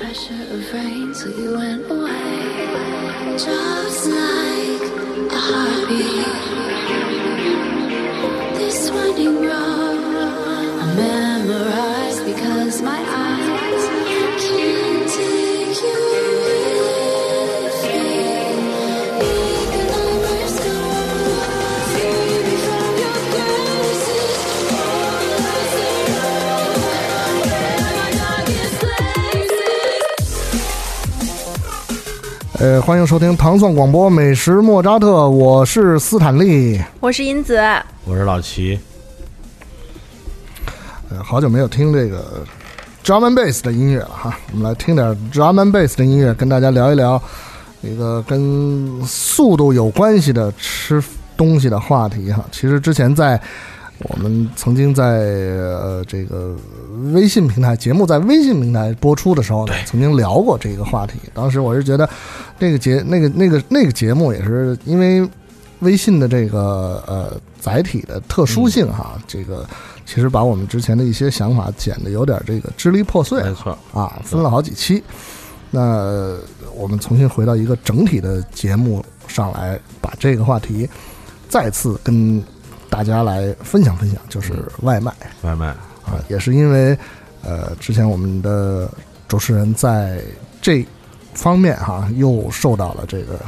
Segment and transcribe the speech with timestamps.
[0.00, 3.36] pressure of rain, so you went away.
[3.36, 4.84] Just like
[5.38, 6.32] a heartbeat.
[8.56, 10.00] This winding road
[10.80, 13.29] I memorized because my eyes
[32.60, 36.78] 呃，欢迎收听糖蒜广播美食莫扎特，我是斯坦利。
[37.00, 37.58] 我是银子，
[38.04, 38.78] 我是老齐，
[41.08, 42.44] 呃，好久没有听这个
[43.02, 47.20] drum and bass 的音乐了哈，我们来听点 drum and bass 的音乐，跟大家聊一聊
[47.80, 51.02] 一个跟速度有关系的吃
[51.38, 52.44] 东西的话题哈。
[52.52, 53.40] 其实之前在
[54.00, 56.54] 我们曾经在呃这个
[57.12, 61.18] 微信平台节目在微信平台播出的时候呢，曾经聊过这个话题。
[61.34, 62.08] 当时我是觉得
[62.58, 65.28] 那个节那个那个那个节目也是因为
[65.80, 69.66] 微信的这个呃载体的特殊性哈，这个
[70.04, 75.02] 其实把我们之前的一些想法剪的有点这个支离破碎没错，啊，分了好几期。
[75.70, 76.38] 那呃
[76.74, 80.88] 我们重新回到一个整体的节目上来，把这个话题
[81.48, 82.42] 再次跟
[82.88, 85.14] 大家来分享分享，就是外卖。
[85.42, 85.74] 外卖
[86.10, 86.98] 啊，也是因为
[87.42, 88.90] 呃，之前我们的
[89.28, 90.20] 主持人在
[90.60, 90.84] 这
[91.34, 93.40] 方面哈，又受到了这个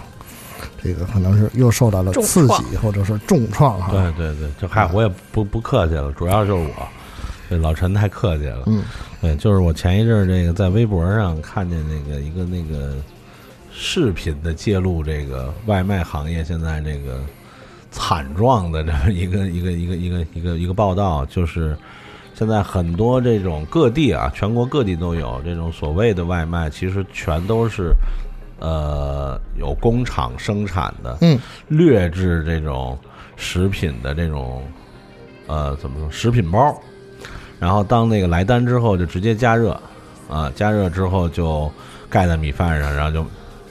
[0.83, 3.91] 这个可能是又受到了刺激或者是重创哈。
[3.91, 6.89] 对对对，就嗨，我也不不客气了，主要就是我，
[7.51, 8.63] 这老陈太客气了。
[8.67, 8.83] 嗯，
[9.21, 12.95] 对，就是我前一阵儿这个在微博上看见那个一个那个
[13.73, 17.21] 视频的揭露，这个外卖行业现在这个
[17.91, 21.77] 惨状的这么一个一个一个一个一个一个报道，就是
[22.43, 27.93] 现在很多这种各地啊，全国各地都有这种所谓的外卖，其实全都是
[28.59, 31.39] 呃有工厂生产的，嗯，
[31.69, 32.99] 劣质这种
[33.37, 34.61] 食品的这种
[35.47, 36.77] 呃怎么说食品包，
[37.61, 39.81] 然后当那个来单之后就直接加热，
[40.29, 41.71] 啊，加热之后就
[42.11, 43.25] 盖在米饭上，然后就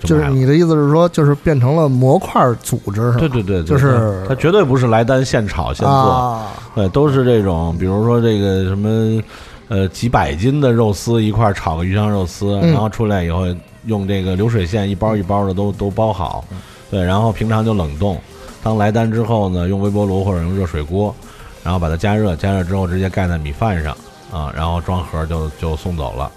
[0.07, 3.17] 就是你的意思是说，就是变成了模块组织是吧？
[3.19, 9.21] 对对对，对就是它绝对不是来单现炒现做，啊，对，都是这种，比如说这个什么，
[9.67, 13.43] 呃，几百斤的肉丝一块儿炒个鱼香肉丝，嗯然后出来以后
[13.85, 16.43] 用这个流水线一包一包的都都包好，
[16.89, 18.19] 对，然后平常就冷冻，
[18.63, 21.15] 当来单之后呢，用微波炉或者用热水锅，
[21.63, 23.95] 然后把它加热，加热之后直接盖在米饭上
[24.31, 26.31] 啊，然后装盒就就送走了。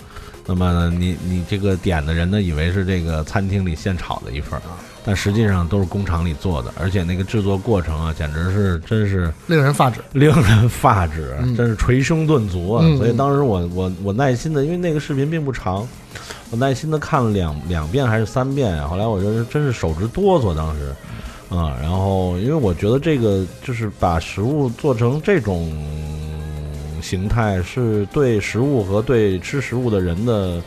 [0.47, 4.62] 那么呢，你你这个点的人呢，以为是这个餐厅里现炒的一份儿，
[5.03, 10.00] 但实际上都是工厂里做的，而且那个制作过程啊，简直是真是令人发指。
[10.12, 12.84] 令人发指，嗯真是捶胸顿足啊！
[12.84, 15.88] 嗯所以当时我我我耐心的，因为那个视频并不长，
[16.50, 18.87] 我耐心的看了两两遍还是三遍啊。
[18.87, 20.94] 后来我觉得真是手直哆嗦，当时，
[21.49, 25.72] 啊、然后因为我觉得这个就是把食物做成这种
[27.04, 30.59] 形态，是对食物和对吃食物的人的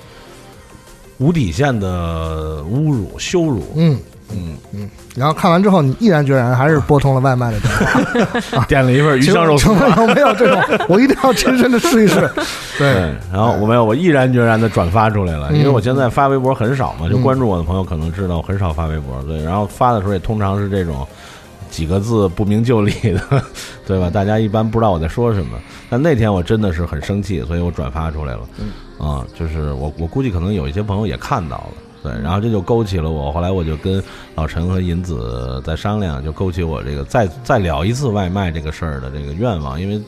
[1.17, 3.63] 无底线的侮辱、羞辱。
[3.75, 3.97] 嗯，
[4.31, 8.63] 嗯嗯，然后看完之后，你毅然决然还是拨通了外卖的电话。
[8.69, 9.79] 点了一份鱼香肉丝请。
[9.79, 10.61] 问有没有这种？
[10.87, 12.29] 我一定要亲身的试一试。
[12.77, 21.07] 对对，，然后我没有，我毅然决然的转发出来了，因为我现在发微博很少嘛，就关注我的朋友可能知道，我很少发微博，对，然后发的时候也通常是这种
[21.69, 23.43] 几个字不明就里的，
[23.85, 24.09] 对吧？
[24.09, 25.59] 大家一般不知道我在说什么。
[25.89, 28.41] 但那天我真的是很生气，所以我转发出来了，
[28.99, 31.73] 啊、就是我我估计可能有一些朋友也看到了。
[32.03, 34.01] 对，然后这就勾起了我，后来我就跟
[34.35, 39.99] 老陈和银子在商量，就勾起我这个再再聊一次外卖这个事儿的这个愿望，因为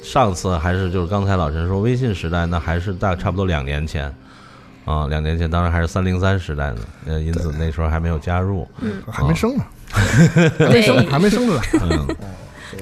[0.00, 4.06] 上次还是就是刚才老陈说微信时代，那还是大差不多两年前，
[4.84, 8.66] 啊，两年前当然还是三零三时代呢，呃，因此那时候还没有加入，
[9.10, 9.64] 还没生呢，
[10.58, 11.62] 对，还没生出来。
[11.82, 12.06] 嗯，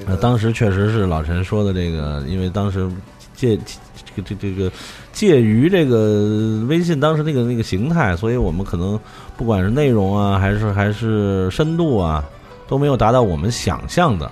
[0.07, 2.89] 那当时确实是老陈说的这个，因为当时
[3.35, 4.71] 介这个这这个
[5.11, 8.99] 介于这个微信当时那个那个形态，所以我们可能
[9.37, 12.23] 不管是内容啊，还是还是深度啊，
[12.67, 14.29] 都没有达到我们想象的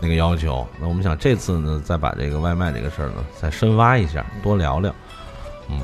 [0.00, 0.66] 那个要求。
[0.80, 4.94] 那我们想这次呢，再把这个外卖这个事儿呢，再深挖一下，多聊聊。
[5.70, 5.80] 嗯，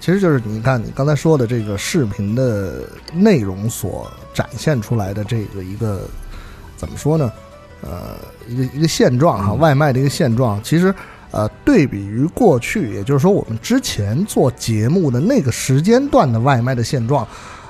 [0.00, 2.80] 其实就是你看你刚才说的这个视频的
[3.12, 6.08] 内容所展现出来的这个一个
[6.76, 7.30] 怎么说呢？
[7.82, 8.16] 呃，
[8.48, 10.94] 一个一个现状哈，外卖的一个现状，其实
[11.30, 17.26] 呃，对比于过去，也就是说我们之前做节目的那个时间段的外卖的现状，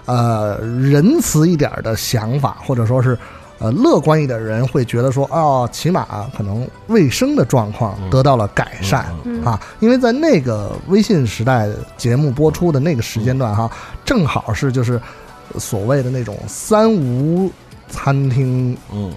[0.06, 3.16] 呃，仁慈一点的想法，或者说是
[3.60, 13.70] 呃乐观一点的人会觉得说，哦，起码可能卫生的状况得到了改善、嗯啊，因为在那个微信时代节目播出的那个时间段哈，
[14.04, 15.00] 正好是就是
[15.58, 17.50] 所谓的那种三无
[17.88, 19.12] 餐厅嗯，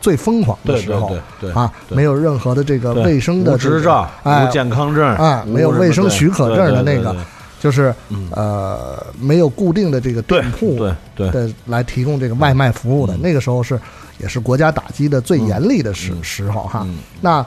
[0.00, 7.14] 最疯狂的时候对对啊，没有任何的这个卫生的执照、哎无健康证啊没有卫生许可证的那个
[7.60, 8.28] 就是嗯。
[8.32, 11.30] 呃没有固定的这个店铺对对。
[11.30, 13.20] 对的来提供这个外卖服务的，嗯。
[13.22, 13.80] 那个时候是
[14.18, 16.24] 也是国家打击的最严厉的时、嗯。
[16.24, 16.82] 时候哈。
[16.84, 16.98] 嗯。
[17.20, 17.44] 那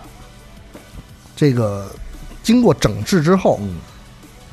[1.36, 1.90] 这个
[2.44, 3.76] 经过整治之后，嗯，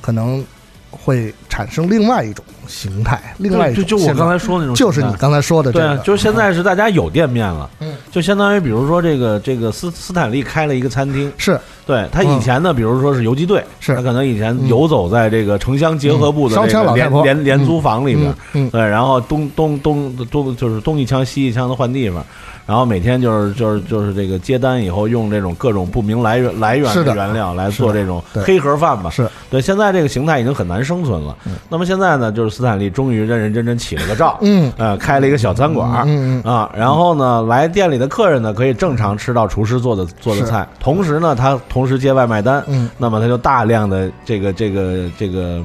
[0.00, 0.44] 可能
[0.90, 11.60] 会产生另外一种形态，另外一种就就我刚才说的那种就是你刚才说的这个，对啊，就是现在是大家有店面了，嗯，就相当于比如说这个这个斯斯坦利开了一个餐厅，是。
[11.84, 13.94] 对他以前呢，比如说是游击队，是。
[13.94, 18.70] 他可能以前嗯游走在这个城乡结合部的这个廉廉廉租房里边。
[18.70, 22.24] 对，然后东东东东就是东一枪西一枪的换地方，
[22.66, 29.28] 然后每天就是就是就是这个接单以后用这种各种不明来源来源的原料来做这种黑盒饭吧，是。
[29.48, 31.36] 对，现在这个形态已经很难生存了。
[31.68, 34.72] 那么现在呢，就是斯坦利终于认认真真起了个照，嗯。
[34.76, 42.90] 呃，开了一个小餐馆，嗯嗯啊，然后呢，来店里的客人呢可以正常吃到厨师做的做的菜，同时呢，他同时接外卖单，嗯。
[42.98, 45.62] 那么他就大量的这个这个这个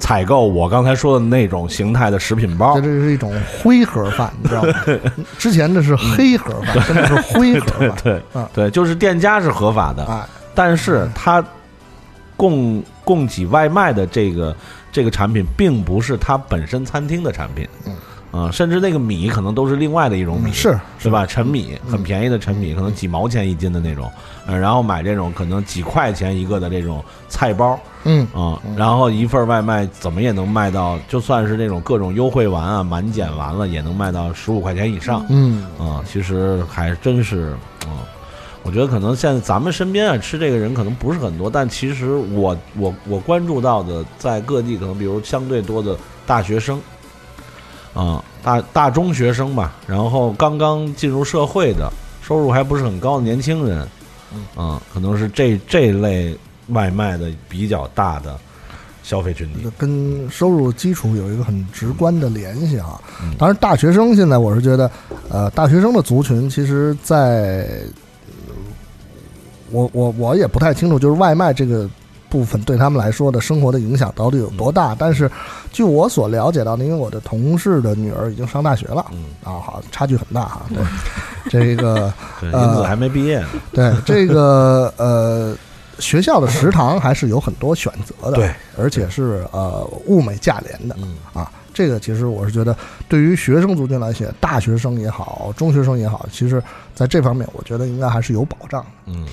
[0.00, 2.74] 采购我刚才说的那种形态的食品包。
[2.74, 3.32] 这，这是一种
[3.62, 4.74] 灰盒饭，你知道吗？
[5.38, 7.92] 之前的是黑盒饭，现在是灰盒饭。
[8.02, 11.44] 对啊对，就是店家是合法的，哎，但是他
[12.36, 14.56] 供供给外卖的这个
[14.90, 17.94] 这个产品，并不是他本身餐厅的产品，嗯
[18.30, 21.26] 啊，甚至那个米可能都是另外的一种米，是是吧？
[21.26, 24.08] 陈米很便宜的陈米，可能几毛钱一斤的那种，
[24.46, 36.00] 呃，然后买这种可能几块钱一个的这种菜包嗯啊，然后一份外卖怎么也能卖到，就算是那种各种优惠完啊、满减完了，也能卖到十五块钱以上嗯啊。
[36.06, 37.56] 其实还真是，
[37.86, 37.92] 嗯，
[38.62, 46.80] 我觉得可能现在咱们身边啊吃这个人可能不是很多，但其实我我我关注到的，在各地可能比如相对多的大学生。
[47.94, 51.90] 啊，大大中学生吧，然后刚刚进入社会的，
[52.22, 53.86] 收入还不是很高的年轻人，
[54.56, 56.36] 嗯，可能是这这类
[56.68, 58.38] 外卖的比较大的
[59.02, 59.68] 消费群体。
[59.76, 63.34] 跟收入基础有一个很直观的联系哈嗯。
[63.36, 64.90] 当然，大学生现在我是觉得，
[65.28, 67.66] 呃，大学生的族群其实在，
[68.46, 68.54] 呃
[69.72, 71.88] 我我我也不太清楚，就是外卖这个
[72.30, 74.96] 部分对他们来说的生活的影响到底有多嗯大。
[74.98, 75.30] 但是，
[75.70, 80.62] 据我所了解到的，因为我的同事的女儿已经上大学了，嗯，啊，好，差距很大哈。
[80.72, 80.78] 对，
[81.50, 82.10] 这个
[82.40, 83.48] 对，呃还没毕业呢。
[83.72, 85.54] 对这个呃，
[85.98, 91.50] 学校的食堂还是有很多选择的，对，而且是呃物美价廉的嗯啊。
[91.72, 92.76] 这个其实我是觉得，
[93.08, 96.62] 对于学生族群来说，大学生也好，中学生也好，其实
[96.94, 98.88] 在这方面，我觉得应该还是有保障的。
[99.06, 99.24] 嗯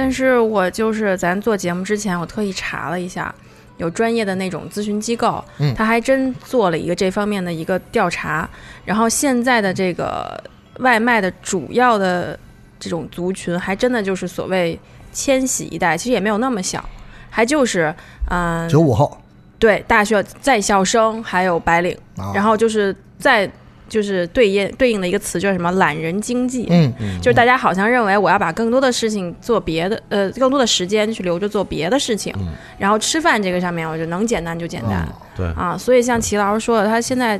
[0.00, 3.34] 但是我就是咱做节目之前，我特意查了一下，
[3.76, 8.48] 有专业的那种咨询机构，嗯他还真做了一个这方面的一个调查。
[8.86, 10.42] 然后现在的这个
[10.78, 12.38] 外卖的主要的
[12.78, 14.80] 这种族群，还真的就是所谓
[15.12, 16.82] 千禧一代，其实也没有那么小，
[17.28, 17.94] 还就是
[18.30, 19.14] 嗯、九五后
[19.58, 23.50] 对大学在校生，还有白领，啊，然后就是在
[23.90, 35.06] 就是对应对应的一个词就是什么懒人经济，嗯嗯，就是大家好像认为我要把更多的事情做别的，呃，更多的时间去留着做别的事情，嗯然后吃饭这个上面，我就能简单就简单、
[35.36, 35.76] 对，啊。
[35.76, 37.38] 所以像齐老师说的，他现在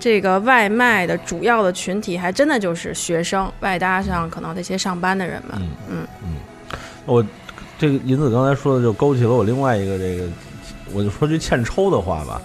[0.00, 5.60] 这个外卖的主要的群体还真的就是学生，外搭上可能那些上班的人们。
[5.90, 6.36] 嗯嗯
[7.04, 7.22] 我
[7.78, 10.26] 这个银子刚才说的就勾起了我另外一个这个，
[10.94, 12.40] 我就说句欠抽的话吧。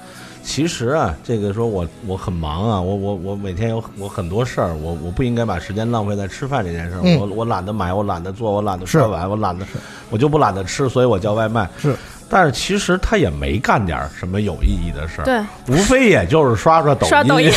[0.48, 7.02] 其实啊，这个说我我很忙啊，我我我每天有我很多事儿，我我不应该把时间浪费在吃饭这件事儿。
[7.04, 7.20] 嗯。
[7.20, 8.98] 我我懒得买，我懒得做，我懒得是。
[8.98, 9.66] 刷碗，我懒得，
[10.10, 11.70] 我就不懒得吃，所以我叫外卖。
[11.78, 11.94] 是，
[12.30, 17.52] 但是其实他也没干点什么有意义的事儿，对，无非也就是刷刷抖音，刷抖音，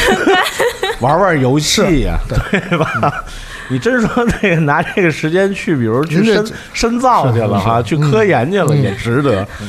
[1.00, 3.25] 玩玩游戏呀、对吧？
[3.70, 8.82] 你真说这个拿这个时间去，比如去深深造去了哈，去科研去了，嗯。
[8.82, 9.47] 也值得。
[9.61, 9.68] 嗯，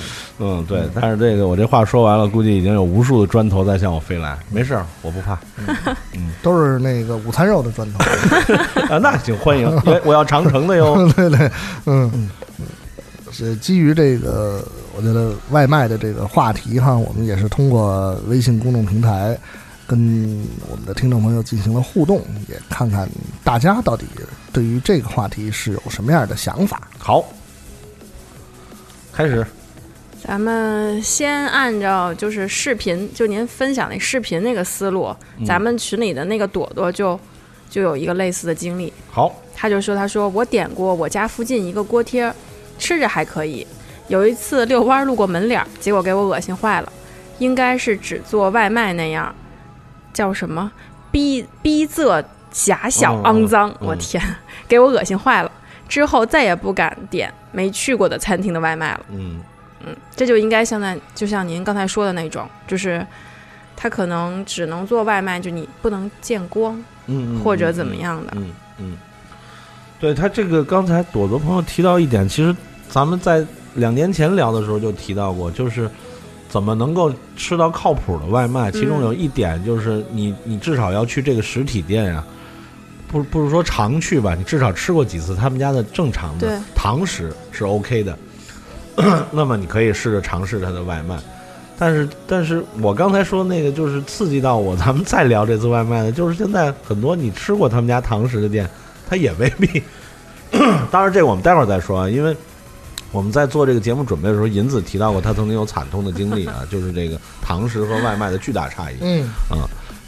[0.67, 0.89] 对。
[0.93, 4.37] 但是这个我这话说完了，估计已经有无数的砖头在向我飞来。
[4.49, 5.37] 没事儿，我不怕
[6.13, 7.99] 嗯都是那个午餐肉的砖头。
[8.93, 9.67] 啊，那请欢迎，
[10.03, 10.95] 我要长城的哟。
[11.13, 11.51] 对对，
[11.85, 12.29] 嗯，
[13.31, 14.63] 是基于这个，
[14.95, 19.37] 我觉得外卖的这个话题哈，我们也是通过微信公众平台
[19.85, 19.99] 跟
[20.69, 23.07] 我们的听众朋友进行了互动，也看看
[23.43, 24.05] 大家到底
[24.51, 26.81] 对于这个话题是有什么样的想法。
[26.97, 27.23] 好，
[29.13, 29.45] 开始。
[30.23, 37.19] 咱们先按照就是视频，就您分享那视频那个思路，嗯咱们群里的那个朵朵就
[37.69, 38.93] 就有一个类似的经历。
[39.09, 42.35] 好，他就说：“他说我点过我家附近一个锅贴儿，
[42.77, 43.65] 吃着还可以。
[44.07, 46.91] 有一次遛弯儿路过门脸儿，结果给我恶心坏了。
[47.39, 49.33] 应该是只做外卖那样，
[50.13, 50.71] 叫什么
[51.11, 54.21] 逼逼仄狭小嗯肮脏，嗯我天，
[54.69, 55.51] 给我恶心坏了。
[55.89, 59.05] 之后再也不敢点没去过的餐厅的外卖了。
[59.11, 59.41] 嗯
[60.15, 63.05] 这就应该像在就像您刚才说的那种，就是
[63.75, 66.75] 他可能只能做外卖，就你不能见光
[67.07, 67.95] 嗯，嗯或者怎么？
[67.95, 68.33] 样的。
[68.35, 68.97] 嗯嗯，
[69.99, 72.55] 对他这个刚才朵朵朋友提到一点，其实
[72.89, 73.45] 咱们在
[73.75, 75.89] 两年前聊的时候就提到过，就是
[76.49, 78.71] 怎么能够吃到靠谱的外卖。
[78.71, 82.23] 其中有一点就是你你至少要去这个实体店呀、
[83.07, 88.17] 不不是说常去吧，你至少吃过几次他们家的正常的对堂食是 OK 的。
[89.31, 91.17] 那么你可以试着尝试他的外卖。
[91.77, 98.69] 但是，但是我刚才说那个就是刺激到我，咱们再聊这次外卖的，就是现在很多你吃过他们家堂食的店，
[99.09, 99.81] 它也未必。
[100.91, 102.35] 当然，这个我们待会儿再说啊，因为
[103.11, 108.95] 我们在做这个节目准备的时候，银子提到过他曾经有惨痛的经历啊， 就是这个堂食和外卖的巨大差异。
[109.01, 109.27] 嗯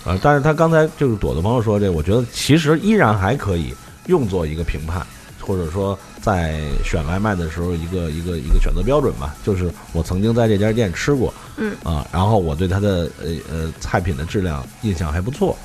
[0.05, 3.73] 啊，但是他刚才就是朵朵朋友说这，我觉得其实依然还可以
[4.05, 5.01] 用作一个评判，
[5.45, 9.35] 或者说在选外卖的时候一个一个一个选择标准吧。
[9.43, 15.55] 就是我曾经在这家店吃过，嗯啊，然后我对它的呃呃菜品的质量印象还不错，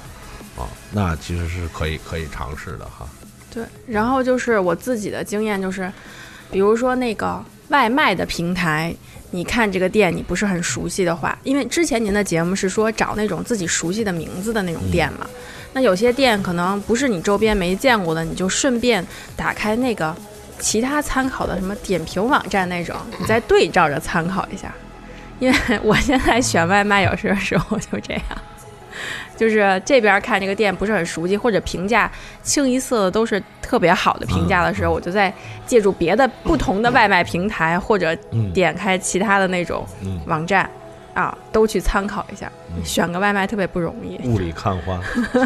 [0.57, 3.07] 啊，那其实是可以可以尝试的哈。
[3.51, 5.91] 对，然后就是我自己的经验就是，
[6.51, 8.95] 比如说那个外卖的平台，
[9.31, 15.27] 你看这个店你不是很熟悉的话，因为之前您的节目是说找那种自己熟悉的名字的那种店嘛，
[15.75, 19.07] 那有些店可能不是你周边没见过的，你就顺便
[19.37, 20.17] 打开那个
[20.59, 24.75] 其他参考的什么点评网站那种，你再对照着参考一下。
[25.39, 28.23] 因为我现在选外卖有时时候就这样。
[29.39, 32.11] 就是这边看这个店不是很熟悉，或者评价
[32.43, 35.33] 清一色的都是特别好的评价的时候，我就在
[35.65, 38.53] 借助别的不同的外卖平台，或者嗯。
[38.53, 40.69] 点开其他的那种嗯，网站，
[41.15, 42.51] 啊，都去参考一下。
[42.77, 42.85] 嗯。
[42.85, 45.01] 选个外卖特别不容易，雾里看花，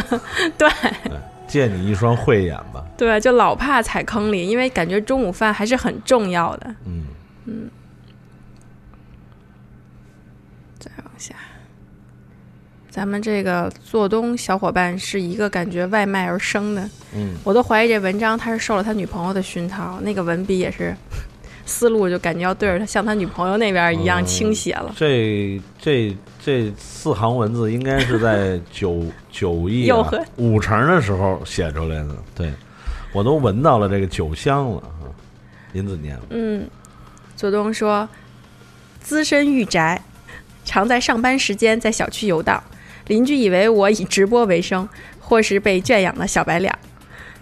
[0.56, 0.70] 对
[1.04, 1.12] 对，
[1.46, 2.82] 借你一双慧眼吧。
[2.96, 6.74] 对，就老怕踩坑里，因为感觉中午饭还是很重要的。
[7.44, 7.68] 嗯，
[10.78, 11.34] 再往下，
[12.92, 20.94] 咱们这个做东小伙伴是一个感觉外卖而生的，嗯，我都怀疑这文章他是受了他女朋友的熏陶，那个文笔也是
[21.64, 24.92] 思路就感觉要对着他像他女朋友那边一样倾斜了。
[24.94, 30.06] 这这这四行文字应该是在九 九亿、啊、
[30.36, 32.14] 五成的时候写出来的。
[32.34, 32.52] 对，
[33.14, 35.08] 我都闻到了这个酒香了啊！
[35.72, 36.68] 林子念，嗯，
[37.36, 38.06] 左东说，
[39.00, 39.98] 资深御宅，
[40.62, 42.62] 常在上班时间在小区游荡，
[43.06, 46.72] 邻居以为我以直播为生，或是被圈养的小白脸。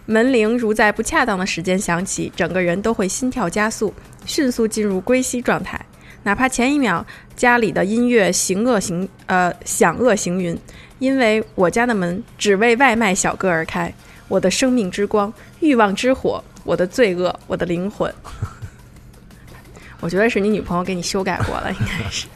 [0.06, 5.80] 门铃如在不恰当的时间响起，整个人都会心跳加速，迅速进入归西状态。
[6.22, 10.58] 哪怕前一秒家里的音乐行恶行呃响恶行云，
[10.98, 13.92] 因为我家的门只为外卖小哥而开。
[14.28, 18.12] 我的生命之光，欲望之火，我的罪恶，我的灵魂。
[20.00, 22.26] 我觉得是你女朋友给你修改过了，应该是。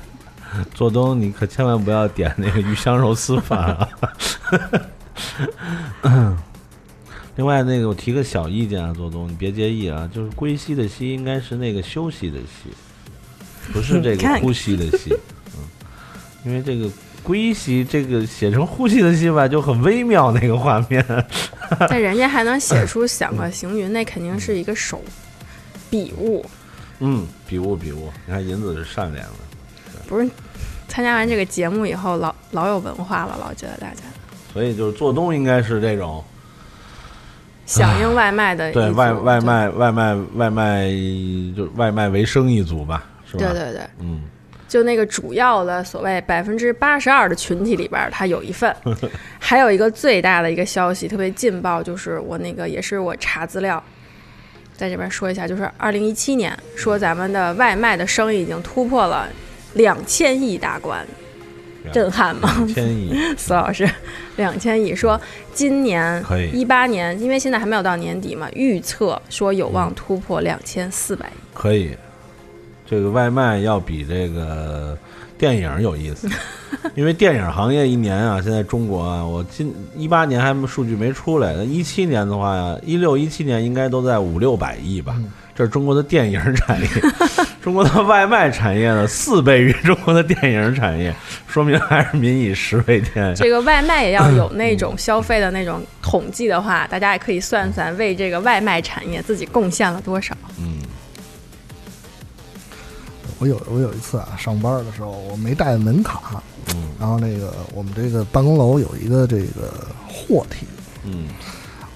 [0.74, 3.88] 做东你可千万不要点那个鱼香肉丝饭啊！
[7.36, 12.70] 另外，那个我提个小意见啊，做东你别介意啊，就是归西的西应该是那个休息的息，
[13.72, 15.12] 不是 这个呼吸的吸。
[15.56, 15.64] 嗯，
[16.44, 16.88] 因为这个
[17.24, 21.04] 归西这个写成呼吸的吸吧，就很微妙那个画面。
[21.88, 25.02] 但人家还能写出响恶行云，那肯定是一个手
[25.90, 26.44] 笔误，
[27.00, 29.38] 嗯，笔误笔误，你看银子是善良的，
[30.08, 30.28] 不是。
[30.86, 34.02] 参加完这个节目以后，老老有文化了，老觉得大家
[34.52, 36.22] 所以就是做东应该是这种
[37.66, 40.84] 响应外卖的一对外外，卖外卖外卖
[41.56, 43.38] 就是外卖为生一族吧，是吧？
[43.38, 44.22] 对对对对，嗯，
[44.68, 48.72] 就那个主要的所谓百分之八十二的群体里边儿，它有一份。
[49.40, 53.82] 还有一个最大的一个消息特别劲爆，就是我那个也是我查资料，
[54.76, 59.28] 在这边说一下，就是二零一七年说咱们的外卖的生意已经突破了
[59.74, 61.06] 两千亿大关，
[61.92, 62.50] 震撼吗？
[62.56, 63.88] 两千亿， 司老师，
[64.36, 65.20] 两千亿说
[65.52, 71.38] 今年可以一八年，因为现在还没有到年底嘛，预测说有望突破两千四百亿。
[71.52, 71.96] 可以。
[72.86, 74.96] 这个外卖要比这个
[75.38, 76.28] 电影有意思，
[76.94, 85.18] 因为电影行业一年啊，现在中国啊，我今一八年还数据没出来，那一七年的话，一六一七年应该都在五六百亿吧，
[85.54, 86.88] 这是中国的电影产业，
[87.62, 91.14] 中国的外卖产业呢四倍于中国的电影产业，
[91.46, 93.32] 说明还是民以食为天。
[93.36, 100.36] 这个外卖也要有那种消费的那种统计的话，大家也可以算算为这个外卖产业自己贡献了多少。
[100.58, 100.78] 嗯
[103.40, 110.66] 我有我有一次啊，上班的时候我没带门卡，嗯然后那个我们这个办公楼有一个这个货梯，
[111.04, 111.26] 嗯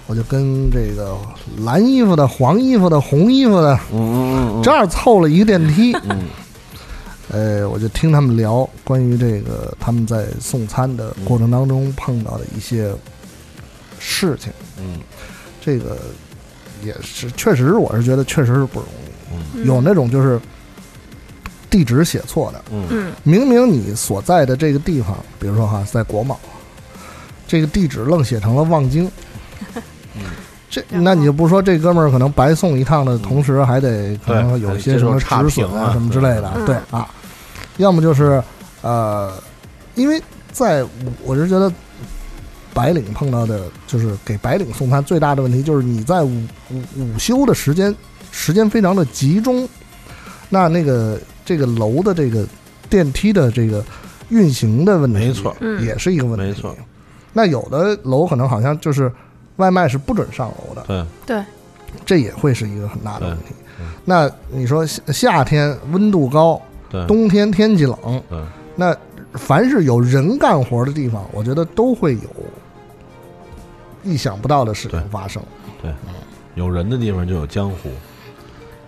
[0.09, 1.15] 我就跟这个
[1.59, 6.23] 蓝衣服的、黄衣服的、红衣服的嗯嗯这样凑了一个电梯，嗯。
[7.31, 12.91] 呃，我就听他们聊关于这个他们在送餐的过程当中碰到的一些
[13.99, 14.99] 事情，嗯。
[15.61, 15.99] 这个
[16.83, 19.65] 也是确实，我是觉得确实是不容易，嗯。
[19.67, 20.41] 有那种就是
[21.69, 22.83] 地址写错的，嗯。
[22.89, 23.13] 嗯。
[23.21, 26.39] 明明你所在的这个地方，比如说哈，在国贸，
[27.47, 29.07] 这个地址愣写成了望京。
[30.69, 37.09] 这，那你就不说这哥们儿可能白送一趟的同时，还得可能有一些什么止损评啊什么之类的，对对啊，
[37.77, 38.41] 要么就是
[38.81, 39.33] 呃，
[39.95, 40.21] 因为
[40.51, 40.85] 在
[41.23, 41.71] 我是觉得
[42.73, 47.93] 白领碰到的，就是给白领送餐最大的问题就是你在午午午休的时间
[48.31, 49.67] 时间非常的集中，
[50.49, 52.45] 那那个这个楼的这个
[52.89, 53.83] 电梯的这个
[54.29, 56.45] 运行的问题，没错嗯也是一个问题。
[56.45, 56.75] 没错。
[57.33, 59.11] 那有的楼可能好像就是
[59.59, 61.05] 外卖是不准上楼的，对。
[61.25, 61.43] 对，
[62.05, 63.53] 这也会是一个很大的问题。
[64.03, 67.05] 那你说夏夏天温度高，对。
[67.07, 68.41] 冬天天气冷，对。
[68.75, 68.95] 那
[69.33, 72.29] 凡是有人干活的地方，我觉得都会有
[74.03, 75.41] 意想不到的事情发生。
[75.81, 75.91] 对。
[76.55, 77.89] 有人的地方就有江湖。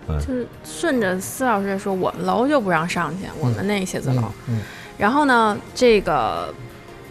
[0.08, 4.22] 就是顺着司老师说，我们楼就不让上去，我们那个写字楼。
[4.48, 4.60] 嗯，
[4.98, 6.52] 然后呢，这个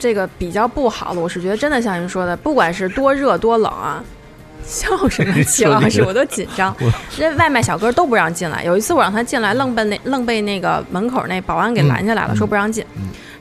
[0.01, 4.03] 这个比较不好的，我是觉得真的像您说的，不管是多热多冷啊，
[4.65, 6.75] 笑什么齐老师，我都紧张。
[7.19, 8.63] 那外卖小哥都不让进来。
[8.63, 12.83] 有一次我让他进来，愣被那愣被那个门口那保安给拦下来了，嗯说不让进。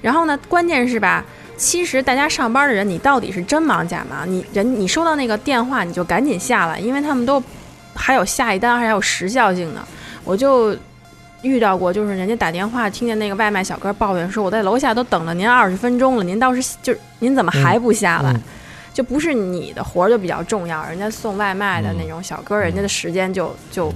[0.02, 1.24] 然后呢，关键是吧？
[1.56, 4.30] 其实大家上班的人，你到底是真忙假忙？
[4.30, 7.42] 你人你收到那个电话，你就赶紧下来，因为他们都
[7.94, 9.80] 还有下一单，还有时效性的。
[10.24, 10.76] 我就
[11.42, 18.32] 遇到过，就是人家打电话听见那个外卖小哥抱怨说，我在楼下都等了您二十分钟了，您倒是就是您怎么还不下来？
[18.32, 18.43] 嗯
[18.93, 23.91] 就不是你的活儿就比较重要，人家送外卖的那种小哥，人家的时间就就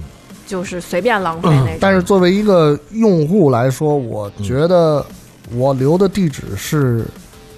[0.47, 1.77] 就是随便浪费那种。
[1.81, 5.05] 但是作为一个用户来说，我觉得
[5.51, 7.05] 我留的地址是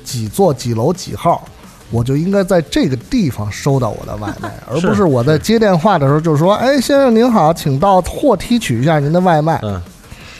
[0.03, 1.47] 几座几楼几号。
[1.89, 5.03] 我就应该在这个地方收到我的外卖， 而不是。
[5.03, 9.59] 我在接电话的时候就说：“哎，先生您好，请到货梯取一下您的外卖。
[9.63, 9.81] 嗯，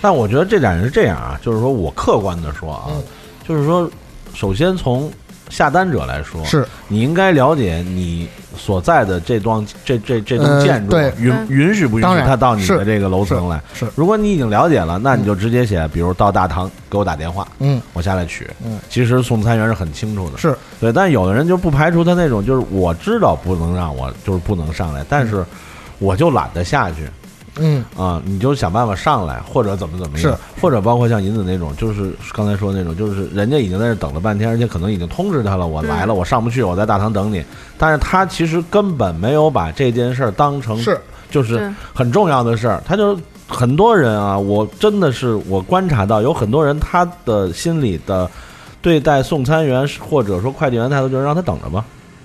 [0.02, 3.04] 但我觉得这点人是这样啊，就是说我客观的说啊，嗯。
[3.48, 3.90] 就是说，
[4.34, 5.10] 首先从
[5.50, 6.66] 下单者来说，是。
[6.88, 11.12] 你应该了解你所在的这幢这这这栋呃建筑对。
[11.18, 11.48] 允嗯。
[11.50, 13.62] 允许不允许他到你的这个楼层来。
[13.74, 18.50] 是，如果你已经了解了，那你就直接写，比如到大堂给我打电话，嗯，我下来取。
[18.64, 20.56] 嗯，其实送餐员是很清楚的，是。
[20.80, 20.92] 对。
[20.92, 25.46] 但有的人就不排除他那种，就是我知道不能让我，就是不能上来，但是
[26.00, 27.08] 我就懒得下去。
[27.60, 27.84] 嗯。
[27.98, 30.38] 啊、你就想办法上来，或者怎么怎么样，是。
[30.62, 37.44] 或者包括像银子那种，就是刚才说的那种，就是人家已经在这等了半天，而且可能已经通知他了，我来了，我上不去，我在大堂等你，
[37.78, 41.00] 但是他其实根本没有把这件事儿当成是。
[41.30, 41.74] 就是是。
[41.94, 48.30] 很重要的事儿，他就很多人啊，我真的是我观察到有很多人他的心里的
[48.82, 51.84] 对待送餐员或者说快递员态度就是让他等着吧，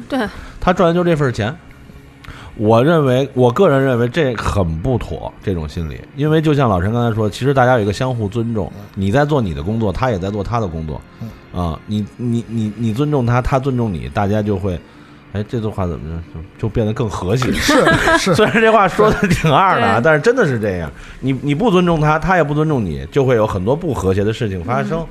[0.08, 0.20] 对，
[0.60, 1.52] 他赚的就这份钱。
[2.56, 11.00] 我认为，我个人认为这很不妥，这种心理，因为就像老陈刚才说，其实大家有一个相互尊重，你在做你的工作，他也在做他的工作，
[11.54, 14.78] 啊，你你你你尊重他，他尊重你，大家就会，
[15.32, 17.50] 哎，这句话怎么着就就变得更和谐？
[17.52, 17.72] 是
[18.18, 20.92] 是， 虽然这话说的挺二的啊，但是真的是这样。
[21.20, 25.04] 你你不尊重他，他也不尊重你，就会有很多不和谐的事情发生。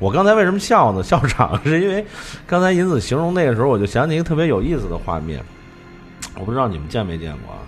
[0.00, 1.02] 我刚才为什么笑呢？
[1.02, 2.04] 笑场是因为
[2.44, 5.40] 刚才银子形容那个时候，我就想起一个特别有意思的画面。
[6.38, 7.60] 我不知道你们见没见过啊，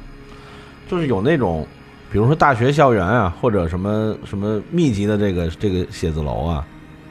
[0.88, 1.66] 就是有那种，
[2.11, 6.64] 比如说大学校园啊，或者什么什么密集的这个这个写字楼啊，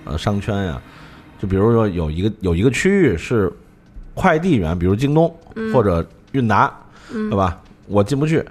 [0.05, 0.81] 呃商圈呀、
[1.41, 3.51] 就比如说有一个有一个区域是
[4.13, 5.33] 快递员，比如京东
[5.73, 6.71] 或者韵达，
[7.11, 7.57] 对吧？
[7.87, 8.43] 我进不去，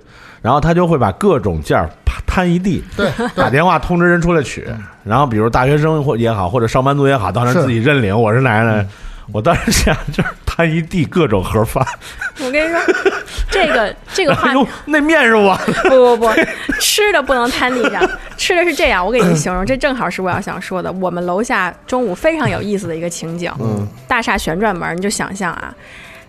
[0.42, 4.66] 然后他就会把各种件儿啪摊一地，对打电话通知人出来取。
[5.04, 8.88] 然后比如大学生或也好，或者上班族也好，到那儿自己认领，我是哪人哪人。
[9.30, 11.86] 我当时想就是摊一地各种盒饭，
[12.44, 12.80] 我跟你说，
[13.48, 16.34] 这个这个话哎，那面是我的，不不不，
[16.80, 18.02] 吃的不能摊地上，
[18.36, 19.06] 吃的是这样。
[19.06, 20.90] 我给你形容， 这正好是我要想说的。
[20.90, 25.72] 我们楼下中午非常有意思的一个情景，嗯，大厦旋转门，你就想象啊，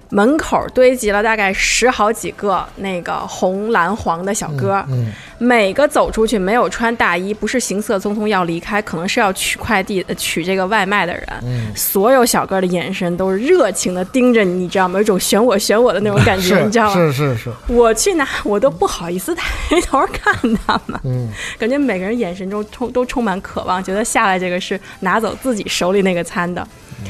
[0.10, 14.96] 门口堆积了大概十好几个那个红蓝黄的小哥，嗯每个走出去没有穿大衣，不是行色匆匆要离开，可能是要取快递、呃取这个外卖的人，嗯，所有小哥的眼神都是热情的盯着你，你知道吗？
[14.96, 16.96] 有一种选我选我的那种感觉，你知道吗？
[16.96, 20.34] 是是是，我去拿，我都不好意思抬 头看
[20.66, 26.68] 他们，嗯感觉每个人眼神中充都充满渴望，觉得下来这个是拿走自己手里那个餐的。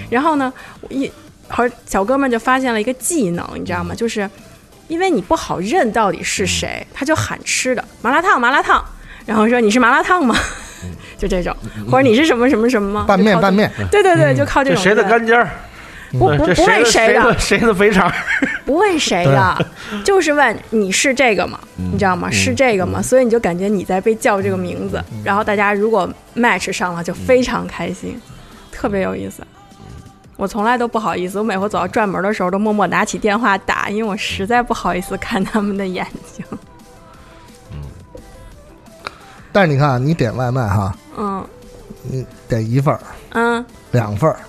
[0.07, 1.11] 然后呢，我一
[1.49, 3.93] 和小哥们就发现了一个技能，你知道吗？
[3.93, 4.29] 就是
[4.87, 8.83] 因为你不好认到底是谁，他就喊吃的麻辣烫麻辣烫，
[9.25, 10.35] 然后说你是麻辣烫吗？
[11.17, 11.53] 就这种，
[11.91, 13.05] 或者你是什么什么什么吗？
[13.07, 15.49] 拌面拌面，对对对，就靠这种谁的干尖儿？
[16.13, 18.11] 不不不这谁的问谁的谁的，谁的肥肠？
[18.65, 19.65] 不问谁的，
[20.03, 21.59] 就是问你是这个吗？
[21.75, 22.31] 你知道吗？
[22.31, 22.99] 是这个吗？
[23.01, 28.19] 所以你就感觉你在被叫这个名字，然后大家如果 match 上了，就非常开心，
[28.71, 29.43] 特别有意思。
[30.39, 36.45] 我从来都不好意思，我每回走到转门的时候，都默默拿起电话打，因为我实在不好意思看他们的眼睛。
[39.51, 41.45] 但是你看啊，你点外卖哈，嗯
[42.03, 44.39] 你点一份儿、嗯，两份儿、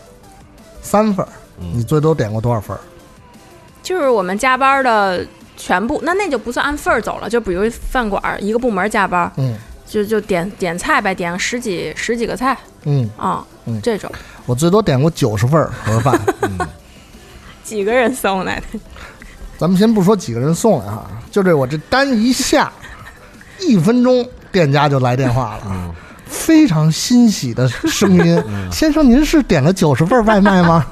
[0.80, 2.80] 三份儿，你最多点过多少份儿？
[3.82, 5.26] 就是我们加班的
[5.56, 13.80] 全部，那那就不算按份儿走了，就比如饭馆儿一个部门加班，嗯就就点点菜呗，点十几十几个菜嗯，啊、嗯。
[13.82, 14.10] 这种。
[14.46, 16.20] 我最多点过九十份盒饭。
[17.64, 18.80] 几个人送来的。
[19.56, 22.72] 咱们先不说几个人送来哈，就这我这单一下，
[23.60, 30.84] 一分钟店家就来电话了，非常欣喜的声音：“先生，您是点了九十份外卖吗？”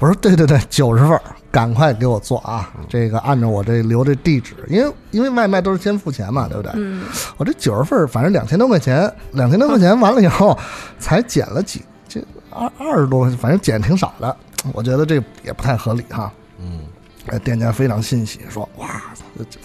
[0.00, 1.18] 我说：“对对对，九十份，
[1.50, 2.70] 赶快给我做啊！
[2.88, 6.72] 这个按照我这留的地址，因为因为外卖都是先付钱嘛，对不对？
[6.74, 7.04] 嗯，
[7.36, 10.58] 我这九十份，反正两千多块钱，两千多块钱完了以后，
[10.98, 14.36] 才减了几，这二二十多块钱，反正减挺少的。
[14.72, 16.30] 我觉得这也不太合理哈。
[16.58, 16.80] 嗯，
[17.28, 18.88] 哎，店家非常欣喜，说：“哇，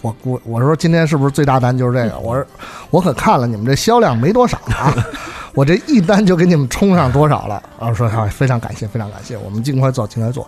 [0.02, 2.20] 我我我说今天是不是最大单就是这个？
[2.22, 2.46] 我说
[2.90, 4.94] 我可看了你们这销量没多少啊，
[5.56, 10.48] 我这一单就给你们冲上多少了。”然后说：“啊，非常感谢，非常感谢，我们尽快做，尽快做。”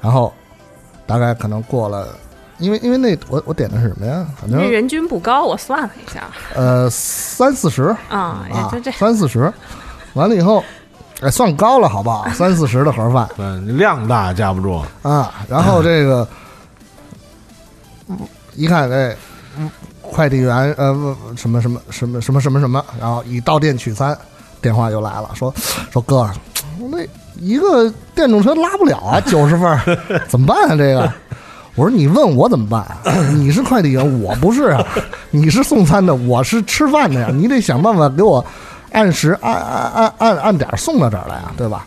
[0.00, 0.32] 然后
[1.10, 2.08] 大概可能过了，
[2.58, 4.24] 因为因为那我我点的是什么呀？
[4.40, 9.52] 反正因为人均不高，我算了一下呃三四十啊，也啊就这，三四十，
[10.14, 10.62] 完了以后，
[11.20, 12.28] 哎，算高了好不好？
[12.32, 13.28] 三四十的盒饭。
[13.38, 14.80] 嗯，量大架不住。
[15.02, 16.26] 啊，然后这个、
[18.08, 18.18] 嗯
[18.54, 19.16] 一看，哎，
[19.58, 19.70] 嗯
[20.02, 24.16] 快递员呃问什么什么什么什么什么什么，然后已到店取餐，
[24.60, 25.52] 电话又来了，说
[25.90, 26.28] 说哥，
[26.90, 26.98] 那
[27.40, 29.80] 一个电动车拉不了啊， 九十分儿
[30.28, 30.76] 怎么办啊？
[30.76, 31.12] 这个。
[31.76, 33.00] 我说你问我怎么办啊？
[33.34, 34.84] 你是快递员，我不是啊。
[35.30, 37.28] 你是送餐的，我是吃饭的呀。
[37.32, 38.44] 你得想办法给我
[38.92, 41.86] 按时按按按按按点儿送到这儿来啊，对吧？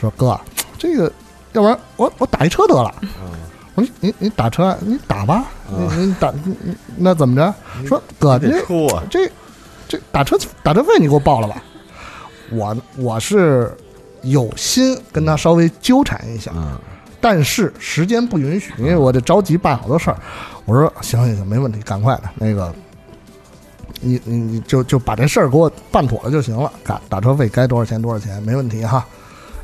[0.00, 0.38] 说哥，
[0.78, 1.12] 这个
[1.52, 2.92] 要不然我我打一车得了。
[3.74, 7.54] 我说你你你打车，你打吧，你你打你你那怎么着？
[7.86, 8.66] 说哥，得这
[9.10, 9.30] 这
[9.86, 11.62] 这打车打车费你给我报了吧？
[12.50, 13.76] 我我是
[14.22, 16.78] 有心跟他稍微纠缠一下，嗯
[17.20, 20.16] 但是时间不允许，因为我得着急办好多事儿。
[20.64, 22.72] 我说行行行，没问题，赶快的那个。
[24.02, 29.06] 你你你就就把这事儿给我办妥了就行了，打打车费该多少钱多少钱没问题哈。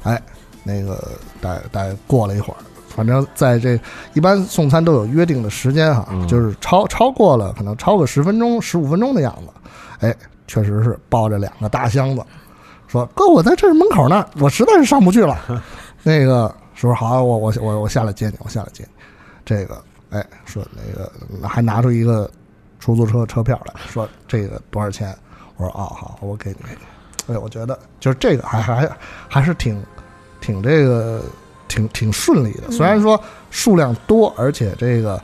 [0.02, 0.20] 哎，
[0.62, 1.02] 那个
[1.40, 2.56] 大大概过了一会儿，
[2.88, 3.80] 反正在这
[4.12, 10.14] 一般送餐都有约定的时间哈，嗯就是超超过了可能超个十分钟十五分钟的样子，哎，
[10.46, 12.22] 确实是抱着两个大箱子，
[12.96, 15.38] 说哥我在这儿门口呢，我实在是上不去了。
[16.02, 18.90] 那个说好，我我我我下来接你，我下来接你。
[19.44, 21.12] 这个哎说那个
[21.46, 22.30] 还拿出一个
[22.80, 25.14] 出租车车票来说这个多少钱？
[25.56, 27.34] 我说哦好，我给你给你。
[27.34, 28.88] 哎，我觉得就是这个还还
[29.28, 29.82] 还是挺
[30.40, 31.22] 挺这个
[31.68, 35.20] 挺挺顺利的，虽然说数量多，而且这个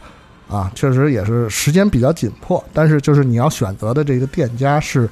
[0.48, 5.08] 啊确实也是时间比较紧迫，但是就是你要选择的这个店家是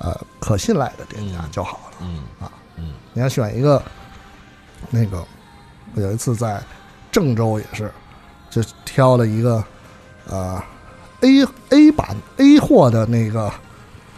[0.00, 1.98] 呃可信赖的店家就好了。
[2.02, 3.82] 嗯啊，嗯你要选一个
[4.90, 5.24] 那个，
[5.94, 6.60] 我有一次在
[7.12, 7.90] 郑州也是，
[8.50, 9.62] 就挑了一个
[10.28, 10.62] 呃
[11.20, 13.52] A A 版 A 货的那个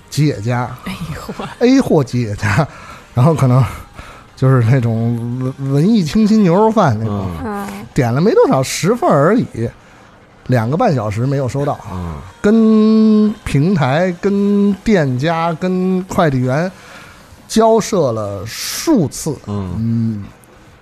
[0.09, 2.67] 吉野家，A 货，A 货吉野家，
[3.15, 3.65] 然后可能
[4.37, 9.69] 就是那种文文艺清新牛肉饭那种，点了没多少十份而已，
[10.49, 16.71] 两个半小时没有收到，嗯跟平台、跟店家、跟快递员
[17.47, 19.75] 交涉了数次，嗯。
[19.79, 20.25] 嗯，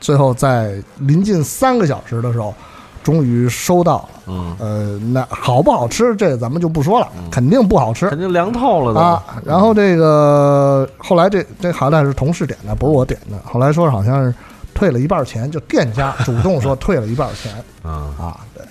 [0.00, 2.54] 最后在临近三个小时的时候，
[3.02, 4.08] 终于收到了。
[4.28, 8.08] 嗯，呃，那好不好吃，这咱们就不说了，肯定不好吃。
[8.08, 9.00] 肯定凉透了都。
[9.00, 9.22] 啊。
[9.44, 13.36] 然后这个后来这这好歹是同事点的，不是我点的。
[13.44, 14.34] 后来说好像是
[14.72, 17.52] 退了一半钱，就店家主动说退了一半钱。
[17.82, 18.64] 啊，啊，对，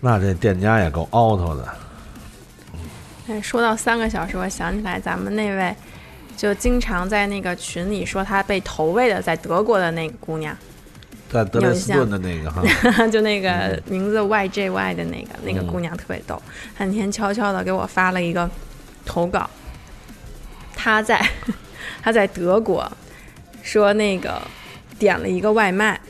[0.00, 1.74] 那这店家也够 out 的。
[3.28, 5.74] 哎，说到三个小时，我想起来咱们那位
[6.36, 10.56] 就经常在那个群里说她被投喂的，在德国的那个姑娘，
[11.28, 12.62] 在德累斯顿的那个哈，
[13.08, 16.40] 就那个名字 YJY 的那个那个姑娘特别逗，
[16.76, 18.48] 她那天悄悄的给我发了一个
[19.04, 19.50] 投稿，
[20.74, 21.20] 她在
[22.00, 22.90] 她在德国
[23.62, 24.40] 说那个
[24.98, 26.00] 点了一个外卖，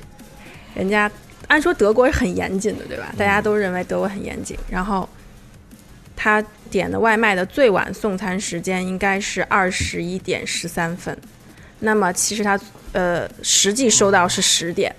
[0.74, 1.11] 人家
[1.48, 3.12] 按说德国是很严谨的，对吧？
[3.18, 5.08] 大家都认为德国很严谨，然后
[6.14, 11.16] 他点的外卖的最晚送餐时间应该是二十一点十三分，
[11.80, 12.58] 那么其实他
[12.92, 14.94] 呃实际收到是十点。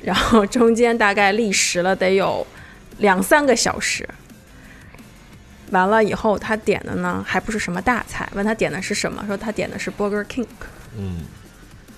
[0.00, 2.46] 然后中间大概历时了得有
[2.98, 4.08] 两三个小时。
[5.70, 10.46] 完了以后，他点的呢还不是什么大菜，问他点的是什么，说他点的是 Burger King，
[10.96, 11.22] 嗯，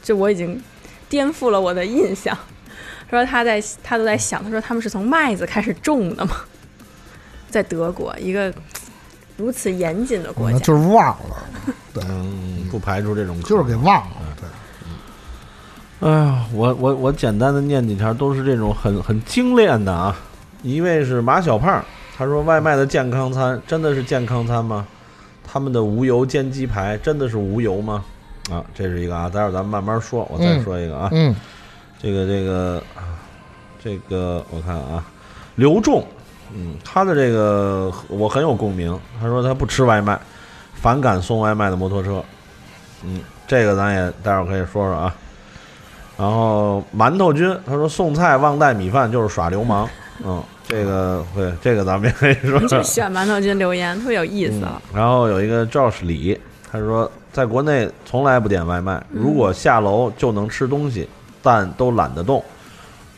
[0.03, 0.61] 这我已经
[1.11, 2.37] 颠覆了我的印象。
[3.19, 6.37] 说他在他都在想，他说他们是从麦子开始种的吗？
[7.51, 8.53] 在德国一个
[9.37, 11.37] 如此严谨的国家，就是忘了，
[12.07, 14.17] 嗯，不排除这种可能，就是给忘了，
[16.01, 20.17] 对，哎呀，我我我简单的念几条，都是这种很很精炼的啊。
[20.63, 21.85] 一位是马小胖，
[22.17, 24.87] 他说外卖的健康餐真的是健康餐吗？
[25.45, 28.05] 他们的无油煎鸡排真的是无油吗？
[28.51, 31.09] 啊，这是一个啊，待会儿咱们慢慢说，我再嗯说一个啊。
[31.13, 31.35] 嗯
[32.03, 33.21] 这个这个啊
[33.83, 35.05] 这个我看啊，
[35.57, 36.05] 刘仲，
[36.55, 38.99] 嗯，他的这个我很有共鸣。
[39.21, 40.19] 他说他不吃外卖，
[40.75, 42.25] 反感送外卖的摩托车。
[43.05, 45.15] 嗯，这个咱也待会儿可以说说啊。
[46.17, 49.89] 然后馒头君他说送菜忘带米饭就是耍流氓。
[50.25, 52.69] 嗯，这个会，这个咱们也可以说说。
[52.69, 54.81] 就喜欢馒头君留言，特别有意思啊。
[54.95, 56.39] 然后有一个 Josh 李，
[56.71, 61.09] 他说在国内从来不点外卖，如果下楼就能吃东西，
[61.43, 62.43] 但都懒得动，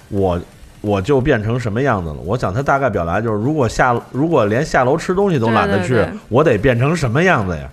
[0.09, 0.41] 我
[0.81, 2.17] 我就变成什么样子了？
[2.25, 7.71] 我想他大概表达就是，如果下如果连下楼吃东西都懒得去，对对对我得变成什么样子呀？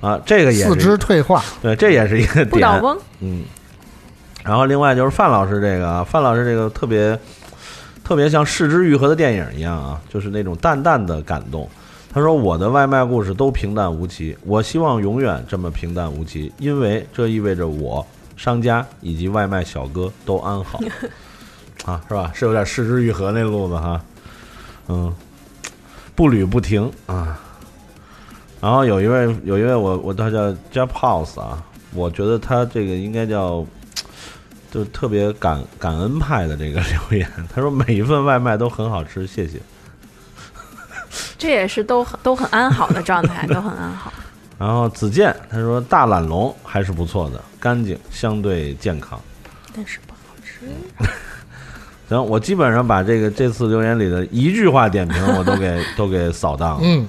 [0.00, 3.44] 啊，这个也四肢退化，对，这也是一个点，不倒翁，嗯。
[4.42, 7.18] 然后另外就是范老师这个啊，范老师这个特别
[8.02, 11.68] 特别像《视之愈合》的电影一样啊，就是那种淡淡的感动。
[12.12, 18.04] 他说：“我的外卖故事都平淡无奇，我希望永远这么平淡无奇，因为这意味着我、
[18.40, 20.80] 商家以及外卖小哥都安好。
[21.84, 22.32] 啊，是吧？
[22.34, 24.00] 是有点《失之愈合》那路子哈，
[24.88, 25.14] 嗯，
[26.14, 27.38] 步履不停啊。
[28.62, 33.66] 然后有一位有一位我我他叫 jap house 啊，我觉得他这个应该叫。”
[34.72, 39.60] 就特别感感恩派的这个留言， 他说每一份外卖都很好吃，谢谢。
[41.36, 44.12] 这也是都很都很安好的状态，都很安好。
[44.60, 49.18] 然后子健他说大懒龙还是不错的，干净，相对健康。
[49.74, 50.68] 但是不好吃。
[52.10, 56.80] 行，我基本上把这个这次留言里的一句话点评 我都给都给扫荡了。
[56.82, 57.06] 嗯，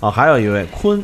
[0.00, 1.00] 啊，还有一位坤，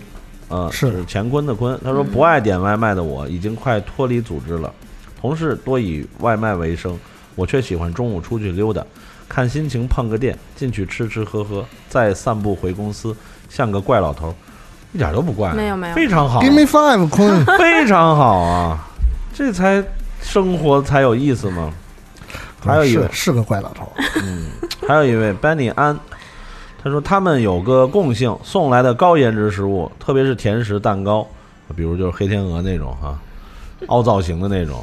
[0.48, 4.74] 呃，是乾坤的坤，他说不爱点外卖的我已经快脱离组织了，
[5.20, 6.98] 同事多以外卖为生，
[7.37, 8.85] 我却喜欢中午出去溜达，
[9.28, 13.14] 看心情碰个店，进去吃吃喝喝，再散步回公司，
[13.48, 14.35] 像个怪老头儿，
[14.94, 15.94] 一点都不怪，没有没有。
[15.94, 16.40] 非常好。
[16.40, 18.78] Give me five，坤， 非常好啊，
[19.35, 19.85] 这才
[20.22, 21.70] 生活才有意思嘛。
[22.64, 24.46] 还有一位是是个怪老头，嗯
[24.88, 25.98] 还有一位 Benny 安，
[26.83, 31.26] 他说他们有个共性，送来的高颜值食物，特别是甜食、蛋糕，
[31.76, 33.18] 比如就是黑天鹅那种哈，
[33.88, 34.83] 凹造型的那种，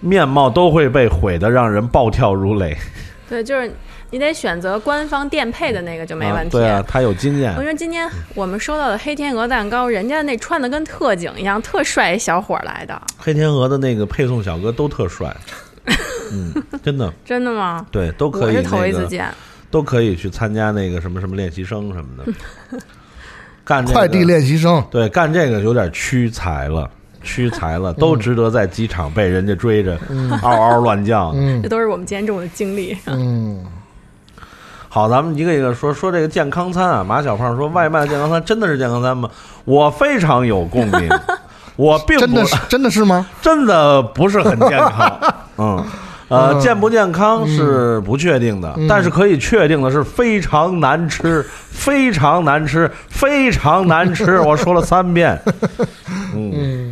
[0.00, 2.76] 面貌都会被毁得让人暴跳如雷。
[3.26, 3.74] 对，就是
[4.14, 6.56] 你得选择官方店配的那个就没问题。
[6.56, 7.62] 啊对啊，他有经验我。
[7.64, 15.36] 说今天我们收到的黑天鹅蛋糕，人家那穿的跟特警一样，特帅一小伙儿来的，黑天鹅的那个配送小哥都特帅，
[16.30, 17.84] 嗯，真的，真的吗？
[17.90, 19.26] 对，都可以我是头一次见。
[19.68, 22.78] 都可以去参加那个什么什么练习生什么的，
[23.64, 26.88] 干这个快递练习生，对，干这个有点屈才了，
[27.24, 29.98] 屈才了，都值得在机场被人家追着
[30.40, 31.32] 嗷嗷乱叫。
[31.34, 32.96] 嗯这都是我们今天中午的经历。
[33.06, 33.64] 嗯，
[34.94, 37.02] 好，咱们一个一个说说这个健康餐啊。
[37.02, 39.28] 马小胖说，外卖的健康餐真的是健康餐吗？
[39.64, 41.10] 我非常有共鸣，
[41.74, 43.26] 我并不真的是真的是吗？
[43.42, 45.20] 真的不是很健康，
[45.58, 45.84] 嗯。
[46.28, 54.38] 呃，嗯健不健康是不确定的，但是可以确定的是非常难吃，非常难吃，非常难吃。
[54.46, 55.38] 我说了三遍，
[56.34, 56.83] 嗯，嗯，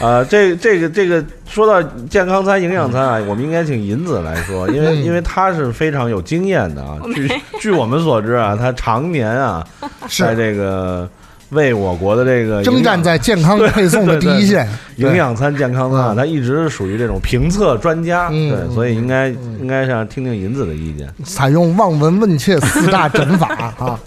[0.00, 6.98] 呃， 这这个这个说到健康餐、营养餐啊，我们应该请银子来说，因为嗯因为他是非常有经验的啊。
[7.14, 9.66] 据据我们所知啊，他常年啊，
[10.08, 11.08] 在这个
[11.50, 14.66] 为我国的这个征战在健康配送的第一线，
[14.96, 21.08] 营养餐、健康餐，啊他一直是属于这种评测专家，嗯对，所以应该应该想听听银子的意见。
[21.24, 23.98] 采用望闻问切四大诊法 啊。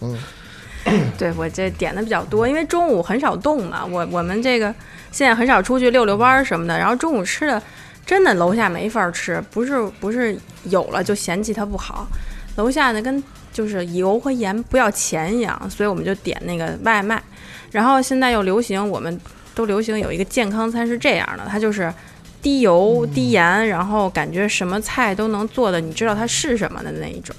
[0.00, 0.16] 嗯
[1.18, 4.72] 对我这点的比较多，因为中午很少动嘛，我我们这个
[5.16, 7.62] 现在很少出去遛遛弯儿什么的，然后中午吃的
[8.04, 12.06] 真的楼下没法吃，不是不是有了就嫌弃它不好，
[12.56, 17.22] 楼下呢跟就是油和盐不要钱一样，所以我们就点那个外卖，
[17.70, 19.18] 然后现在又流行，我们
[19.54, 21.90] 都流行有一个健康餐是这样的，它就是。
[22.42, 27.34] 低油低盐，然后感觉什么菜都能做的，你知道它是什么的那一种。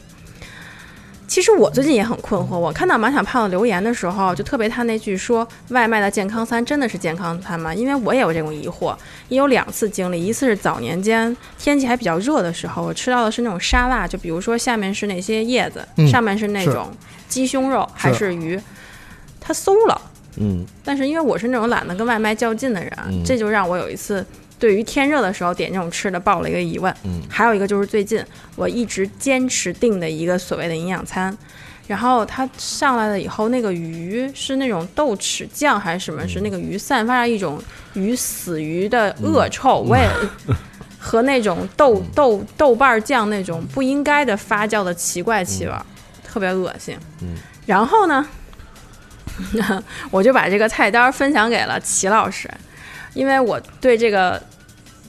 [1.28, 7.74] 其实我最近也很困惑，我看到马小胖的留言的时候，就特别他那句说外卖的健康餐真的是健康餐吗？
[7.74, 8.96] 因为我也有这种疑惑，
[9.28, 16.08] 也有两次经历，一次是早年间天气还比较热的时候，我吃到的是那种沙拉，就比如说下面是那些叶子，嗯。
[16.08, 16.90] 上面是那种
[17.28, 18.60] 鸡胸肉还是鱼，
[19.42, 20.02] 它馊了。
[20.38, 23.22] 嗯，但是因为我是那种懒得跟外卖较劲的人，嗯。
[23.26, 24.26] 这就让我有一次
[24.60, 26.94] 对于天热的时候点这种吃的抱了一个疑问。
[27.04, 28.24] 嗯还有一个就是最近
[28.56, 31.36] 我一直坚持订的一个所谓的营养餐，
[31.88, 36.28] 然后它上来了以后，那个鱼是那种豆豉酱还是什么？
[36.28, 37.62] 是那个鱼散发着一种
[37.94, 40.10] 鱼死鱼的恶臭，我也。
[41.00, 45.86] 和那种豆豆豆瓣酱那种不应该的发酵的奇怪气味儿，
[46.22, 46.98] 特别恶心。
[47.22, 48.28] 嗯然后呢，
[50.12, 52.50] 我就把这个菜单分享给了齐老师，
[53.18, 54.42] 因为我对这个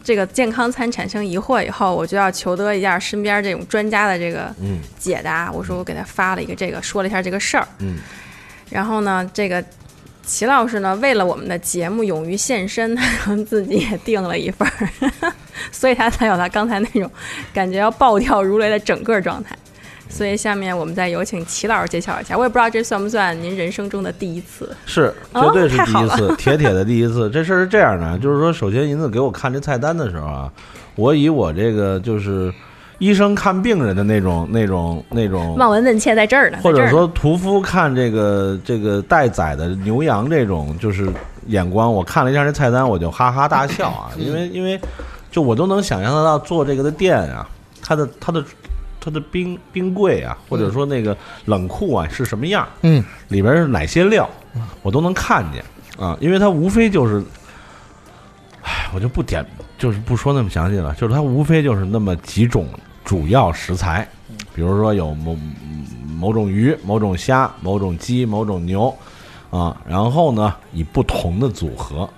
[0.02, 5.52] 这个健康餐产生疑惑以后，我就要求得一下身边这种专家的这个嗯解答。
[5.52, 7.68] 我说我给他发了一个这个，说了一下这个事儿。
[7.80, 7.98] 嗯，
[8.70, 9.62] 然后呢，这个
[10.24, 15.32] 齐老师呢，为了我们的节目勇于献身，他 自己也订了一份儿，
[15.70, 17.10] 所以他才有他刚才那种
[17.52, 19.54] 感觉要暴跳如雷的整个状态。
[20.08, 24.74] 所以下面我们再有请齐老师揭晓一下，我也不知道这算不算您人生中的第一次。
[24.86, 27.30] 是哦绝对是第一次， 铁铁的第一次。
[27.30, 30.52] 这事儿是这样的，就是说，首先银子给我看这菜单的时候啊，
[30.96, 32.52] 我以我这个就是
[32.98, 41.08] 医生看病人的那种那种那种望闻问切在这儿呢，或者说屠夫看这个这个待宰的牛羊这种就是
[41.46, 44.80] 眼光，我看了一下这菜单，我就哈哈大笑啊，因为因为
[45.30, 47.48] 就我都能想象得到做这个的店啊，
[47.80, 48.42] 它的它的
[49.00, 54.28] 它的冰冰柜啊，或者说那个冷库啊是什么样，嗯，里边是哪些料，
[54.82, 55.64] 我都能看见
[55.98, 57.22] 啊，因为它无非就是，
[58.62, 59.44] 唉，我就不点，
[59.78, 62.68] 就是不说那么详细了，就是它无非就是那么几种
[63.04, 64.06] 主要食材，
[64.54, 65.36] 比如说有某
[66.18, 68.94] 某种鱼、某种虾、某种鸡、某种牛，
[69.50, 72.08] 啊，然后呢以不同的组合，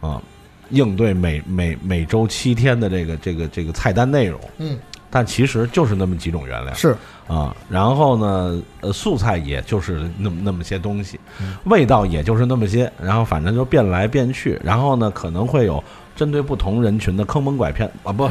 [0.00, 0.20] 啊，
[0.68, 4.78] 应对每每每周七天的这个这个这个菜单内容，嗯，
[5.10, 6.96] 但其实就是那么几种原料，是。
[7.26, 11.18] 啊，然后呢，呃，素菜也就是那么那么些东西，
[11.64, 15.82] 味道也就是那么些，然后反正就变来变去，然后呢，可能会有
[16.20, 18.28] 针对不同人群的坑蒙拐骗 啊，不，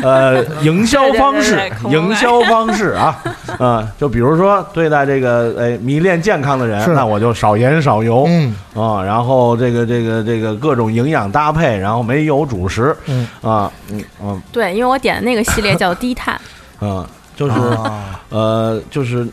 [0.00, 3.20] 呃， 营销方式对对对对，营销方式啊，
[3.58, 16.40] 啊，就比如说对待这个哎迷恋健康的人，那我就少盐少油，嗯啊，然后这个这个这个各种营养搭配，然后没有主食，嗯啊，嗯嗯对，因为我点的那个系列叫低碳，
[16.80, 17.52] 嗯，就是。
[17.58, 19.28] 啊呃，就是，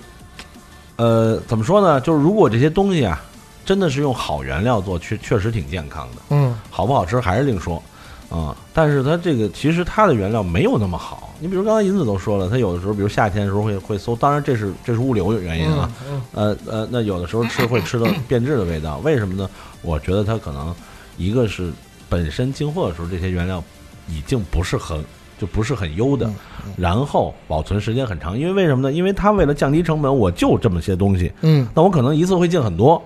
[0.98, 2.02] 呃，怎么说呢？
[2.02, 3.22] 就是如果这些东西啊，
[3.64, 6.22] 真的是用好原料做，确确实挺健康的。
[6.32, 7.82] 嗯好不好吃还是另说，
[8.30, 11.34] 啊、但是它这个其实它的原料没有那么好。
[11.40, 15.90] 你比如刚才银子都说了，它有的时候，比如夏天的时候会会馊，当然这是这是物流原因啊。
[16.08, 19.50] 嗯呃呃，那有的时候吃会吃到变质的味道，为什么呢？
[19.82, 20.76] 我觉得它可能
[21.18, 21.72] 一个是
[22.08, 23.64] 本身进货的时候这些原料
[24.08, 25.04] 已经不是很
[25.40, 28.94] 就不是很优的，嗯然后保存时间很长，因为为什么呢？
[28.94, 33.02] 因为它为了降低成本，我就这么些东西，嗯那我可能一次会进很多，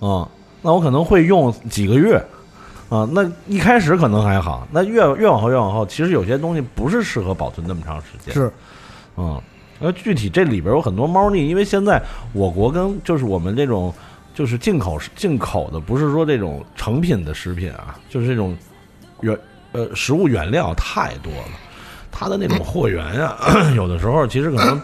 [0.00, 0.28] 啊、
[0.60, 2.22] 那我可能会用几个月，
[2.90, 8.52] 啊，那一开始可能还好，那越越往后越往后，其实有些东西不是适合保存那么长时间，是。
[9.16, 9.40] 嗯，
[9.78, 13.94] 那具体这里边有很多猫腻，因为现在我国跟就是我们这种
[14.34, 18.56] 就是进口进口的，不是说这种成品的食品啊，就是这种
[19.20, 19.38] 原
[19.72, 21.58] 呃食物原料太多了，
[22.10, 23.38] 它的那种货源啊，
[23.76, 24.80] 有的时候其实可能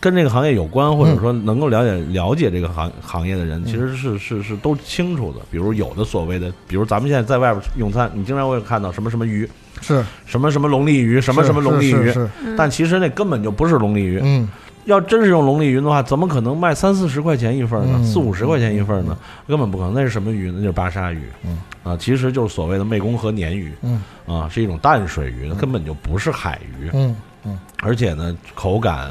[0.00, 5.40] 跟这个行业有关，或者说能够了解了解这个行行业的人，其实是是是都清楚的。
[5.50, 9.48] 比如有的所谓的，比如咱们现在在外边用餐，你经常会看到什么什么鱼，
[9.80, 12.12] 是什么什么龙利鱼，什么什么龙利鱼
[12.56, 14.20] 但其实那根本就不是龙利鱼。
[14.22, 14.48] 嗯
[14.84, 17.94] 要真是用龙利鱼的话，怎么可能卖三四十块钱一份呢？
[17.96, 19.18] 嗯四五十块钱一份呢？
[19.48, 19.92] 根本不可能。
[19.92, 20.54] 那是什么鱼呢？
[20.58, 21.22] 那就是巴沙鱼。
[21.44, 23.72] 嗯啊，其实就是所谓的湄公河鲶鱼。
[23.82, 26.88] 嗯啊，是一种淡水鱼，它根本就不是海鱼。
[26.92, 29.10] 嗯嗯而且呢，口感，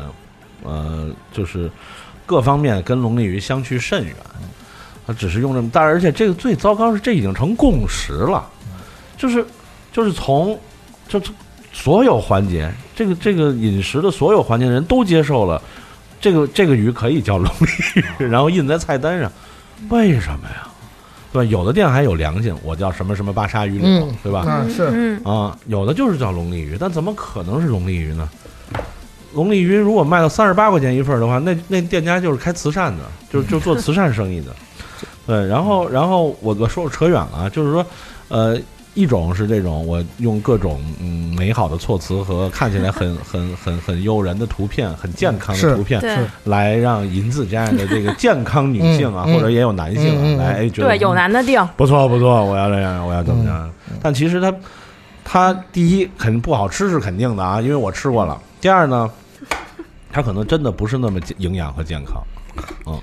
[0.66, 1.70] 呃，就是
[2.26, 4.16] 各方面跟龙利鱼相去甚远。
[5.08, 8.44] 他只是用这么，但而且这个最糟糕是这已经成共识了，
[9.18, 9.46] 就是
[9.94, 10.60] 就是从
[11.08, 11.32] 就是
[11.72, 15.62] 所有环节，这个这个饮食的所有环节人都接受了，
[16.20, 19.32] 这个这个鱼可以叫龙利鱼，然后印在菜单上，
[19.90, 20.68] 为什么呀？
[21.32, 21.52] 对吧？
[21.52, 24.44] 有的店还有良心，我叫什么什么巴沙鱼柳，嗯对吧？
[24.48, 28.28] 嗯是嗯，啊，有的就是叫龙利鱼，但怎么可能是龙利鱼呢？
[29.36, 34.48] 龙利鱼如果卖到三十八块钱一份儿的话，那那店家就是开慈善的，就就做慈善生意的。
[35.28, 37.86] 对，然后然后我我说我扯远了啊，就是说，
[38.30, 38.58] 呃，
[38.94, 53.70] 一种是这种我用各种嗯美好的措辞和看起来很很很很诱人的图片、很健康的图片，是来让银子这样的这个健康女性啊，或者也有男性来哎觉得对，有男的订，不错不错，我要这样，我要怎么样？
[54.02, 54.54] 但其实它，
[55.24, 58.40] 它第一肯定不好吃是肯定的啊，因为我吃过了。
[58.62, 59.10] 第二呢，
[60.16, 62.24] 它可能真的不是那么健营养和健康，
[62.86, 62.98] 嗯，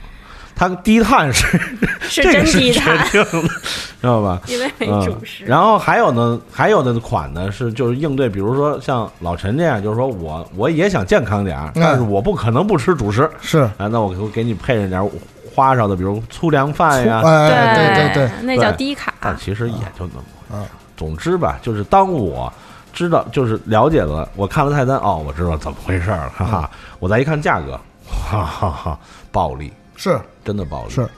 [0.57, 1.61] 它低碳是
[2.01, 3.49] 是真这是低碳，确定的，
[4.01, 4.41] 知道吧？
[4.47, 5.45] 因为没嗯主食。
[5.45, 15.11] 然后还有呢，还有的款呢是就是应对，比如说像老陈这样，就是说我我也想健康点儿，但是我不可能不吃主食，是，啊，那我给给你配上点儿
[15.55, 19.13] 花哨的，比如粗粮饭呀，哎对对对，那叫低卡。
[19.21, 20.67] 但其实也就那么回事啊。
[20.97, 22.51] 总之吧，就是当我
[22.93, 26.71] 知道，就是了解了，我看了菜单，哦，我知道怎么回事了，哈哈。
[27.01, 28.99] 我再一看价格，哈哈哈，
[29.31, 30.91] 暴利，是真的暴利。
[30.91, 31.09] 是，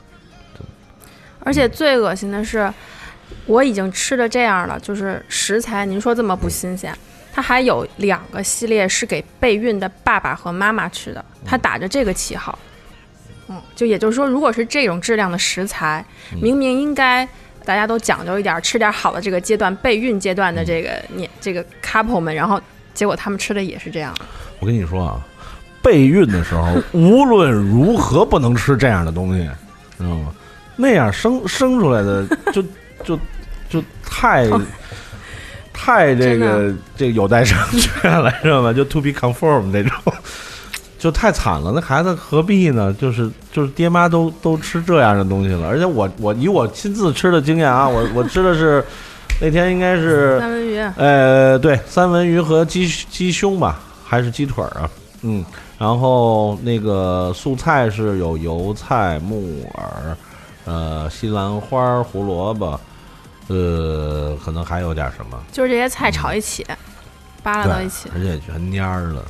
[1.41, 2.72] 而且最恶心的是，
[3.47, 6.97] 我已经吃的这样了，就是食材，您说这么不新鲜，
[7.33, 12.59] 它还有两个系列是给备孕的爸爸和妈妈吃的，它打着这个旗号。
[13.49, 16.03] 嗯，就也就是说，如果是这种质量的食材，
[16.41, 17.29] 明明应该
[17.65, 22.61] 大家都讲究一点，吃点好的这个阶段，备孕阶段的这个年这个 couple 们，然后
[22.93, 24.15] 结果他们吃的也是这样。
[24.61, 25.21] 我跟你说啊，
[25.83, 29.45] 备孕的时候 无论如何不能吃这样的东西，
[29.99, 30.33] 知道吗？
[30.77, 32.62] 那样生生出来的 就
[33.05, 33.19] 就
[33.69, 34.49] 就太
[35.73, 38.73] 太这个这个有待商榷了，知道吗？
[38.73, 39.93] 就 to be confirmed 这种。
[41.05, 42.91] 就太惨了，那孩子何必呢？
[42.95, 48.83] 就是就是爹妈都都吃这样的东西了，而且我我以我亲自吃的经验啊，我我吃的是
[49.39, 54.89] 那天应该是三文鱼，呃，对，三文鱼和鸡鸡胸吧，还是鸡腿儿啊？
[55.21, 55.45] 嗯，
[55.77, 60.17] 然后那个素菜是有油菜、木耳，
[60.65, 62.81] 呃，西兰花、胡萝卜，
[63.49, 66.67] 呃，可能还有点什么，就是这些菜炒一起，
[67.43, 68.09] 扒拉到一起。
[68.15, 69.23] 而且全蔫儿了，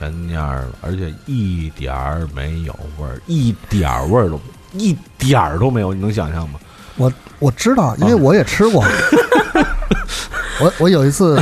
[0.00, 4.40] 全蔫儿了，而且一点儿没有味儿，一点儿味儿都
[4.72, 6.58] 一点儿都没有，你能想象吗？
[6.96, 8.82] 我我知道，因为我也吃过。
[10.60, 11.38] 我我有一次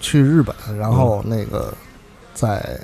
[0.00, 1.72] 去日本，然后那个
[2.32, 2.80] 在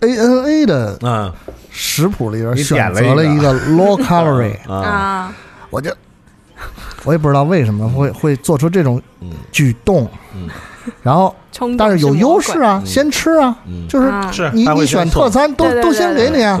[0.00, 1.32] ANA 的嗯
[1.70, 3.54] 食谱里边选点了一个择了一个。
[3.70, 5.32] low calorie，啊，啊，
[5.70, 5.94] 我就
[7.04, 9.30] 我也不知道为什么会会做出这种嗯。
[9.52, 10.48] 举动，嗯
[11.02, 11.34] 然后
[11.78, 12.86] 但是有优势啊，嗯。
[12.86, 16.58] 先吃啊，嗯，就是你你选特餐都都先给你啊，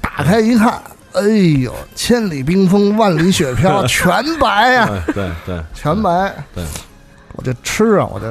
[0.00, 0.80] 打开一看，
[1.12, 1.22] 哎
[1.62, 6.34] 呦，千里冰封，万里雪飘，全白呀、对对对，全白。
[6.54, 6.64] 对，
[7.34, 8.26] 我就吃啊，我就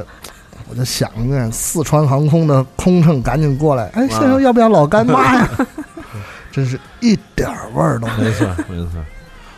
[0.69, 5.49] 我就想着四川航空的空乘赶紧过来，哎，先生要不要老干妈呀？
[6.51, 8.29] 真是一点味儿都没有。
[8.29, 8.89] 没错，没错。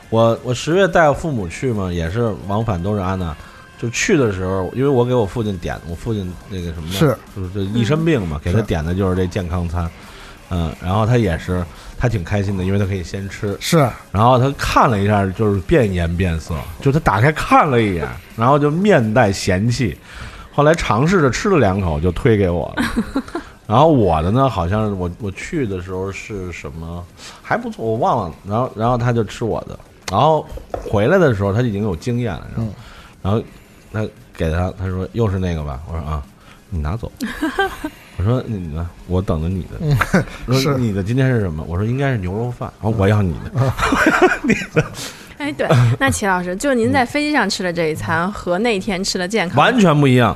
[0.10, 3.36] 我我十月带我父母去嘛，也是往返都是安娜。
[3.78, 9.90] 就去的时候，因为我给我父亲点，我父亲那个什么是就是这一身病嘛，给他点的就是这健康餐。
[10.50, 11.62] 嗯，然后他也是，
[11.98, 13.58] 他挺开心的，因为他可以先吃。
[13.60, 13.80] 是
[14.14, 18.08] 然后他看了一下，就是变颜变色，就他打开看了一眼，
[18.38, 19.98] 然后就面带嫌弃。
[20.54, 22.84] 后来尝试着吃了两口，就推给我了。
[23.68, 27.06] 然后我的呢，好像是我我去的时候是什么
[27.44, 28.36] 还不错，我忘了。
[28.48, 29.78] 然后然后他就吃我的，
[30.10, 32.74] 然后回来的时候他已经有经验了，然后、
[33.22, 33.44] 然后
[33.92, 36.24] 他给他他说又是那个吧，我说啊，
[36.70, 37.12] 你拿走。
[38.18, 38.90] 我说你呢？
[39.08, 39.96] 我等着你的。
[40.48, 41.64] 我说是你的今天是什么？
[41.68, 42.72] 我说应该是牛肉饭。
[42.82, 44.84] 然后我要 你的。
[45.38, 45.68] 哎，对，
[46.00, 50.36] 那齐老师，就是您在飞机上吃的这一餐和那天吃的健康完全不一样。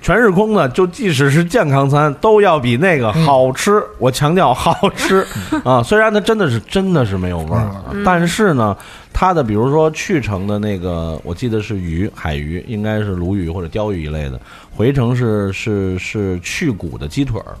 [0.00, 3.82] 全是空的，就即使是健康餐，都要比那个好吃。
[3.98, 5.26] 我强调好吃
[5.64, 5.82] 啊！
[5.82, 8.76] 虽然它真的是真的是没有味儿，啊但是呢，
[9.12, 14.40] 它的比如说去程的那个，我记得是鱼，海鱼，应该是鲈鱼或者鲷鱼一类的，
[14.74, 17.56] 回程是是是去骨的鸡腿儿，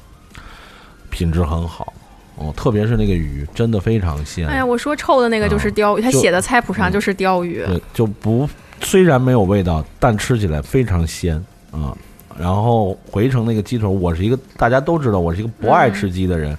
[1.10, 1.92] 品质很好
[2.36, 4.46] 哦，特别是那个鱼，真的非常鲜。
[4.46, 7.64] 哎呀，我说臭的那个就是鲷鱼，他就写的菜谱上就是鲷鱼。
[7.66, 8.48] 对，就不
[8.80, 11.92] 虽然没有味道，但吃起来非常鲜啊。
[12.38, 16.56] 然后回程那个鸡腿，我是一个大家都知道，我是一个不爱吃鸡的人，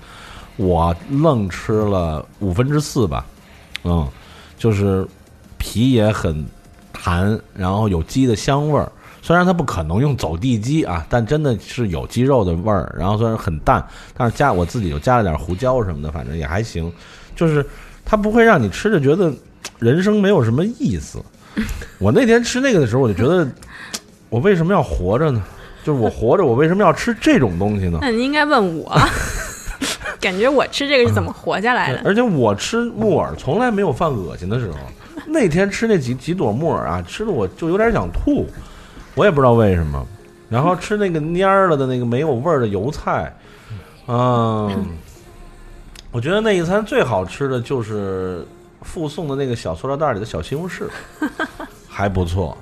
[0.58, 3.26] 我愣吃了五分之四吧。
[3.86, 4.06] 嗯，
[4.58, 5.08] 就是
[5.58, 6.46] 皮也很
[6.92, 8.92] 弹，然后有鸡的香味儿。
[9.22, 12.94] 虽然它不可能用走地鸡啊，但真的是有鸡肉的味儿。
[12.98, 13.86] 然后虽然很淡，
[14.18, 16.92] 但是加我自己又加了点胡椒什么的，反正也还行。
[17.36, 17.66] 就是
[18.04, 19.32] 它不会让你吃着觉得
[19.78, 21.24] 人生没有什么意思。
[22.00, 23.50] 我那天吃那个的时候，我就觉得
[24.30, 25.42] 我为什么要活着呢？
[25.84, 28.00] 就是我活着，我为什么要吃这种东西呢？
[28.02, 28.96] 那你应该问我，
[30.20, 32.02] 感觉我吃这个是怎么活下来的？
[32.06, 34.78] 而且我吃木耳从来没有犯恶心的时候。
[35.28, 38.48] 那天吃那几几朵木耳啊，吃的我就有点想吐，
[39.16, 40.06] 我也不知道为什么。
[40.50, 43.32] 然后吃那个蔫儿了的那个没有味儿的油菜，
[44.08, 44.88] 嗯，
[46.12, 48.44] 我觉得那一餐最好吃的就是
[48.82, 50.86] 附送的那个小塑料袋里的小西红柿，
[51.88, 52.58] 还不错。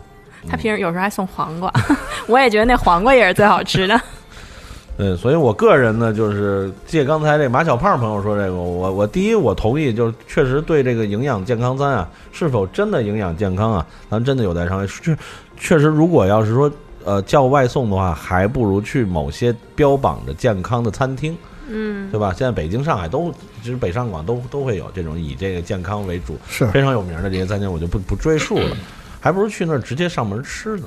[0.50, 1.72] 他平时有时候还送黄瓜，
[2.28, 4.00] 我也觉得那黄瓜也是最好吃的。
[4.98, 14.88] 对，所以我个人呢，就是借刚才这马小胖朋友说这个，我我第一我同意，就是确实对这个营养健康餐啊，是否真的营养健康啊，咱真的有待商榷。
[15.04, 15.18] 确
[15.56, 16.72] 确实，如果要是说
[17.06, 21.38] 呃叫外送的话，还不如去某些标榜着健康的餐厅，
[21.70, 22.34] 嗯，对吧？
[22.36, 23.32] 现在北京、上海都，
[23.62, 28.76] 其实北上广都都会有这种以这个健康为主，是非常有名的这些餐厅，我就不不赘述了，
[29.20, 30.84] 还不如去那儿直接上门吃呢。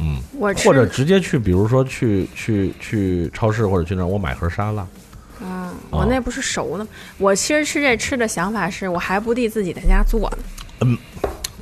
[0.00, 4.86] 嗯，我或者直接去，比如说去去去超市或者去那儿，我买盒沙拉。
[5.40, 6.90] 嗯，哦我那不是熟的吗？
[7.18, 10.98] 我其实吃这吃的想法是我还不地自己在家做呢。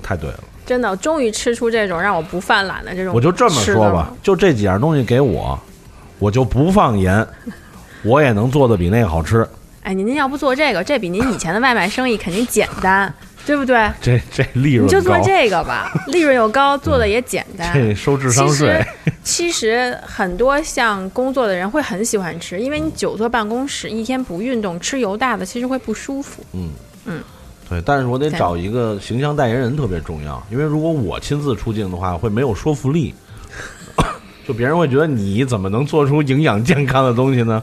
[0.03, 3.15] 太对了，真的，终于吃出这种让我不犯懒的这种。
[3.15, 5.59] 我就这么说吧，，就这几样东西给我，
[6.19, 7.27] 我就不放盐，
[8.03, 9.47] 我也能做的比那个好吃。
[9.83, 13.13] 哎，您要不做这个，这比您以前的外卖生意肯定简单，
[13.51, 13.91] 对不对？
[14.01, 17.75] 这这利润你就做，这个吧，利润又高，做的也简单。
[17.75, 18.81] 这收智商税。
[19.25, 26.45] 其实很多像工作的人会很喜欢吃，因为你久坐办公室，一天不运动，吃油大的其实会不舒服。
[26.53, 26.69] 嗯
[27.07, 27.21] 嗯，
[27.69, 33.13] 对，但是我得找一个形象代言人特别重要，因为如果我亲自出镜的话，会没有说服力，
[34.47, 37.61] 就别人会觉得你怎么能做出营养健康的东西呢？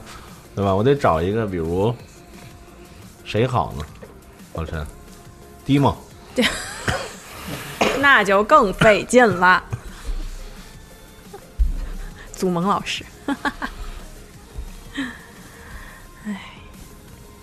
[0.53, 0.75] 对吧？
[0.75, 1.95] 我得找一个，比如
[3.23, 3.85] 谁好呢？
[4.53, 4.85] 老陈，
[5.68, 5.93] 迪梦，
[7.99, 9.61] 那就更费劲了。
[12.32, 13.03] 祖萌老师，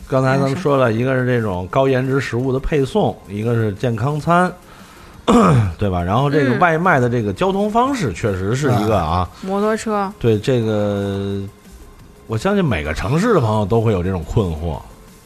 [0.08, 4.50] 刚才咱们说了一个是这种高颜值食物的配送，一个是健康餐，
[5.76, 6.02] 对吧？
[6.02, 6.58] 然后这个嗯。
[6.60, 11.42] 外卖的这个交通方式确实是一个啊，摩托车，对这个，
[12.26, 14.80] 我相信每个城市的朋友都会有这种困惑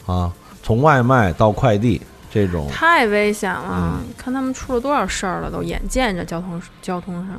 [0.05, 0.33] 啊，
[0.63, 3.99] 从外卖到快递这种，太危险了！
[3.99, 7.35] 嗯看他们出了多少事儿了，都眼见着交通交通上。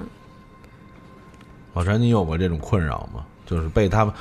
[1.75, 3.25] 老陈，你有过这种困扰吗？
[3.47, 4.13] 就是被他们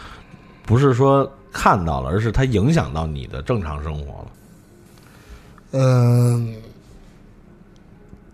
[0.63, 4.27] 不是说看到了，而是他影响到你的正常生活了。
[5.71, 6.55] 嗯，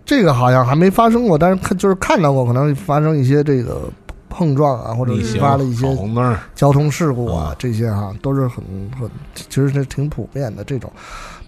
[0.05, 3.89] 这个好像还没发生过，但是看就是看到过，可能发生一些这个
[4.29, 8.63] 碰撞啊，或者引、发了一些跑红灯，交通事故啊嗯，这些哈、都是很
[8.99, 10.91] 很，其实是挺普遍的这种。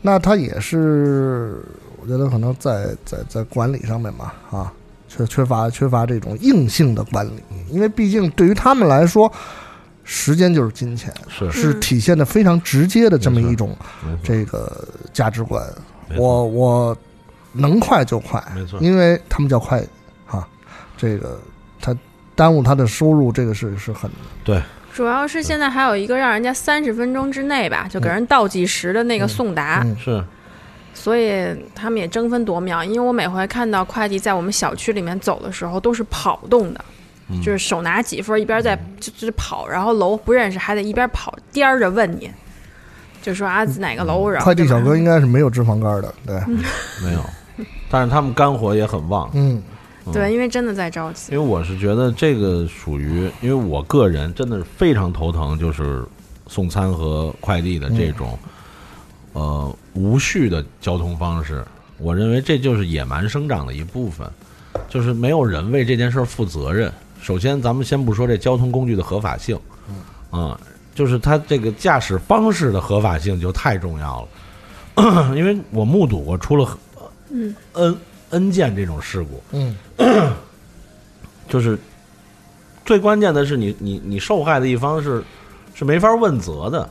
[0.02, 1.64] 那他也是，
[2.02, 4.72] 我觉得可能在在在管理上面嘛，啊，
[5.08, 9.32] 缺缺乏缺乏这种硬性的管理，因为毕竟对于他们来说，
[10.04, 11.52] 时间就是金钱，是。
[11.52, 13.76] 是嗯体现的非常直接的这么一种，
[14.24, 15.62] 这个价值观。
[16.16, 16.98] 我我
[17.52, 18.80] 能快就快，没错。
[18.80, 19.84] 因为他们叫快
[20.28, 20.48] 啊、
[20.95, 21.39] 这个
[21.82, 21.93] 他
[22.36, 24.10] 耽误他的收入，这个是是很
[24.98, 30.24] 主要是现在还有一个让人家三十分钟之内吧，就给人倒计时的那个送达，嗯是。
[30.91, 32.84] 所以他们也争分夺秒。
[32.84, 36.84] 因为我每回看到快递在我们小区里面走的时候，都是跑动的，
[37.30, 37.39] 嗯。
[37.43, 42.32] 就是手拿几份，一边在就就是跑，然后楼不认识，还得一边跑颠着问你，
[43.22, 46.41] 就说啊哪个楼，然后快递小哥应该是没有脂肪肝的，对，
[47.04, 47.24] 没有，
[47.88, 49.30] 但是他们肝火也很旺。
[49.36, 49.62] 嗯
[50.14, 51.32] 对，因为真的在着急。
[51.32, 56.05] 因为我是觉得这个属于，因为我个人真的是非常头疼，就是
[56.47, 58.38] 送餐和快递的这种、
[59.34, 61.64] 呃无序的交通方式。
[61.97, 64.30] 我认为这就是野蛮生长的一部分，
[64.88, 66.91] 就是没有人为这件事儿负责任。
[67.20, 69.60] 首先，咱们先不说这交通工具的合法性，
[70.30, 70.60] 啊、
[70.93, 74.28] 就是它这个驾驶方式的合法性就太重要
[74.95, 76.78] 了， 因为我目睹过出了
[77.32, 77.97] 嗯 n
[78.30, 79.75] n 件这种事故，嗯。
[81.49, 81.80] 就是
[82.84, 85.23] 最关键的是你你你受害的一方是
[85.73, 86.89] 是没法问责的。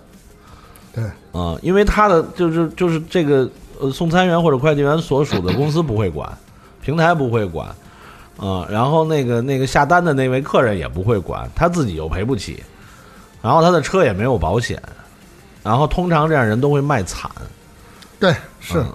[0.95, 1.05] 对，
[1.39, 3.47] 啊、因为他的就是就是这个
[3.79, 6.27] 呃送餐员或者快递员所属的公司不会管，
[6.83, 7.69] 平台不会管
[8.39, 12.63] 啊、然后那个那个下单的那位客人也不会管，他自己又赔不起，
[13.43, 14.83] 然后他的车也没有保险，
[15.63, 17.31] 然后通常这样人都会卖惨，
[18.19, 18.79] 对是。
[18.79, 18.87] 嗯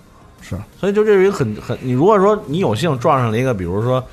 [0.52, 4.04] 是，所以就这是一个很很，你如果说你有幸撞上了一个，比如说，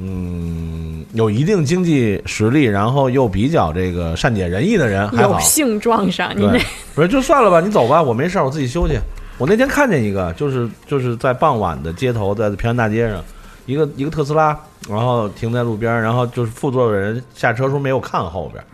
[0.00, 5.40] 嗯，有一定经济实力，然后又比较这个善解人意的人，还好有。
[5.40, 6.60] 幸撞上你对，
[6.94, 8.96] 不是就算了吧，你走吧，我没事儿，我自己休息。
[9.36, 13.20] 我那天看见一个，就是就是在傍晚的街头，在平安大街上，
[13.66, 14.56] 一个一个特斯拉，
[14.88, 18.66] 然后停在路边儿，然后就是副座的人下车时候没有看后边儿，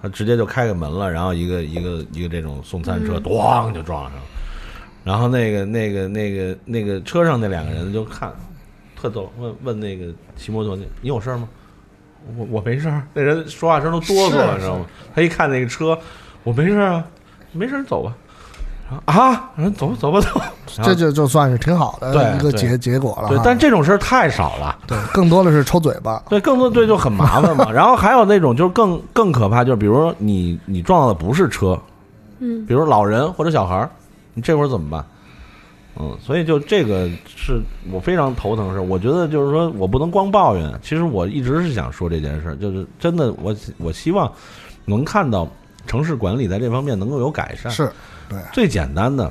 [0.00, 4.22] 他直接就开个门了，然后一个一个一个这种送餐车，咣就撞上了。
[5.04, 8.32] 然后那个那个那个那个车上那两个人就看，
[9.00, 11.48] 特逗，问问那个骑摩托那，你有事儿吗？
[12.36, 13.02] 我我没事儿。
[13.14, 14.84] 那人说话声都哆嗦了，你知道吗？
[15.14, 15.98] 他一看那个车，
[16.44, 17.04] 我没事儿啊，
[17.52, 18.14] 没事儿走吧。
[19.06, 20.52] 啊，人走吧走吧走吧。
[20.82, 24.76] 这就就算是挺好的一个结结果了对。，但这种事儿太少了。
[24.86, 26.22] 对，更多的是抽嘴巴。
[26.28, 27.70] 对，更多对就很麻烦嘛。
[27.72, 31.80] 然后还有那种就是更更可怕，就是比如说你你撞到的不是车，
[32.40, 33.88] 嗯，比如老人或者小孩儿，
[34.40, 35.04] 你这会儿怎么办？
[35.98, 37.60] 嗯，所以就这个是
[37.90, 38.82] 我非常头疼的事儿。
[38.82, 44.32] 我觉得就是说我不能光抱怨，其实我一直是想说这件事儿，就是真的我我希望
[44.86, 45.46] 能看到
[45.86, 47.70] 城市管理在这方面能够有改善。
[47.70, 47.92] 是，
[48.30, 49.30] 对，最简单的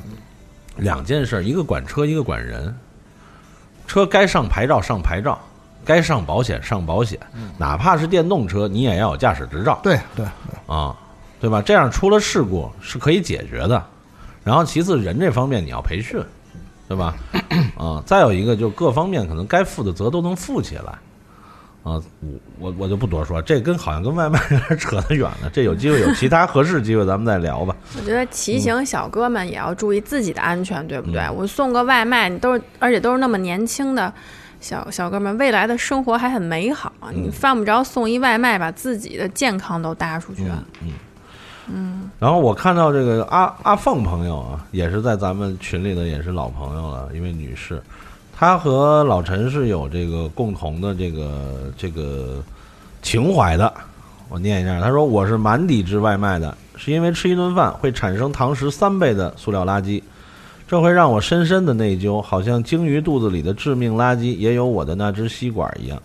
[0.75, 2.71] 两件事儿，一个管车，一个管人。
[3.87, 5.39] 车该上牌照上牌照，
[5.83, 7.19] 该上保险上保险，
[7.57, 10.25] 哪怕是电动车，你也要有驾驶执照对对，
[10.67, 10.95] 啊，
[11.39, 11.61] 对吧？
[11.63, 13.83] 这样出了事故是可以解决的。
[14.49, 16.19] 然后其次，人这方面你要培训，
[16.87, 17.15] 对吧？
[17.77, 20.97] 啊，再有一个就是各方面可能该负的责都能负起来。
[21.83, 25.51] 啊，我我我就不多说，这跟好像跟外卖有点扯得远了。
[25.53, 27.75] 这有机会有其他合适机会咱们再聊吧。
[27.95, 31.21] 我觉得骑行小哥们也要注意自己的安全，对不对？
[31.21, 34.11] 嗯我送个外卖，你都是，而且都是那么年轻的
[34.59, 36.91] 小小哥们，未来的生活还很美好。
[37.03, 40.43] 嗯你犯不着送一外卖，把自己的健康都搭出去。
[40.45, 40.89] 嗯嗯。
[41.71, 47.81] 嗯然后我看到这个阿阿凤朋友啊，也是在咱们群里的，也是老朋友了，一位女士，
[48.35, 52.43] 她和老陈是有这个共同的这个这个
[53.01, 53.73] 情怀的。
[54.27, 60.03] 我念一下，她说我是蛮抵制外卖的，是因为吃一顿饭会产生堂食三倍的塑料垃圾。
[60.67, 65.99] 这会让我深深的内疚，好像鲸鱼肚子里的致命垃圾也有我的那只吸管一样。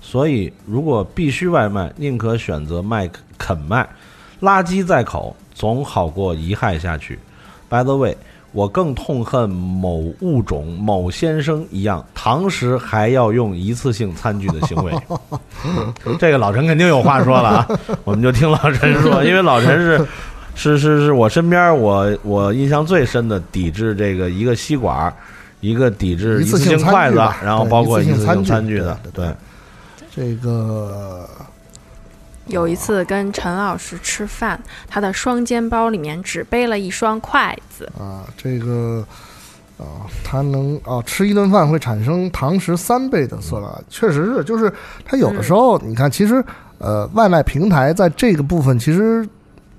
[0.00, 3.88] 所以，如果必须外卖，宁可选择麦肯麦，
[4.40, 7.18] 垃圾在口，总好过遗害下去。
[7.68, 8.16] By the way，
[8.52, 14.92] 我更痛恨某物种某先生一样，堂食还要用一次性餐具的行为。
[16.18, 17.68] 这个老陈肯定有话说了啊，
[18.04, 20.06] 我们就听老陈说，因为老陈是
[20.54, 25.12] 是是是我身边我我印象最深的抵制这个一个吸管，
[25.60, 29.34] 一个抵制一次次性筷子，然后包括一次性餐具的，对对
[30.14, 31.28] 这个
[32.46, 37.90] 有一次跟陈老师吃饭，他的双肩包里面只背了一双筷子。
[37.98, 39.04] 啊，这个
[39.78, 44.72] 啊，他能啊吃一顿饭会产生堂食三倍的色拉，确实是，就是
[45.04, 46.44] 他有的时候，你看，其实
[46.78, 49.28] 呃，外卖平台在这个部分其实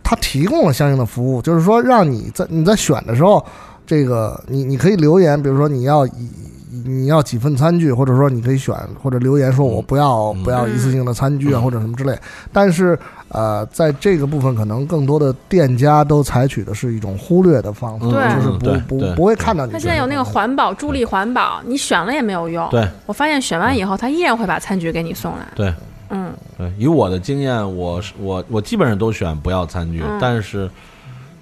[0.04, 3.46] 它提供了相应的服务，就是说让你在你在选的时候，
[3.86, 6.30] 这个你你可以留言，比如说你要以。
[6.70, 12.18] 你要几份餐具，或者说你可以选或者留言说我不要嗯不要一次性的餐具啊，嗯或者什么之类。
[12.52, 12.98] 但是
[13.30, 18.06] 呃，在这个部分，可能更多的店家都采取的是一种忽略的方法，
[18.36, 19.72] 就是不不不会看到你。
[19.72, 22.68] 他现在有那个环保助力环保，你选了也没有用。
[22.70, 25.48] 对我发现选完以后，他依然会把餐具给你送来。
[25.56, 25.74] 对。
[26.10, 30.70] 嗯，对，以我的经验，我是我我基本上都选不要餐具，嗯但是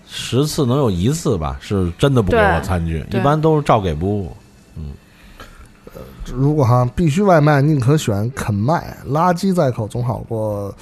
[0.08, 4.36] 十次能有一次吧，是真的不给我餐具，一般都是照给不误。
[6.34, 10.74] 如果哈必须外卖，宁可选肯麦，垃圾在口总好过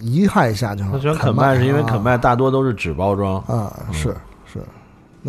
[0.00, 0.82] 遗害下去。
[0.90, 4.16] 他选肯麦是因为肯麦麦大多都是纸包装，啊，是是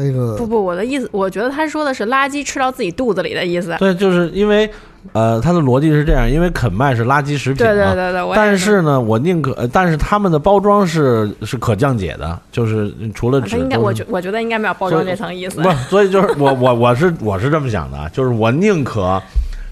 [0.02, 3.76] 那个不不，我的意思，我觉得他说的是垃圾吃到自己肚子里的意思。
[3.80, 4.70] 对，就是因为
[5.12, 19.22] 呃，他的逻辑是这样，因为肯麦是垃圾食品对嘛，对对对，但是呢，我宁可，呃但是他们的包装是是可降解的，就是除了他应该，我觉我觉得应该没有包装这层意思不。，所以就是我我我是我是这么想的啊，就是我宁可，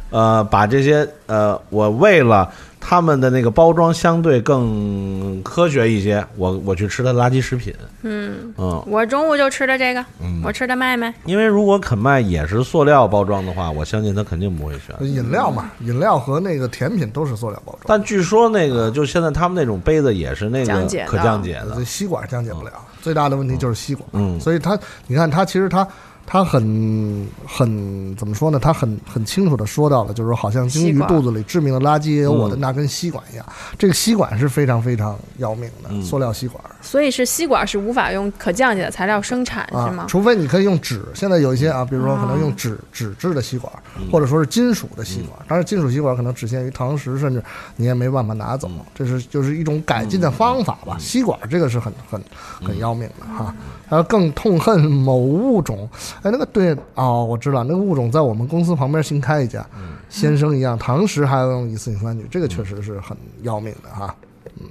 [0.10, 7.74] 呃，把这些呃，我为了他们的那个包装相对更科学一些，我我去吃它的垃圾食品，
[8.04, 8.82] 嗯，嗯。
[8.88, 11.14] 我中午就吃的这个，嗯，我吃的麦麦。
[11.26, 14.96] 因为如果肯麦也是塑料包装的话，我相信他肯定不会选。
[15.06, 21.08] 饮料嘛，饮料和那个甜品都是塑料包装，但据说那个就现在他们那种杯子也是那个降解的。
[21.08, 21.76] 可降解的。
[21.76, 22.72] 这，吸管降解不了，
[23.02, 24.08] 最大的问题就是吸管。
[24.14, 25.86] 嗯，所以它，你看它其实它
[26.30, 28.60] 他很很怎么说呢？
[28.60, 33.46] 他很很清楚的说到了，就是说好像鲸鱼肚子里致命的垃圾也有我的嗯那根吸管一样。
[33.80, 40.06] 这个吸管是非常非常要命的，嗯塑料吸管所以是吸管是无法用可降解的材料生产，是啊吗，？
[40.08, 41.02] 除非你可以用纸。
[41.14, 45.40] 现在有一些啊，比如说可能哦用纸纸质的吸管，嗯或者说是金属的吸管。
[45.48, 47.42] 当然，金属吸管可能只限于堂食，甚至
[47.78, 48.70] 你也没办法拿走。
[48.94, 50.98] 这是就是一种改进的方法吧。
[51.00, 52.22] 吸管这个是很很
[52.62, 53.56] 很要命的哈。
[53.90, 55.90] 然后更痛恨某物种，
[56.24, 59.66] 哎，那个对哦，我知道那个物种在我们公司旁边新开一家，
[60.10, 64.14] 先生一样，堂食还要用一次性餐具，这个确实是很要命的哈。
[64.60, 64.66] 嗯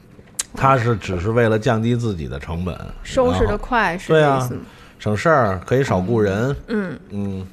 [0.58, 4.60] 他是只是为了降低自己的成本，收拾的快是对啊这意思吗？
[4.98, 6.56] 省事儿，可以少雇人。
[6.68, 7.46] 嗯，嗯，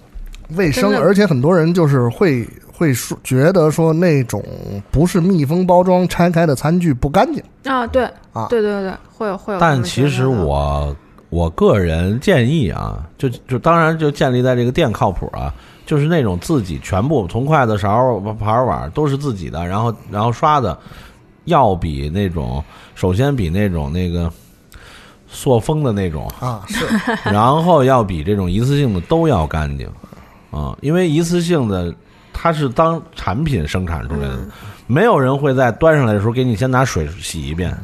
[0.56, 4.42] 卫生，而且很多人就是会会说觉得说那种
[4.90, 7.44] 不是密封包装拆开的餐具不干净。
[7.66, 9.60] 啊，对，啊对对对，会有会有。
[9.60, 10.96] 但其实我
[11.34, 15.52] 我个人建议啊，就就当然就建立在这个店靠谱啊，
[15.84, 20.78] 就是那种自己全部从筷子勺、盘碗都是自己的，然后然后刷的，
[21.46, 22.64] 要比那种
[22.94, 24.32] 首先比那种那个
[25.28, 26.86] 塑封的那种，啊，是。
[27.26, 29.90] 然后要比这种一次性的都要干净
[30.52, 31.92] 啊，因为一次性的
[32.32, 34.40] 它是当产品生产出来的，
[34.86, 37.76] 没有人会在端上来的时候给你先拿水洗一遍，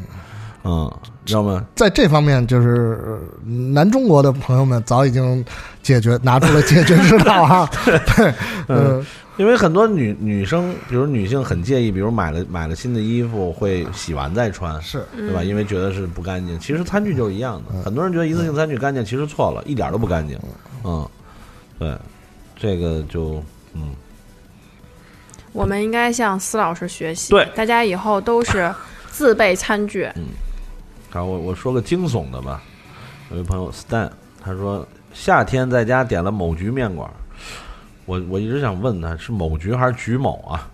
[0.64, 0.91] 嗯，
[1.30, 1.64] 知道吗？
[1.76, 5.46] 在这方面，就是呃南中国的朋友们早已经
[5.84, 7.70] 解决拿出了解决之道哈。
[7.86, 8.34] 对，
[8.68, 9.06] 嗯，
[9.38, 15.44] 因为很多女女生，比如女性很介意，比如买了买了新的衣服会洗完再穿，是对吧？
[15.44, 16.60] 因为觉得是不干净。
[16.60, 20.38] 其实餐具就是一样的，很多人觉得一次性餐具干净，其实错了，一点都不干净。
[20.84, 21.08] 嗯，
[21.78, 21.96] 对，
[22.58, 23.94] 这个就嗯，
[25.54, 28.74] 我们应该向司老师学习，对大家以后都是
[29.12, 30.10] 自备餐具。
[31.12, 32.62] 好，我我说个惊悚的吧。
[33.32, 34.10] 有一朋友 Stan，
[34.43, 37.10] 他说夏天在家点了某局面馆，
[38.05, 40.68] 我我一直想问他是某局还是局某啊？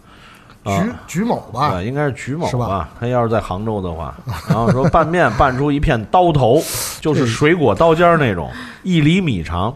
[0.64, 4.16] 啊菊菊某吧对，，应该是局某是吧他要是在杭州的话，
[4.50, 6.62] 然后说拌面拌出一片刀头，
[7.00, 8.52] 就是水果刀尖儿那种，
[8.84, 9.74] 一厘米长。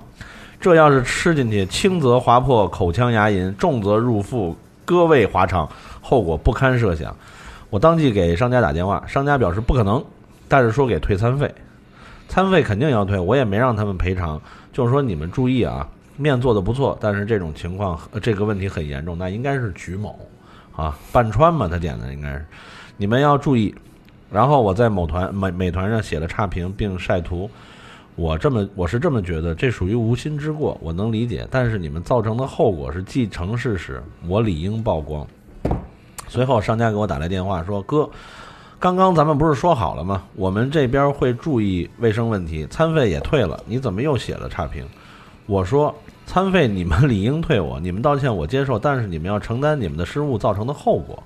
[0.59, 5.69] 这要是吃进去，轻则划破口腔牙龈，重则入腹割胃划肠，
[6.01, 7.15] 后果不堪设想。
[7.69, 10.03] 我当即给商家打电话，商家表示不可能，
[10.49, 11.55] 但是说给退餐费，
[12.27, 14.41] 餐费肯定要退，我也没让他们赔偿，
[14.73, 15.87] 就是说你们注意啊，
[16.17, 20.19] 面做的不错，但是这种情况这个问题很严重，那应该是菊某。
[20.75, 22.45] 啊，半川嘛，他点的应该是，
[22.95, 23.75] 你们要注意。
[24.31, 27.49] 然后我在某团美美团上写了差评并晒图，
[28.15, 31.45] 我这么我是这么觉得，这属于无心之过，我能理解。
[31.51, 35.27] 但是你们造成的后果是既成事实，我理应曝光。
[36.29, 38.09] 随后商家给我打来电话说：“哥，
[38.79, 40.23] 刚刚咱们不是说好了吗？
[40.35, 44.85] 我们这边会注意卫生问题，餐费也退了，你怎么又写了差评？”
[45.47, 45.93] 我说
[46.25, 51.21] ：“餐费你们理应退我，你们道歉我接受，但是你们要承担你们的失误造成的后果。”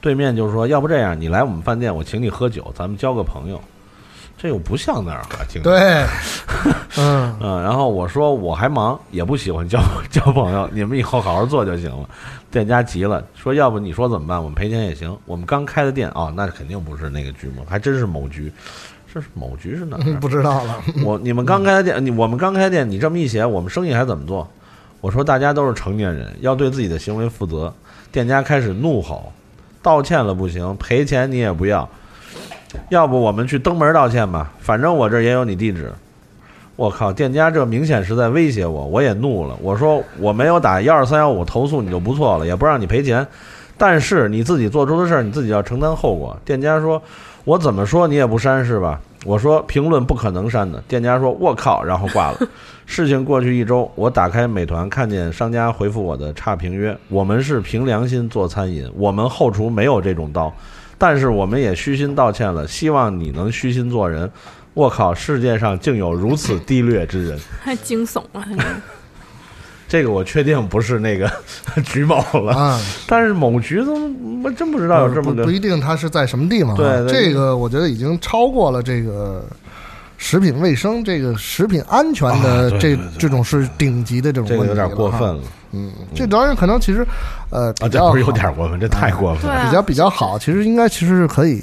[0.00, 3.60] 对面就说：“要不这样，你来我们饭店，我请你喝酒，咱们交个朋友。”
[4.36, 5.70] 这又不像那儿啊，听着。
[5.70, 6.04] 对，
[6.98, 9.80] 嗯，嗯，然后我说我还忙，也不喜欢交
[10.10, 12.08] 交朋友，你们以后好好做就行了。
[12.54, 14.38] 店家急了，说要不你说怎么办？
[14.38, 15.18] 我们赔钱也行。
[15.26, 18.52] 我们刚开的店哦，那肯定不是那个局嘛，还真是某局。
[19.12, 24.48] 这是某局是哪 不知道了，我你们刚开的店，你我们刚开店，你这么一写，我们生意还怎么做？
[25.00, 27.74] 我说大家都是成年人，要对自己的行为负责。
[28.12, 29.32] 店家开始怒吼，
[29.82, 31.88] 道歉了不行，赔钱你也不要，
[32.88, 35.92] 要不我们去登门道歉吧，反正我这儿也有你地址。
[36.76, 39.56] 我靠，店家这明显是在威胁我，我也怒了。
[39.62, 43.24] 我说我没有打幺二三幺五投诉你就不错了，也不让你赔钱，
[43.78, 46.36] 但是你自己做出的事儿，你自己要承担后果。
[46.44, 47.00] 店家说，
[47.44, 49.00] 我怎么说你也不删是吧？
[49.24, 50.82] 我说评论不可能删的。
[50.88, 52.38] 店家说，我靠，然后挂了。
[52.86, 60.52] 事情过去一周，我打开美团，看见商家回复我的差评约：“我们是凭良心做餐饮，我们后厨没有这种刀，
[60.98, 64.28] 但是我们也虚心道歉了，希望你能虚心做人。”
[64.74, 67.38] 我靠，世界上竟有如此低劣之人！
[67.62, 68.44] 太 惊悚了，
[69.86, 71.30] 这个我确定不是那个
[71.86, 73.94] 橘某了，啊，但是某局都
[74.42, 76.76] 我真不知道有这么个不不一定它是在什么地方啊。
[76.76, 77.26] 对对。
[77.28, 79.44] 这个我觉得已经超过了这个
[80.18, 83.18] 食品卫生、这个食品安全啊的这对对对。
[83.18, 85.42] 这种是顶级的这种这个有点过分了。
[85.70, 87.06] 嗯，这当然可能其实
[87.50, 87.88] 呃啊！
[87.88, 88.32] 这不是有好。
[88.32, 89.56] 点过分，这太过分了。
[89.56, 89.66] 啊。
[89.66, 91.62] 比较比较好，其实应该其实是可以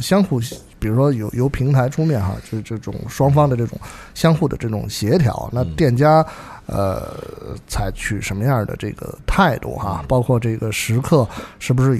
[0.00, 0.40] 相互，
[0.84, 3.80] 比如说由由平台出面哈，就这种双方的这种
[4.12, 5.74] 相互的这种协调，那嗯。
[5.76, 6.22] 店家
[6.66, 10.06] 呃采取什么样的这个态度哈，嗯。
[10.06, 11.26] 包括这个食客
[11.58, 11.98] 是不是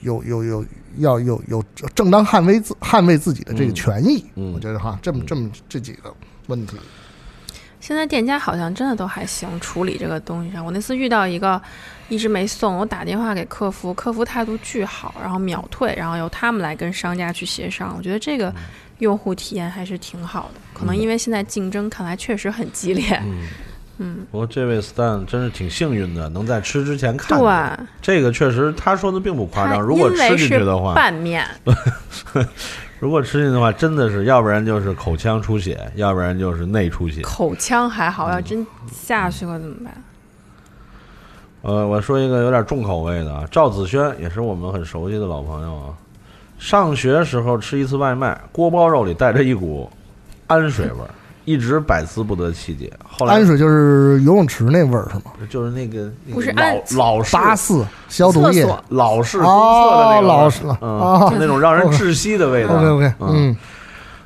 [0.00, 0.64] 有有有有
[0.96, 1.64] 要有有
[1.94, 6.12] 正当捍卫自捍卫自己的这个嗯权益，嗯我觉得哈，这么这么这几个
[6.48, 6.76] 问题，
[7.78, 10.64] 现在店家好像真的都还行，处理这个东西上。
[10.64, 11.62] 我那次遇到一个
[12.08, 17.94] 一直没送，我打电话给客服，客服态度巨好，然后秒退，然后由他们来跟商家去协商。
[17.96, 18.52] 我觉得这个
[18.98, 20.60] 用户体验还是挺好的。
[20.72, 23.48] 可能因为现在竞争看来确实很激烈，嗯
[23.98, 29.80] 嗯，不过这位 Stan 真是挺幸运的，能在吃之前看对。，这个确实他说的并不夸张。
[29.80, 31.46] 如果吃进去的话，拌面，
[32.98, 37.22] 如果吃进去的话，真的是要不然就是口腔出血，要不然就是内出血。
[37.22, 40.03] 口腔还好，嗯要真下去了怎么办？
[41.64, 45.96] 呃，我说一个有点重口味的啊，赵子轩也是我们很熟悉的老朋友啊。
[46.58, 49.90] 上学时候吃一次外卖，锅包肉里带着一股
[50.46, 51.08] 氨水味儿，
[51.46, 52.92] 一直百思不得其解。
[53.08, 55.32] 后来氨水就是游泳池那味儿是吗？
[55.48, 62.74] 就是那个那个不是老老式八四消毒液老式公厕的那哦，个老式嗯，啊就那种让人窒息的味道。
[62.74, 63.56] ，OK OK，嗯嗯，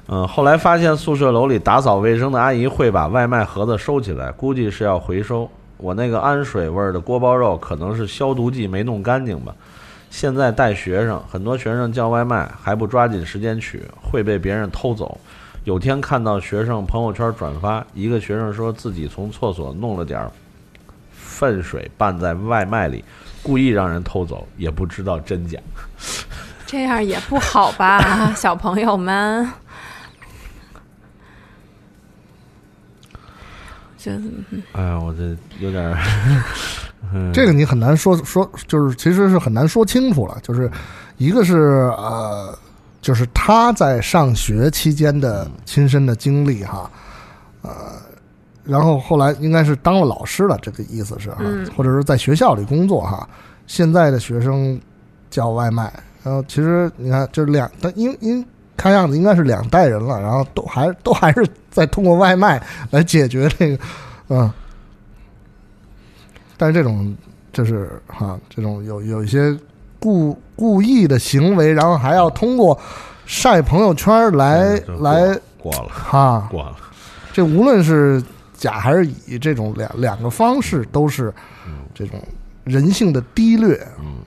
[0.08, 5.48] 嗯，后来发现宿舍楼里打扫卫生的阿姨会把外卖盒子收起来，估计是要回收。
[5.78, 9.54] 我那个氨水味儿的锅包肉可能是消毒剂没弄干净吧。
[10.10, 15.18] 现在带学生，很多学生叫外卖还不抓紧时间取，会被别人偷走。
[15.64, 20.30] 有天看到学生朋友圈转发，一个学生说自己从厕所弄了点儿
[21.12, 23.04] 粪水拌在外卖里，
[23.42, 25.58] 故意让人偷走，也不知道真假。
[26.64, 29.46] 这样也不好吧， 小朋友们。
[34.16, 35.96] 就哎呀，我这有点
[37.32, 40.36] 这个你很难说说，就是其实是很难说清楚了。
[40.42, 40.70] 就是
[41.16, 42.56] 一个是呃，
[43.00, 46.90] 就是他在上学期间的亲身的经历哈，
[47.62, 47.70] 呃，
[48.64, 53.28] 然后后来应该是当了老师了，这个意思是哈，嗯或者是在学校里工作哈。
[53.66, 54.80] 现在的学生
[55.30, 55.92] 叫外卖，
[56.22, 58.44] 然后其实你看，就是两，但因因
[58.76, 61.46] 看样子应该是两代人了，然后都还都还是
[61.78, 62.60] 在通过外卖
[62.90, 63.84] 来解决这个，
[64.28, 64.52] 嗯。
[66.56, 67.16] 但是这种
[67.52, 69.56] 就是哈，这种有有一些
[70.00, 72.78] 故故意的行为，然后还要通过
[73.24, 76.76] 晒朋友圈来来过了哈，过了，
[77.32, 78.22] 这无论是
[78.54, 81.32] 甲还是乙，这种两两个方式都是
[81.66, 81.74] 嗯。
[81.94, 82.22] 这种
[82.64, 83.80] 人性的低劣。
[84.00, 84.18] 嗯。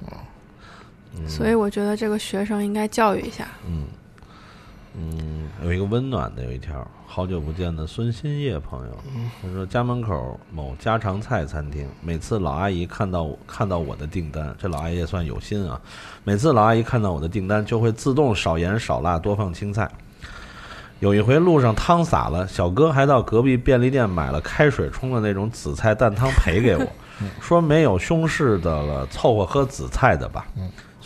[1.27, 3.47] 所以我觉得这个学生应该教育一下。
[3.67, 3.83] 嗯
[4.93, 8.97] 嗯，有一个温暖的有一条，好久不见的孙新叶朋友，
[9.41, 15.79] 他说家门口某家常菜餐厅，每次老阿姨看到我看到我的订单，这老阿姨也算有心啊，
[16.25, 19.89] 每次老阿姨看到我的订单就会自动少盐少辣多放青菜。
[20.99, 26.85] 有一回路上汤洒了，小哥还到隔壁便利店买了开水冲的那种紫菜蛋汤赔给我，
[27.39, 30.45] 说没有胸式的了，凑合喝紫菜的吧。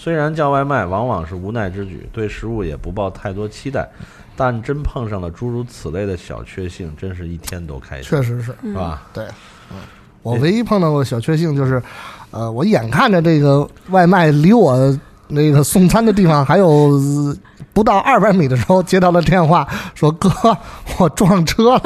[0.05, 3.89] 虽然叫外卖往往是无奈之举，对食物也不抱太多期待，
[4.35, 9.01] 但真碰上了诸如此类的小确幸，真是一天都开心，确实是嗯是吧？
[9.11, 9.25] 对，
[9.71, 9.77] 嗯，
[10.21, 11.81] 我唯一碰到过小确幸就是，
[12.29, 14.77] 呃，我眼看着这个外卖离我
[15.27, 17.35] 那个送餐的地方还有呃
[17.73, 20.29] 不到二百米的时候，接到了电话，说哥，
[20.99, 21.81] 我撞车了，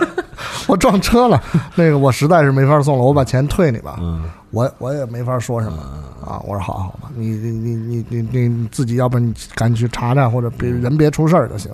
[0.66, 1.38] 我撞车了，
[1.74, 3.98] 那个我实在是没法送了，我把钱退你吧。
[4.00, 5.78] 嗯，我我也没法说什么。
[6.26, 11.72] 啊，我说好好吧，你你你你你你你自己，要不然你赶紧去查查，或者别人别出事儿就行。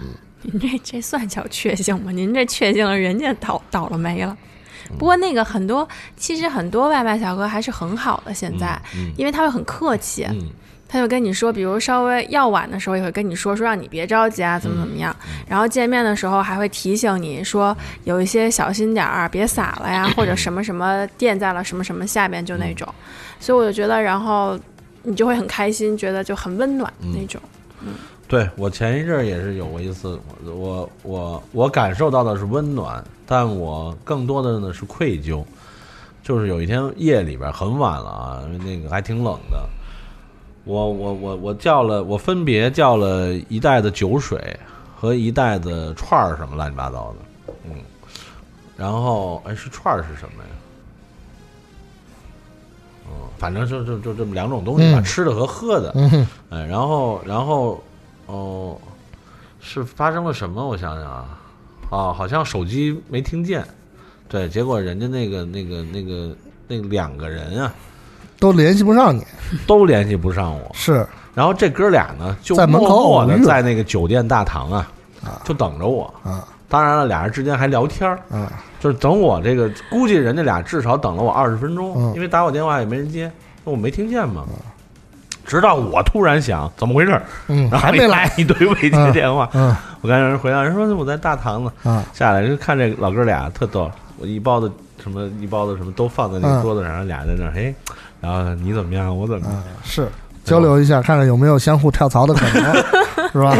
[0.00, 0.06] 嗯
[0.42, 2.10] 您这这算叫确幸吗？
[2.12, 4.36] 您这确幸了，人家倒倒了霉了。
[4.98, 5.86] 不过那个很多，
[6.16, 10.48] 其实很多外卖小哥还是很好的，现在，嗯因为他会很客气，嗯
[10.88, 15.14] 他就跟你说，比如稍微要晚的时候，也会跟你说说让你别着急啊，怎么怎么样。
[15.46, 22.88] 然后见面的时候还会提醒你说有一些小心点儿，别洒了呀，或者 什么什么垫在了什么什么下边，就那种。
[23.38, 24.58] 所以我就觉得，然后
[25.02, 27.40] 你就会很开心，觉得就很温暖那种。
[27.82, 27.94] 嗯
[28.26, 35.42] 对我前一阵儿也是有过一次，我我我感受到的是温暖，但我更多的呢是愧疚。
[36.22, 39.66] 就是有一天夜里边很晚了啊，因为那个还挺冷的，
[40.68, 44.54] 我我我我叫了，我分别叫了一袋子酒水
[44.94, 47.72] 和一袋子串儿什么乱七八糟的，嗯，
[48.76, 50.50] 然后哎是串儿是什么呀？
[53.06, 57.82] 嗯，反正就就就这么两种东西吧，嗯吃的和喝的，嗯，哎，然后，然后，
[58.26, 58.76] 哦，
[59.60, 60.68] 是发生了什么？
[60.68, 61.40] 我想想啊，
[61.88, 63.66] 啊，好像手机没听见，
[64.28, 67.72] 对，结果人家那个、那个、那个、那两个人啊，
[68.38, 69.24] 都联系不上你，
[69.66, 70.70] 都联系不上我。
[70.74, 74.88] 是然后这哥俩呢，就在门口默默的偶遇了在那个酒店大堂啊，
[75.24, 76.12] 啊就等着我。
[76.22, 83.32] 啊当然了，俩人之间还聊天儿，啊，就是等我这个，估计人家俩至少等了我二十分钟，嗯因为打我电话也没人接，
[83.64, 84.44] 我没听见嘛。
[85.46, 94.70] 直到我突然想怎么回事儿，嗯，然后还没来，一堆未接电话，嗯我刚让人回答，人说我在大堂呢，啊下来就看这老哥俩特逗，我一包的
[95.02, 97.74] 什么一包的什么都放在那个嗯桌子上，然后俩在那儿，嘿，
[98.20, 100.08] 然后你怎么样，我怎么样啊，是
[100.44, 102.74] 交流一下，看看有没有相互跳槽的可能，
[103.32, 103.56] 是吧？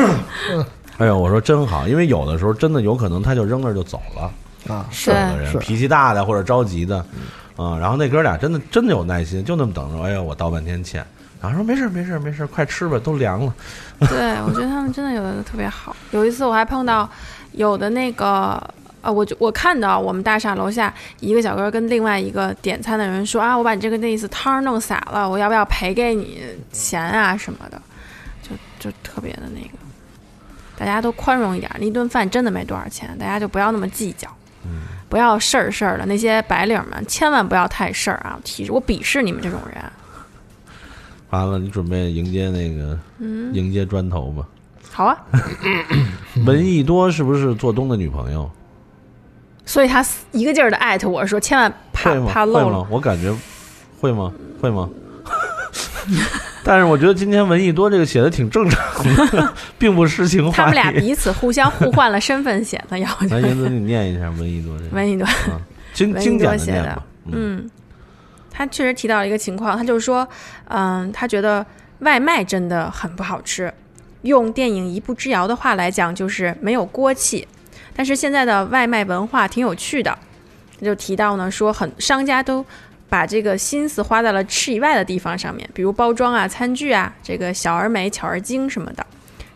[0.98, 6.98] 哎呦，我说真好，因为有的时候真的有可能他就扔那儿就走了，啊，是的人是脾气大的或者着急的，
[7.56, 11.06] 啊、然后那哥俩真的真的有耐心，就那么等着，哎呀，我道半天歉，
[11.40, 13.54] 然后说没事儿没事儿没事儿，快吃吧，都凉了，
[14.08, 15.94] 对，我觉得他们真的有的特别好。
[16.10, 17.08] 有一次我还碰到
[17.52, 18.60] 有的那个。
[19.00, 26.40] 呃，我就我看到我们大厦楼下一个小哥跟另外一个点餐的人说啊，我把你这个那意思汤儿弄洒了，我要不要赔给你
[26.72, 27.80] 钱啊什么的，
[28.42, 29.78] 就就特别的那个，
[30.76, 34.28] 大家都宽容一点儿，那一顿饭真的没多少钱，大家就不要那么计较，
[35.08, 36.04] 不要事儿事儿的。
[36.06, 38.34] 那些白领们千万不要太事儿啊！
[38.36, 39.82] 我提我鄙视你们这种人。
[41.30, 44.46] 完了，你准备迎接那个、嗯迎接砖头吧？
[44.90, 45.16] 好啊，
[46.44, 48.50] 闻一多是不是做东的女朋友？
[49.68, 50.02] 所以他
[50.32, 52.14] 一个劲儿的艾特我说，千万怕？
[52.26, 52.86] 怕漏了。
[52.90, 53.30] 我感觉
[54.00, 54.32] 会吗？
[54.62, 54.88] 会吗？
[56.64, 58.80] 但是我觉得今天闻一多这个写的挺正常
[59.36, 60.56] 的， 并不诗情画意。
[60.56, 65.26] 他们俩彼此互相互换了身份写的，要来， 银子你念一下闻一多这个闻一多。
[65.26, 65.60] 啊，
[65.92, 67.02] 精闻一精简的多写的。
[67.26, 67.70] 嗯，嗯，
[68.50, 70.26] 他确实提到了一个情况，他就是说，
[70.68, 71.64] 嗯，他觉得
[71.98, 73.70] 外卖真的很不好吃。
[74.22, 77.46] 用电影《一步之遥》的话来讲，就是没有锅气。
[77.98, 80.16] 但是现在的外卖文化挺有趣的，
[80.80, 82.64] 就提到呢，说很商家都
[83.08, 89.04] 把这个心思花在了吃以外的地方上面，比如包装啊、餐具啊，这个小而美、巧而精什么的。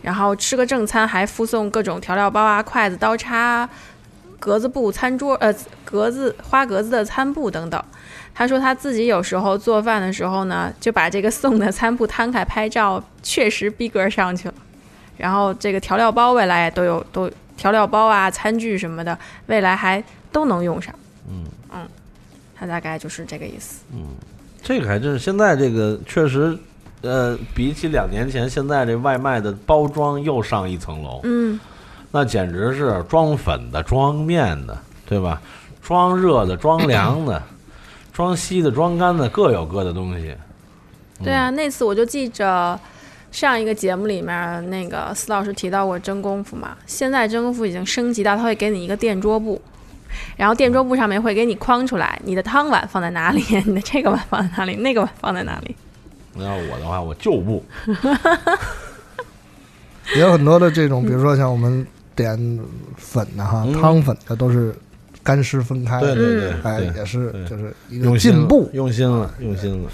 [0.03, 3.69] 然后吃个正餐还附送各种调料包啊、筷子、刀叉、
[4.41, 7.81] 格子布、餐桌呃格子花格子的餐布等等。
[8.35, 14.55] 他说他自己有时候做饭的时候呢，就把这个送的餐布摊开拍照，确实逼格上去了。
[15.17, 17.31] 然后这个调料包未来也都有都
[17.63, 20.03] 调料包啊、餐具什么的，未来还
[20.33, 20.93] 都能用上。
[21.29, 21.87] 嗯嗯，
[22.57, 23.85] 他大概就是这个意思。
[23.95, 24.09] 嗯
[24.61, 26.59] 这个还真是现在这个确实，
[27.03, 31.59] 呃，比起两年前，现在这外卖的包装又上一层楼，嗯，
[32.11, 35.41] 那简直是装粉的、装面的，对吧？
[35.81, 37.41] 装热的、装凉的、
[38.13, 40.37] 装稀的、装干的，各有各的东西。
[41.23, 42.79] 对啊，那次我就记着
[43.33, 49.61] 上一个节目里面那个司老师提到过真功夫嘛，现在真功夫已经升级到他会给你一个垫桌布。
[50.37, 55.75] 然后垫桌布上面会给你框出来，你的汤碗放在哪里， 你的这个碗放在哪里，那个碗放在哪里。
[56.35, 57.65] 那要是我的话，我就不。
[60.15, 62.61] 也有很多的这种，比如说像我们点
[62.99, 64.75] 粉的哈，嗯汤粉的都是
[65.23, 69.89] 干湿分开的，对对对，哎，对也是就是一个用心了进步，用心了，用心了。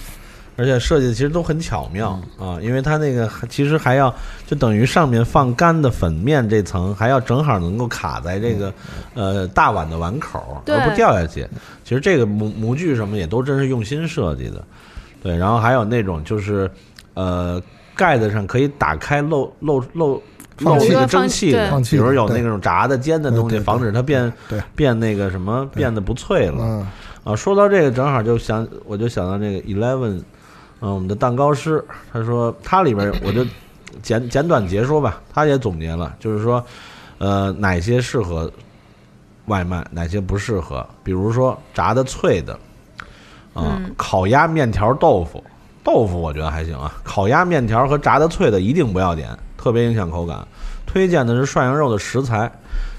[0.58, 4.12] 而且设计的其实都很巧妙嗯啊，因为它那个其实还要
[4.44, 8.74] 就等于上面放干的粉面这层，还要正好能够卡在这个
[9.14, 11.46] 呃大碗的碗口，对而不掉下去。
[11.84, 14.62] 其实这个模模具什么也都真是用心设计的。
[15.22, 16.70] 对，然后还有那种就是
[17.14, 17.62] 呃
[17.94, 20.20] 盖子上可以打开漏漏漏。
[20.60, 24.32] 漏放气那个蒸汽的，放气比如有那种炸的、煎的东西，防止它变
[24.74, 26.56] 变那个什么变得不脆了。
[26.58, 26.86] 嗯
[27.22, 30.20] 啊，说到这个，正好就想，我就想到这个 Eleven，
[30.80, 33.44] 嗯，我们的蛋糕师，他说他里边我就
[34.02, 36.64] 简简短截说吧，他也总结了，就是说，
[37.18, 38.50] 呃，哪些适合
[39.46, 42.52] 外卖，哪些不适合，比如说炸的脆的，
[43.54, 45.42] 啊、嗯烤鸭面条豆腐，
[45.82, 50.46] 豆腐我觉得还行啊，烤鸭面条和炸的脆的一定不要点，特别影响口感。
[50.86, 52.50] 推荐的是涮羊肉的食材，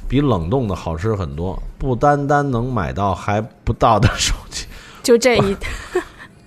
[0.08, 4.66] 比冷冻的好吃很多，不单单能买到还不到的手机。
[5.02, 5.56] 就这 一，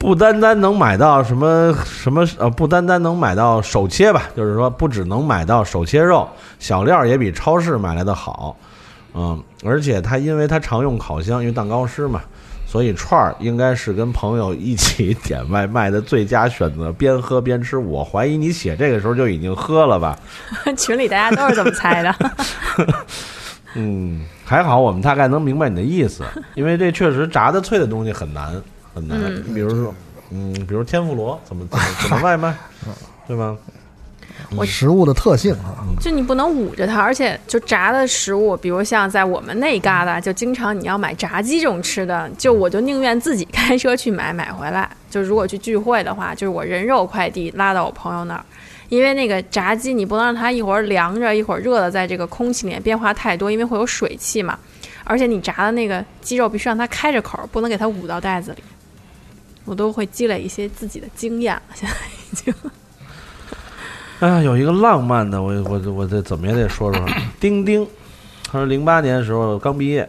[0.02, 6.28] 不单单能买到什么什么呃，不单单能买到手切吧，就是说不只能买到手切肉，
[6.58, 8.56] 小料也比超市买来的好，
[9.14, 12.20] 嗯，而且他因为他常用烤箱，因为蛋糕师嘛，
[12.66, 17.78] 所以串儿应该是跟朋友一起点外卖的最佳选择，边喝边吃。
[17.78, 20.18] 我怀疑你写这个时候就已经喝了吧？
[20.76, 22.12] 群里大家都是这么猜的。
[23.74, 26.24] 嗯，还好我们大概能明白你的意思，
[26.56, 28.60] 因为这确实炸的脆的东西很难
[28.94, 29.18] 很难。
[29.20, 29.94] 嗯比如说，
[30.30, 32.54] 嗯，比如天妇罗怎么怎么 怎么外卖，
[33.26, 33.56] 对吧？
[34.56, 44.88] 我食物的特性啊，就你不能捂着它，而且就炸的食物，比如像在我们那一旮瘩，就经常你要买炸鸡这种吃的，就我就宁愿自己开车去买，买回来。
[45.10, 48.44] 就如果去聚会的话，就是我人肉快递拉到我朋友那儿，
[48.88, 54.58] 因为那个炸鸡你不能让它一会儿凉着一会儿热的，在这个空气里面变化太多，因为会有水汽嘛。
[55.04, 58.62] 而且你炸的那个鸡肉必须让它开着口，不能给它捂到袋子里。
[59.64, 62.54] 我都会积累一些自己的经验了，现在已经。
[64.20, 67.04] 哎呀，有一个浪漫的，我我我这怎么也得说说。
[67.40, 67.84] 丁丁，
[68.44, 70.08] 他说零八年的时候刚毕业，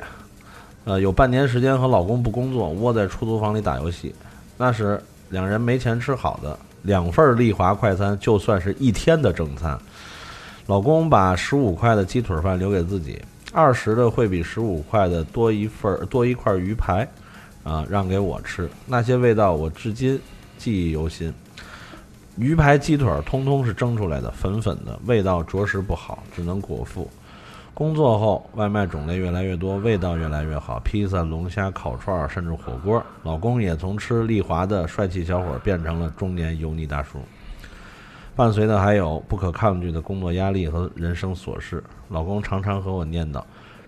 [0.84, 4.14] 呃，有半年时间和老公不工作，窝在出租房里打游戏。
[4.56, 9.80] 那时两人没钱吃好的，两份丽华快餐就算是一天的正餐。
[10.68, 13.20] 老公把十五块的鸡腿饭留给自己，
[13.52, 17.08] 二十的会比十五块的多一份多一块鱼排，
[17.64, 18.70] 啊，让给我吃。
[18.86, 20.20] 那些味道我至今
[20.58, 21.34] 记忆犹新。
[22.36, 27.10] 鱼排、鸡腿儿通通是蒸出来的，粉粉的，味道着实不好，只能果腹。
[27.76, 33.04] 工作后，外卖种类越来越多，味道越来越好，披萨、龙虾、烤串儿，甚至火锅。
[33.24, 37.20] 老公也从吃丽华的帅气小伙变成了中年油腻大叔。
[38.36, 41.84] 伴随的还有不可抗拒的工作压力和人生琐事。
[42.10, 43.44] 老公常常和我念叨，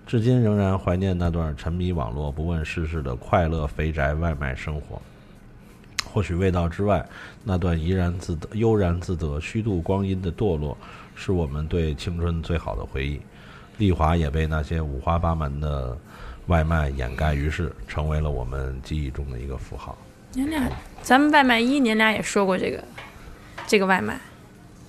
[0.06, 5.02] 至今仍然怀念那段沉迷网络、不问世事的快乐肥宅外卖生活。
[6.06, 7.06] 或许味道之外，
[7.44, 10.78] 那段怡然自得、悠然自得、虚度光阴的堕落，
[11.16, 13.20] 是我们对青春最好的回忆。
[13.78, 15.98] 丽华也被那些五花八门的
[16.48, 19.98] 外卖掩盖于世，成为了我们记忆中的一个符号。
[20.32, 20.70] 您俩，
[21.02, 22.82] 咱们外卖一，您俩也说过这个
[23.68, 24.18] 这个外卖，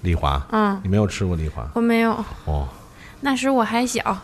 [0.03, 2.13] 丽华，嗯，你没有吃过丽华我没有，
[2.45, 2.69] 哦？
[3.27, 4.17] 那时我还小，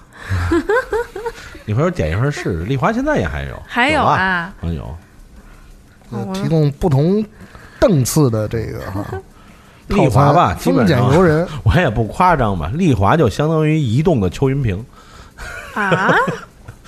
[1.67, 2.63] 你回头点一份试试。
[2.63, 6.33] 丽华现在也还有，还有有啊，还，嗯有。
[6.33, 7.25] 提供不同
[7.81, 9.05] 档次的这个哈
[9.89, 11.45] 丽华吧，基本上由人。
[11.65, 14.87] 我也不夸张吧，丽华就相当于移动的邱云平。
[15.75, 16.15] 啊。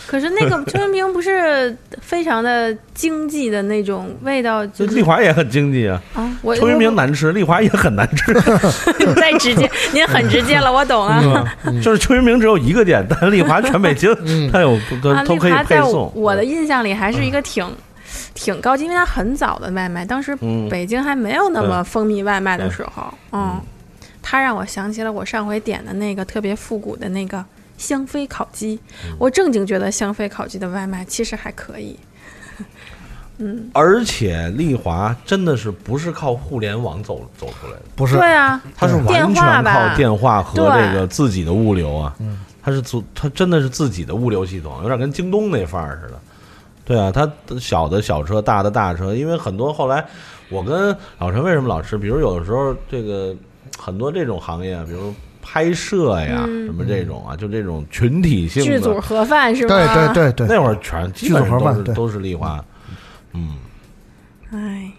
[0.06, 8.32] 可是那个邱云平不是非常的经济的那种味道，就是丽华也很经济啊，啊，我邱云平难吃，丽华也很难吃。
[9.06, 11.44] 我太直接，您很直接了，我懂了。
[11.82, 16.12] 就是邱云平只有一个店，但丽华全北京 嗯它有都啊，都可以丽华在配送。
[16.14, 17.66] 我的印象里还是一个挺
[18.34, 23.60] 挺高级，因为它很早的外卖，当时嗯，北京还没有那么对风靡外卖的时候，嗯，
[24.22, 27.44] 它让我想起了我上回点的那个特别复古的那个
[27.76, 29.16] 香妃烤鸡，嗯。
[29.18, 31.98] 我正经觉得香妃烤鸡的外卖其实还可以，
[33.38, 39.88] 嗯，而且丽华真的是不是靠互联网走走出来的，不是对啊，他是完电话全吧。
[39.88, 42.14] 靠电话和这个自己的物流啊。
[42.62, 46.18] 他是做他真的是自己的物流系统，有点跟京东那范儿似的。
[46.82, 50.02] 对啊，他小的小车，大的大车，因为很多后来
[50.48, 53.36] 我跟老陈为什么老吃，比如有的时候这个
[53.78, 55.12] 很多这种行业，比如
[55.46, 59.76] 拍摄呀、嗯什么这种啊，就这种群体性剧组，盒饭是吧？
[59.76, 62.64] 对对，对对，那会儿全基本剧组盒饭都是都是丽华，
[63.34, 63.54] 嗯，
[64.50, 64.90] 哎，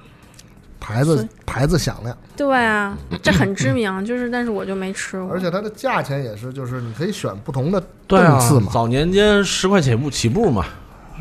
[0.79, 10.63] 牌子牌子响亮，对啊，这很知名， 就是但是我就没吃过，而且它的价钱也是，就是你可以选不同的档次嘛，早年间十块钱步起步嘛，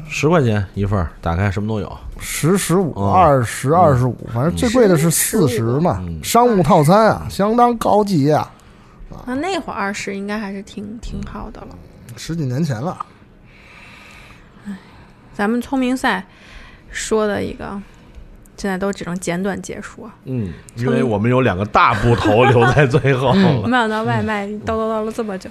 [0.08, 1.90] 十块钱一份儿，打开什么都有。
[2.20, 3.12] 十、十五、嗯。
[3.12, 8.50] 二十、二十五，反正最贵的是四十嘛嗯，商务套餐啊，相当高级啊，
[9.26, 11.68] 那那会儿二十应该还是挺挺好的了。
[12.16, 13.06] 十几年前了。
[15.32, 16.24] 咱们聪明赛
[16.90, 17.80] 说的一个，
[18.56, 20.14] 现在都只能简短结束啊。
[20.26, 23.62] 嗯，因为我们有两个大部头留在最后了。
[23.66, 25.50] 没想到外卖叨叨叨了这么久。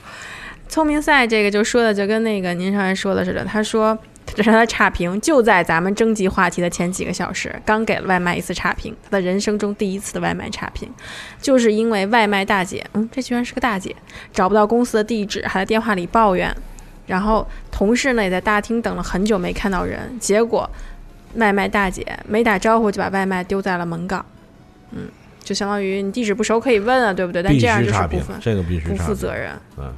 [0.69, 10.89] 聪明赛这个就说的就跟那个您上来说的似的，他说这是他的差评，就在咱们征集话题的前几个小时，刚给了外卖一次差评，他的人生中第一次的外卖差评，
[11.41, 13.95] 就是因为外卖大姐，嗯，这居然是个大姐，
[14.31, 16.55] 找不到公司的地址，还在电话里抱怨，
[17.05, 20.69] 然后同事呢也在大厅等了很久没看到人，结果
[21.35, 24.25] 外卖大姐没打招呼就把外卖丢在了门岗，
[24.91, 25.07] 嗯，
[25.43, 27.43] 就相当于你地址不熟可以问啊，对不对？
[27.43, 28.95] 但这样就是不分，这个必须不。
[28.95, 29.51] 负责任。
[29.77, 29.93] 嗯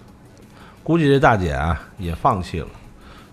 [0.84, 2.68] 估计这大姐啊也放弃了，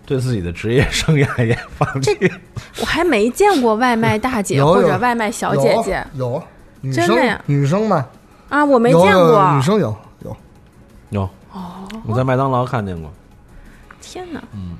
[0.05, 2.37] 对自己的职业生涯也放弃了。
[2.81, 6.43] 我还没见过外卖大姐或者外卖小姐姐有有
[6.81, 8.05] 女生真的呀女生吗，
[8.49, 9.53] 啊，我没有有见过。
[9.55, 10.37] 女生有有，
[11.09, 11.21] 有，
[11.53, 13.11] 哦，我在麦当劳看见过。
[14.01, 14.75] 天哪，嗯，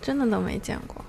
[0.00, 1.04] 真的都没见过。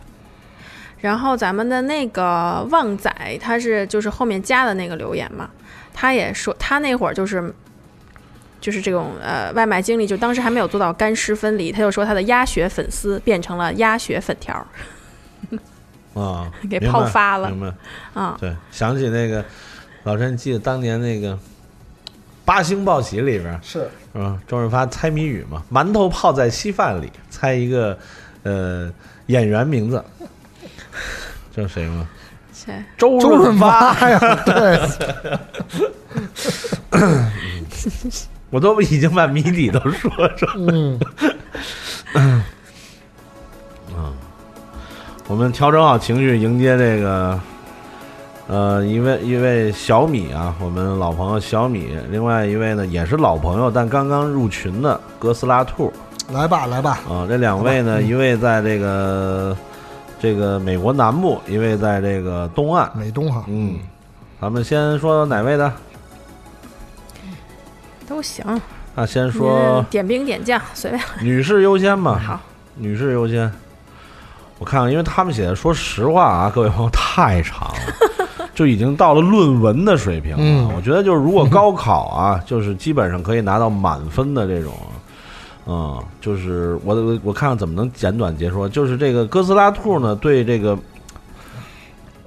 [0.98, 5.50] 然后咱们的那个旺仔，他是就是后面加的那个留言嘛，
[5.94, 7.54] 他也说他那会儿就是
[8.62, 17.50] 就是这种呃外卖经理，就当时还没有做到干湿分离，他就说他的鸭血粉丝变成了鸭血粉条儿，啊， 给泡发了。
[17.50, 17.74] 明白？
[18.22, 19.44] 啊，对，想起那个
[20.04, 21.34] 老陈，记得当年那个
[22.44, 23.90] 《八星报喜》里边，是。
[24.14, 27.98] 嗯，周润发猜谜语嘛，馒头泡在稀饭里，猜一个
[28.42, 28.92] 呃
[29.28, 30.04] 演员名字，
[31.56, 32.08] 这是谁吗？
[32.52, 32.84] 谁？
[32.98, 34.80] 周周润发，发呀， 对，
[38.50, 41.00] 我都已经把谜底都说出来了。
[42.16, 44.14] 嗯，
[45.28, 47.40] 我们调整好情绪，迎接这个
[48.48, 55.94] 呃，一位一位小米啊，我们老朋友小米，另外一位呢也是老朋友，但刚刚入群的哥斯拉兔
[56.32, 59.56] 来吧来吧，啊，这两位呢，嗯一位在这个
[60.20, 62.92] 这个美国南部，一位在这个东岸。
[62.98, 63.78] 美东哈，嗯，
[64.42, 65.72] 咱们先说哪位的？
[68.10, 68.44] 都行。
[68.96, 71.02] 那先说点兵点将，随便。
[71.22, 72.20] 女士优先吧。
[72.26, 72.40] 好，
[72.76, 73.50] 女士优先。
[74.58, 80.40] 我看看，因为他们写的，说实话啊， 各位朋友太长了， 就已经到了论文的水平了。
[80.42, 84.74] 嗯我觉得就是如果高考啊， 就是基本上可以拿到满分的这种，
[85.66, 90.78] 嗯，就是我我我看看怎么能简短截说，就是这个哥斯拉兔呢，对这个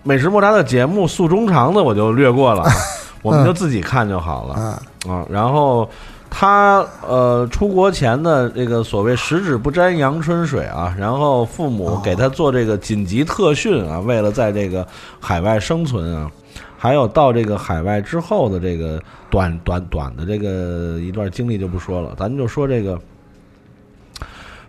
[0.03, 2.73] 美食莫扎的节目诉衷肠的我就略过了啊，
[3.21, 4.55] 我们就自己看就好了。
[4.55, 5.89] 啊，啊，然后
[6.31, 14.87] 他呃出国前的这个所谓十指不沾阳春水啊，然后父母给他做这个紧急特训啊，为了在这个
[15.21, 16.31] 海外生存啊，
[16.77, 19.01] 还有到这个海外之后的这个
[19.31, 22.99] 短短短的这个一段经历就不说了，咱就说这个。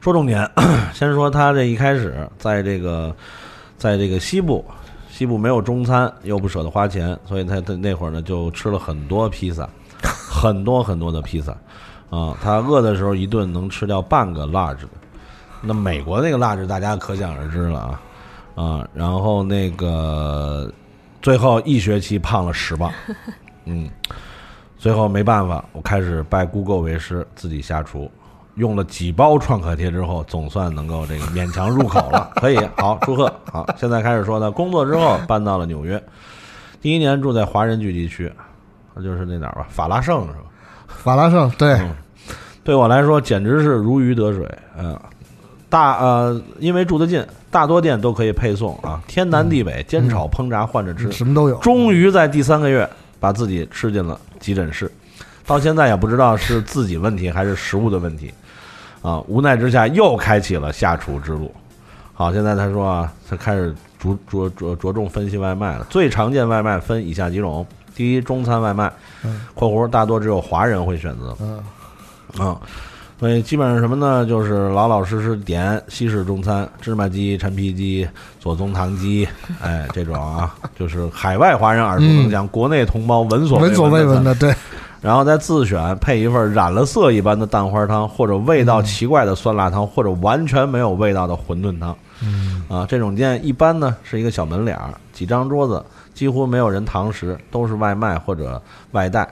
[0.02, 0.46] 说重点，
[0.94, 3.16] 先说他这一开始在这个，
[3.78, 4.66] 在这个西部，
[5.10, 9.66] 西部没有中餐，又不舍得花钱，所以他他那会儿呢就吃了很多披萨，
[10.30, 11.52] 很多很多的披萨，
[12.10, 14.90] 啊，他饿的时候一顿能吃掉半个 large 的，
[15.62, 18.02] 那美国那个 large 大家可想而知了啊，
[18.64, 20.72] 啊，然后那个
[21.22, 22.92] 最后一学期胖了十磅，
[23.66, 23.90] 嗯，
[24.78, 28.12] 最后没办法，我开始拜 Google 为师，自己下厨。
[28.56, 33.34] 用了几包创可贴之后，总算能够这个勉强入口了， 可以好祝贺。
[33.52, 36.00] 好，现在开始说呢，工作之后搬到了纽约，
[36.80, 38.32] 第一年住在华人聚集区，
[38.96, 40.40] 那就是那哪儿吧，法拉盛是吧？
[40.88, 41.96] 法拉盛对，嗯
[42.64, 44.48] 对我来说简直是如鱼得水。
[44.78, 44.98] 嗯、
[45.70, 51.12] 大呃，因为住得近，大多店都可以配送啊，天南地北，煎炒烹炸换着吃。
[51.12, 52.90] 什么都有，终于在第三个月
[53.20, 54.90] 把自己吃进了急诊室，
[55.46, 58.34] 到现在也不知道是自己问题还是食物的问题，
[59.02, 61.54] 啊，无奈之下又开启了下厨之路。
[62.14, 65.86] 好，现在他说啊，他开始着着着着重分析外卖了。
[65.90, 67.66] 最常见外卖分以下几种：
[67.96, 68.92] 第一，中餐外卖
[69.24, 71.62] 嗯（括弧大多只有华人会选择），嗯
[72.38, 72.58] 啊，
[73.20, 74.26] 所以基本上什么呢？
[74.26, 78.08] 就是老老实实点西式中餐，芝麻鸡、陈皮鸡、
[78.40, 79.28] 左宗棠鸡，
[79.62, 84.24] 哎，这种啊，就是海外华人耳熟能详，国内同胞闻所嗯闻所未闻。
[84.24, 84.54] 的，对，
[85.00, 91.96] 然后再自选配一份染了色一般的蛋花汤，或者味道奇怪的酸辣汤，或者完全没有味道的馄饨汤。
[92.22, 95.84] 嗯啊，这种店一般呢是一个小门脸儿，几张桌子，
[96.24, 99.28] 几乎没有人堂食，都是外卖或者外带。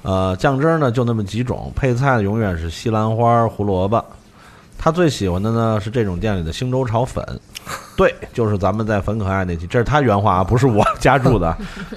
[0.00, 4.02] 呃，酱汁儿呢就那么几种，配菜永远是西兰花、胡萝卜。
[4.78, 7.22] 他最喜欢的呢是这种店里的星洲炒粉，
[7.94, 11.48] 对，就是咱们在粉可爱那期，这是他原话啊，不是我 加注的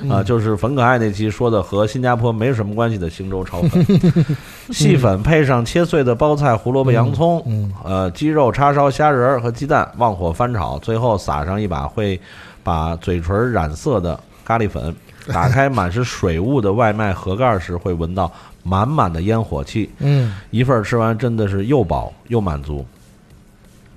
[0.09, 3.85] 啊，就是粉可爱那期说的和新加坡没什么关系的星洲炒粉，
[4.73, 12.19] 细粉配上切碎的包菜、胡萝卜、洋葱，嗯呃，鸡肉、叉烧、虾仁儿和鸡蛋，旺火翻炒，最后撒上一把会
[12.63, 14.95] 把嘴唇染色的咖喱粉。
[15.31, 18.31] 打开满是水雾的外卖盒盖时，会闻到
[18.63, 19.87] 满满的烟火气。
[19.99, 22.83] 嗯一份吃完真的是又饱又满足。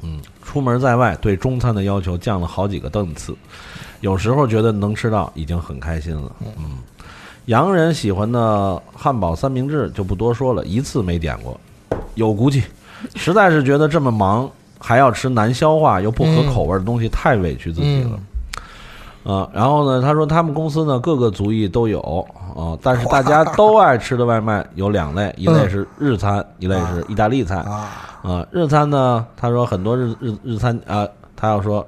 [0.02, 3.34] 嗯，出门在外对中餐的要求降了好几个档次，
[4.00, 6.30] 有时候觉得能吃到已经很开心了。
[6.58, 6.76] 嗯，
[7.46, 11.58] 洋人喜欢的汉堡三明治就不多说了，一次没点过，
[12.16, 12.62] 有骨气。
[13.14, 18.20] 实在是觉得这么忙还要吃难消化又不合口味的东西，太委屈自己了。
[19.24, 22.00] 呃，然后呢，他说他们公司呢各个族裔都有
[22.54, 27.56] 啊、但是大家都爱吃的外卖有两类， 一类是日餐，一类是意大利菜。
[27.56, 27.90] 啊，
[28.22, 31.84] 啊，日餐呢，他说很多日日日餐啊，他要说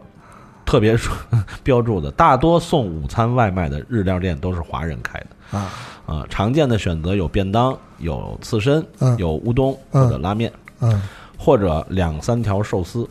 [0.64, 1.14] 特别说
[1.62, 5.58] 标注的，大多送午餐外卖的日料店都是华人开的。
[5.58, 5.70] 啊。
[6.06, 6.26] 啊。
[6.28, 9.16] 常见的选择有便当、有刺身、嗯。
[9.18, 11.00] 有乌冬或者拉面，嗯。
[11.38, 13.08] 或者两三条寿司，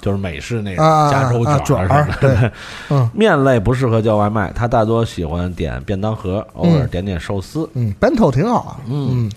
[0.00, 2.08] 就是美式那种啊加州啊卷儿。
[2.20, 2.50] 对
[2.90, 3.08] 嗯。
[3.14, 7.68] 面类不适合叫外卖，他大多喜欢点便当盒，偶尔点点寿司。
[7.74, 9.30] 嗯，bento 挺好啊，嗯。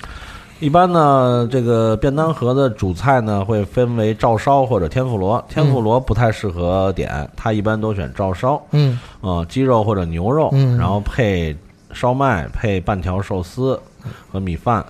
[0.60, 5.44] 一般呢，这个便当盒的主菜呢会分为照烧或者天妇罗。
[5.49, 8.98] 天妇罗不太适合点，他一般都选照烧，嗯。
[9.19, 10.77] 啊，鸡肉或者牛肉，嗯。
[10.77, 11.53] 然后配
[11.91, 13.77] 烧麦，配半条寿司
[14.31, 14.85] 和米饭，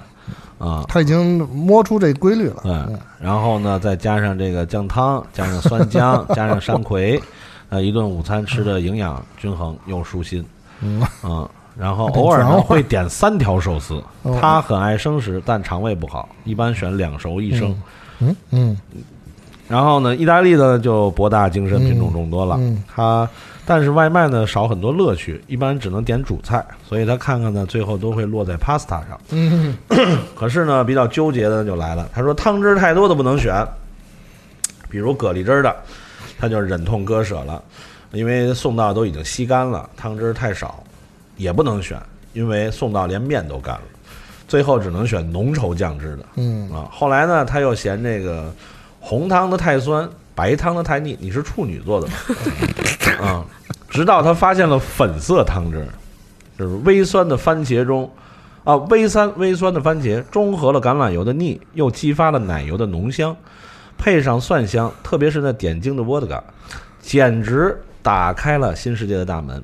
[0.63, 7.21] 啊，他已经摸出这规律了，嗯，然后呢再加上这个酱汤， 加上酸姜， 加上山葵，
[7.69, 10.45] 呃，一顿午餐吃的营养均衡又舒心，
[10.81, 11.01] 嗯。
[11.23, 17.75] 嗯，然后偶尔呢会点三条寿司 哦，他很爱生食，但肠胃不好，一般选两熟一生。
[18.19, 18.35] 嗯。
[18.51, 18.77] 嗯
[19.67, 22.57] 然后呢，意大利的就博大精深，品种众多了。
[22.59, 22.83] 嗯。
[22.93, 23.27] 它
[23.65, 29.19] 但是外卖呢少很多乐趣，一般只能点主菜，所以他看看呢，最后都会落在 pasta 上。
[29.29, 29.77] 嗯
[30.35, 33.65] 可是呢，比较纠结的就来了，他说汤汁太多的不能选，
[34.89, 35.73] 比如蛤蜊汁儿的，
[36.37, 37.63] 他就忍痛割舍了，
[38.11, 40.83] 因为送到都已经吸干了，汤汁儿太少，
[41.37, 41.97] 也不能选，
[42.33, 43.81] 因为送到连面都干了，
[44.47, 46.25] 最后只能选浓稠酱汁的。
[46.35, 48.53] 嗯啊，后来呢，他又嫌这个
[48.99, 51.17] 红汤的太酸，白汤的太腻。
[51.19, 52.13] 你是处女座的吗？
[53.21, 53.45] 啊，
[53.89, 55.87] 直到他发现了粉色汤汁，
[56.57, 58.11] 就是微酸的番茄中，
[58.63, 63.35] 啊，微酸微酸的番茄中和了橄榄油的腻，又激发了奶油的浓香，
[63.97, 66.43] 配上蒜香，特别是那点睛的沃德嘎，
[67.01, 69.63] 简直打开了新世界的大门。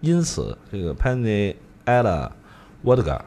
[0.00, 2.30] 因此，这个 Penny Ella
[2.84, 3.18] Vodka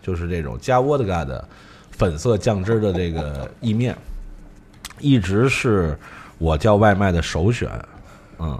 [0.00, 1.44] 就是这种加沃德嘎的
[1.90, 3.96] 粉色酱汁的这个意面，
[5.00, 5.98] 一直是
[6.40, 7.70] 我叫外卖的首选。
[8.38, 8.58] 嗯，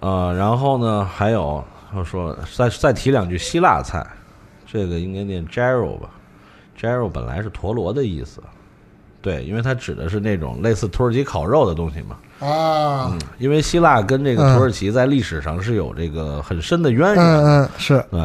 [0.00, 4.04] 呃，然后呢，还有他说再再提两句希腊菜，
[4.66, 6.10] 这个应该念 gyro 吧
[6.78, 8.42] ，gyro 本来是陀螺的意思，
[9.22, 12.16] 对，因为它指的是那种类似土耳其烤肉的东西嘛。
[12.46, 17.24] 啊，嗯，因为希腊跟这个土耳其在历史上是有这个很深的渊源。
[17.24, 18.20] 嗯嗯是，对，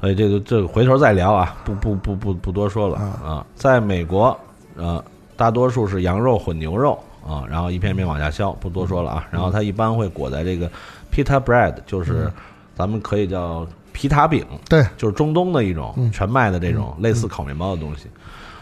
[0.00, 3.46] 所以这个这个回头再聊啊，不不不不不多说了啊。
[3.54, 4.36] 在美国，
[4.76, 5.02] 呃，
[5.40, 9.26] 大多数是羊肉混牛肉啊，然后一片片往下削，不多说了啊。
[9.30, 10.70] 然后它一般会裹在这个
[11.10, 12.30] pita bread，就是
[12.76, 16.12] 咱们可以叫皮塔饼，对，就是中东的一种嗯。
[16.12, 18.06] 全麦的这种类似烤面包的东西。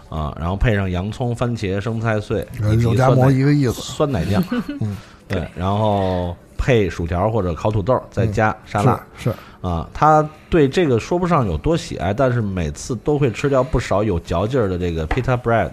[0.08, 2.46] 啊，然后配上洋葱、番茄、生菜碎，
[2.80, 3.72] 肉夹馍一个意思。
[3.72, 4.40] 酸奶酱，
[4.80, 4.96] 嗯。
[5.26, 8.94] 对，然后配薯条或者烤土豆，再加沙拉。
[9.16, 9.30] 是。
[9.30, 15.72] 是，啊，他对这个说不上有多喜爱，但是每次都会吃掉不少有嚼劲儿的这个 pita bread，、嗯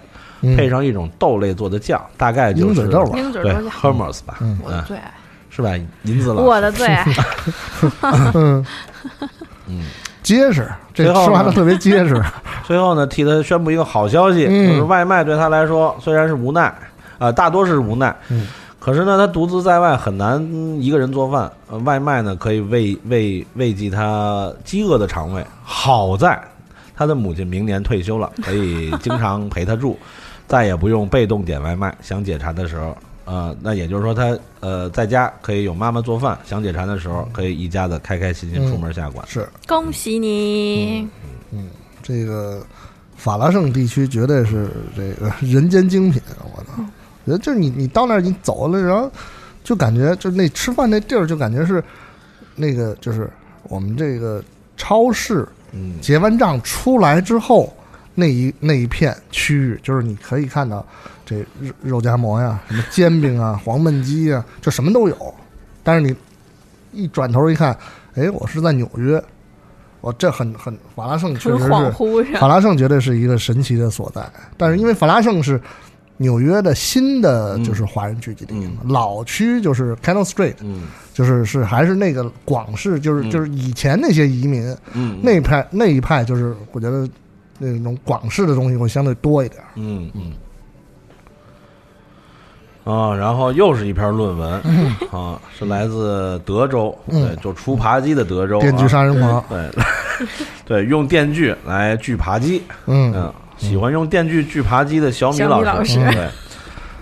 [0.55, 3.11] 配上一种豆类做的酱，大概就是鹰嘴豆吧。
[3.13, 4.59] 对鹰嘴豆酱，hummus 吧，嗯。
[4.63, 5.11] 我的最爱，
[5.49, 5.71] 是吧？
[6.03, 6.47] 银子老师？
[6.47, 7.05] 我的最爱。
[8.33, 8.65] 嗯。
[9.67, 9.81] 嗯，
[10.21, 11.25] 结实，这最后呢？
[11.25, 12.21] 吃完了特别结实。
[12.65, 14.67] 最后呢，替他宣布一个好消息，嗯。
[14.69, 16.73] 就是外卖对他来说虽然是无奈，
[17.17, 18.47] 啊、大多是无奈，嗯。
[18.79, 25.43] 可是呢，他独自在外很难嗯一个人做饭，呃，外卖呢可以慰慰慰藉他饥饿的肠胃。
[25.63, 26.39] 好在
[26.95, 29.97] 他的母亲明年退休了，可以经常陪他住，
[30.47, 32.95] 再也不用被动点外卖，想解馋的时候。
[33.25, 39.25] 呃，那也就是说他，呃在家可以有妈妈做饭，想解馋的时候可以一家子开开心心出门下馆。
[39.27, 41.07] 是恭喜你！
[41.51, 41.69] 嗯
[42.03, 42.63] 这个
[43.15, 46.21] 法拉盛地区绝对是这个 人间精品，
[46.55, 46.83] 我操！
[47.23, 49.11] 我觉得就是你你到那儿你走了，然后
[49.63, 51.83] 就感觉就那吃饭那地儿就感觉是
[52.55, 53.27] 那个就是
[53.63, 54.43] 我们这个
[54.77, 57.75] 超市嗯结完账出来之后，
[58.15, 60.85] 那一那一片区域，就是你可以看到
[61.25, 65.35] 这肉肉夹馍呀、什么煎饼啊、黄焖鸡啊，就什么都有。
[65.83, 66.15] 但是你
[66.91, 67.77] 一转头一看，
[68.15, 69.21] 哎，我是在纽约，
[70.01, 71.69] 我这很很法拉盛确实是？
[72.39, 74.25] 法拉盛绝对是一个神奇的所在。
[74.57, 75.59] 但是因为法拉盛是
[76.17, 80.83] 纽约的新的就是华人聚集地，嗯老区就是 Canal Street，嗯
[81.13, 84.75] 就是是还是那个广式，就是、嗯就是以前那些移民。
[84.93, 87.07] 嗯，那一派那一派就是我觉得
[87.57, 89.61] 那种广式的东西会相对多一点。
[89.75, 90.33] 嗯嗯。
[92.83, 94.61] 啊，然后又是一篇论文
[95.11, 99.71] 啊，是来自德州，嗯对，就出扒鸡的德州，电锯啊杀人狂， 对，
[100.65, 106.29] 对，用电锯来锯扒鸡，嗯嗯，喜欢用电锯锯扒鸡的小米小米老老师对。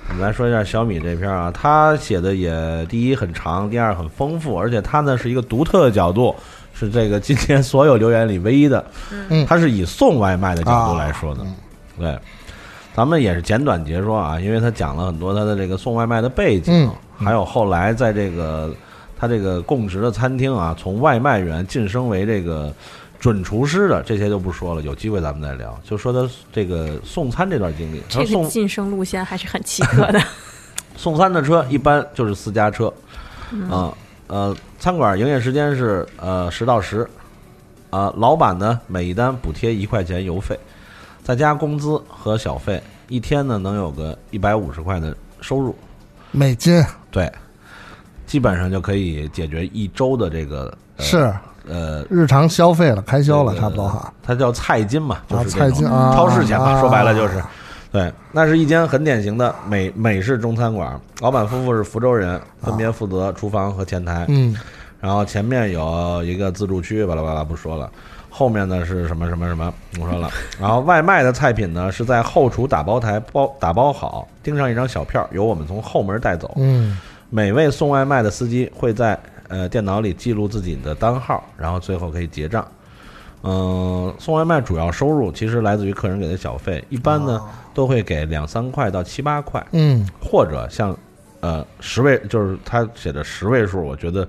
[0.10, 6.34] 我们来说一下小米这篇啊，他写的也第一很长，第二很丰富，而且他呢是一个独特的角度，
[6.74, 8.84] 是这个今天所有留言里唯一的，
[9.30, 9.46] 嗯。
[9.46, 11.48] 他是以送外卖的角度来说的，啊
[11.98, 12.20] 对，
[12.96, 16.92] 咱们也是简短截说啊，因为他讲了很多他的这个送外卖的背景，嗯
[17.26, 18.74] 还有后来在这个
[19.18, 22.74] 他这个供职的餐厅啊，从外卖员晋升为这个
[23.20, 25.80] 准厨师的，这些就不说了，有机会咱们再聊。
[25.84, 30.20] 就说他这个送餐这段经历，他这个晋升路线还是很奇特的。
[30.98, 32.92] 送餐的车一般就是私家车，
[33.70, 33.94] 啊
[34.28, 37.08] 呃，餐馆营业时间是呃十到十，
[37.90, 40.60] 啊，老板呢每一单补贴一块钱油费，
[41.24, 45.74] 再加工资和小费，一天呢能有个一百五十块的收入，
[46.32, 46.84] 美金。
[47.12, 47.32] 对，
[48.28, 51.34] 基本上就可以解决一周的这个、呃、是。
[51.66, 54.12] 呃日常消费了，开销了，差不多哈。
[54.22, 57.42] 它叫菜金嘛，就啊，是菜金啊，超市钱嘛，啊说白了就是，
[57.94, 64.26] 对，那是一间很典型的美美式中餐馆，老板夫妇是福州人，分别负责厨房和前台。
[64.30, 64.56] 嗯
[65.00, 67.92] 然后前面有一个自助区，巴拉巴拉不说了。
[68.30, 70.28] 后面呢是什么什么什么，我说了。
[70.60, 76.52] 然后外卖的菜品呢是在后厨打包台包打包好，钉上一张小票，由我们从后门带走。
[76.56, 76.98] 嗯
[77.30, 82.66] 每位送外卖的司机会在呃电脑里记录自己的单号，然后最后可以结账。
[83.44, 87.42] 嗯、送外卖主要收入其实来自于客人给的小费，一般呢、
[87.74, 90.98] 都会给两三块到七八块，嗯或者像
[91.42, 94.26] 呃十位，就是他写的十位数，我觉得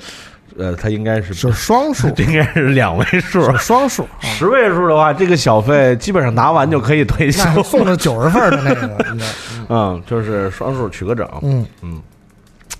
[0.58, 3.56] 呃他应该是是双数， 应该是两位数。
[3.56, 7.62] 双数，啊十位数的话，这个小费基本上拿完就可以退休那。
[7.62, 9.24] 送了九十份的那个， 应该
[9.68, 11.28] 嗯，就是双数取个整。
[11.42, 12.02] 嗯嗯，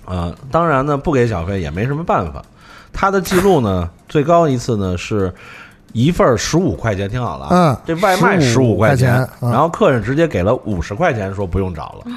[0.05, 2.43] 呃，当然呢，不给小费也没什么办法。
[2.91, 5.33] 他的记录呢，最高一次呢是
[5.95, 12.11] 一份十五块钱，听好了啊，嗯这外卖十五15块钱，嗯然后客人直接给了五十块钱，说不用找了，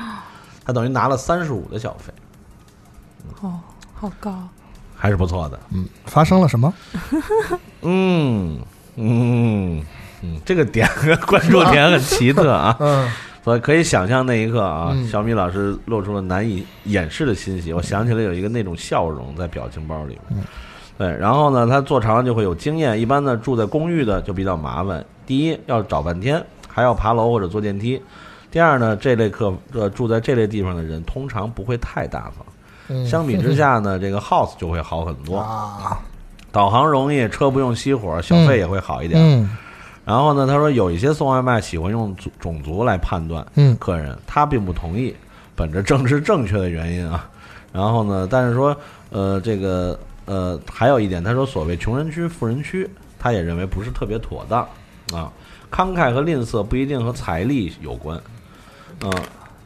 [0.67, 2.13] 他等于拿了三十五的小费，
[3.41, 3.55] 哦，
[3.95, 4.35] 好高。
[5.01, 5.61] 还是不错的。
[5.73, 6.75] 嗯，发生了什么？
[7.83, 8.59] 嗯
[8.97, 9.81] 嗯
[10.23, 10.89] 嗯，这个点
[11.25, 12.77] 关注点很奇特啊。
[12.83, 13.09] 嗯
[13.45, 17.73] 所以可以想象那一刻啊，嗯小米老师露出了难以掩饰的欣喜。
[17.73, 20.43] 我想起来有一个那种笑容在表情包里面。
[20.99, 23.01] 对，然后呢，他做长了就会有经验。
[23.01, 25.05] 一般呢，住在公寓的就比较麻烦。
[25.25, 28.03] 第一，要找半天，还要爬楼或者坐电梯。
[28.51, 32.45] 第二呢，这类客呃住在这类地方的人通常不会太大方。
[32.89, 36.01] 嗯，相比之下呢， 这个 house 就会好很多，啊，
[36.51, 39.21] 导航容易，车不用熄火，小费也会好一点。
[39.23, 39.49] 嗯
[40.05, 45.15] 然后呢，他说有一些送外卖喜欢用种种族来判断嗯客人，他并不同意，
[45.55, 47.29] 本着政治正确的原因啊。
[47.75, 48.75] 然后呢，但是说
[49.11, 52.89] 呃这个呃还有一点，他说所谓穷人区、富人区，
[53.19, 54.61] 他也认为不是特别妥当
[55.13, 55.33] 啊。
[55.71, 58.19] 慷慨和吝啬不一定和财力有关，
[59.03, 59.13] 嗯、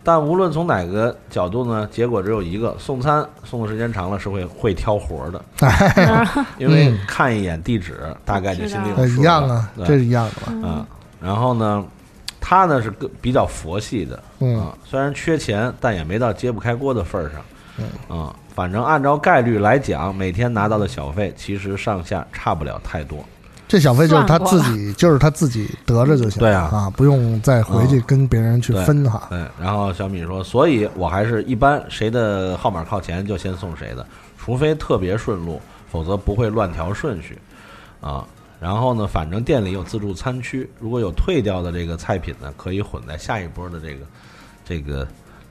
[0.02, 5.44] 但无论从哪个角度呢，结果只有一个：送餐送的时间长了是会会挑活儿的，
[6.58, 9.20] 因为看一眼地址，大概就心里有呃数了。
[9.20, 10.68] 一样啊，对这是一样的吧？
[10.68, 10.86] 啊，
[11.20, 11.84] 然后呢，
[12.40, 17.40] 他呢是个比较佛系的嗯啊，虽然缺钱，但也没到揭不开锅的份儿上。
[18.06, 23.24] 啊，反正按照概率来讲，每天拿到的小费其实上下差不了太多。
[23.66, 26.38] 这小费就是他自己，就是他自己得着就行。
[26.38, 29.28] 对啊啊，不用再回去跟别人去分哈。
[29.30, 34.06] 对，然后小米说，所以我还是一般谁的号码靠前就先送谁的，
[34.36, 35.58] 除非特别顺路，
[35.90, 37.38] 否则不会乱调顺序
[38.02, 38.26] 啊。
[38.60, 44.06] 然后呢，反正店里有自助餐区，如果有退掉的这个菜品呢，可以混在下一波的这个
[44.66, 45.08] 这个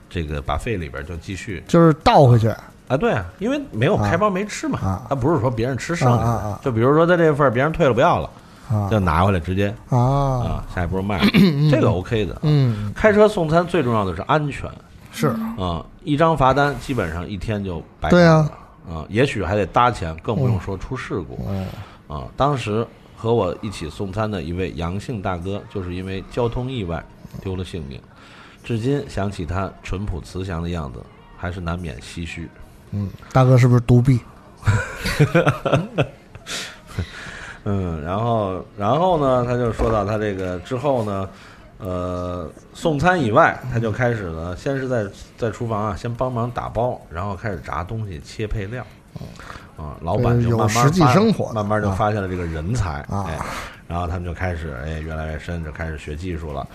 [0.08, 2.48] 这个把费里边就继续就是倒回去
[2.92, 5.06] 啊，对啊，因为没有开包没吃嘛，啊。
[5.08, 8.28] 他不是说别人吃剩下的，就比如说他这份儿别人退了不要了，
[8.70, 8.90] 啊。
[8.90, 11.24] 就拿回来直接啊，啊下一波卖了，
[11.70, 12.36] 这个 OK 的。
[12.42, 14.70] 嗯，开车送餐最重要的是安全。
[15.10, 15.28] 是。
[15.58, 18.46] 啊，一张罚单基本上一天就白对啊
[18.86, 21.38] 干了啊，也许还得搭钱，更不用说出事故。
[21.48, 21.66] 嗯。
[22.08, 22.24] 啊。
[22.36, 22.86] 当时
[23.16, 27.02] 和我一起送餐的一位杨姓大哥，就是因为交通意外
[27.40, 27.98] 丢了性命，
[28.62, 31.00] 至今想起他淳朴慈祥的样子，
[31.38, 32.50] 还是难免唏嘘。
[32.92, 34.20] 嗯，大哥是不是独臂？
[37.64, 41.28] 嗯，然后然后呢，他就说到他这个之后呢，
[41.78, 45.06] 呃，送餐以外，他就开始呢，先是在
[45.36, 48.84] 在厨房啊，先帮忙打包，然后开始炸东西、切配料。
[49.76, 53.38] 啊，老板就慢慢实际生活慢慢就啊发现了这个人才，啊哎，
[53.88, 56.66] 然后他们就开始哎越来越深，就开始学技术了，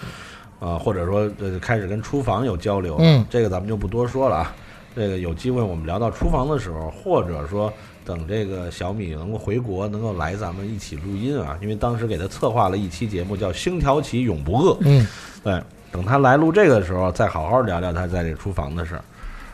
[0.60, 4.56] 啊，或者说呃开始跟厨房有交流了，嗯这个咱们就不多说了啊。
[4.98, 7.72] 这个有机会我们聊到厨房的时候，或者说
[8.04, 15.06] 等这个小米能够回国，能够来咱们一起录音啊，因为当时给他策划了一期节目叫《星条旗永不饿》，嗯
[15.44, 15.62] 对，
[15.92, 19.04] 等他来录这个的时候，再好好聊聊他在这个厨房的事儿。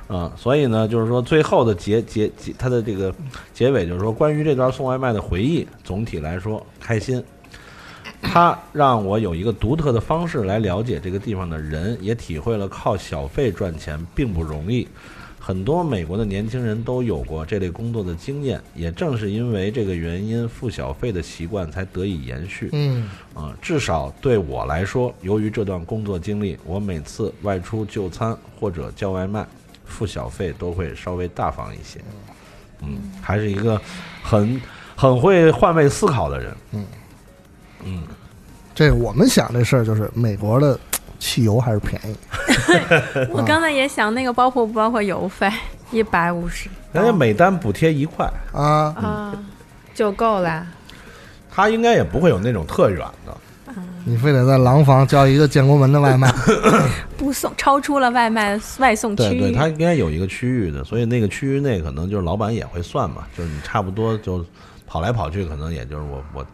[0.07, 3.14] 嗯，所以呢，就是说最后的结结结，他的这个
[3.53, 7.22] 结尾就是说，关于这段送外卖的回忆，总体来说开心。
[8.22, 14.88] 他让我有一个独特的方式来了解这个地方的人，也体会了靠小费赚钱并不容易。
[15.45, 22.70] 很多美国的年轻人都有过这类工作的经验，也正是因为这个原因，付小费的习惯才得以延续。
[22.72, 29.45] 嗯啊、至少对我来说，由于这段工作经历，我每次外出就餐或者叫外卖，
[29.84, 31.99] 付小费都会稍微大方一些。
[32.82, 33.78] 嗯，还是一个
[34.24, 34.61] 很
[34.95, 36.56] 很会换位思考的人。
[37.84, 38.02] 嗯
[38.74, 40.80] 这我们想这事儿就是美国的
[41.24, 42.16] 汽油还是便宜，
[43.32, 45.50] 我刚才也想，那个包括不包括油费？
[45.90, 49.34] 一百五十人家每单补贴一块，啊，啊，
[49.94, 50.68] 就够了。
[51.50, 53.38] 他应该也不会有那种特远的。
[54.04, 56.30] 你非得在廊坊叫一个建国门的外卖，
[57.16, 59.40] 不送，超出了外卖外送区域。
[59.40, 64.45] 对对，它应该有一个区域的，所以那个区域内可能就是老板也会算嘛，就是你差不多就
[64.86, 66.45] 跑来跑去，可能也就是我我，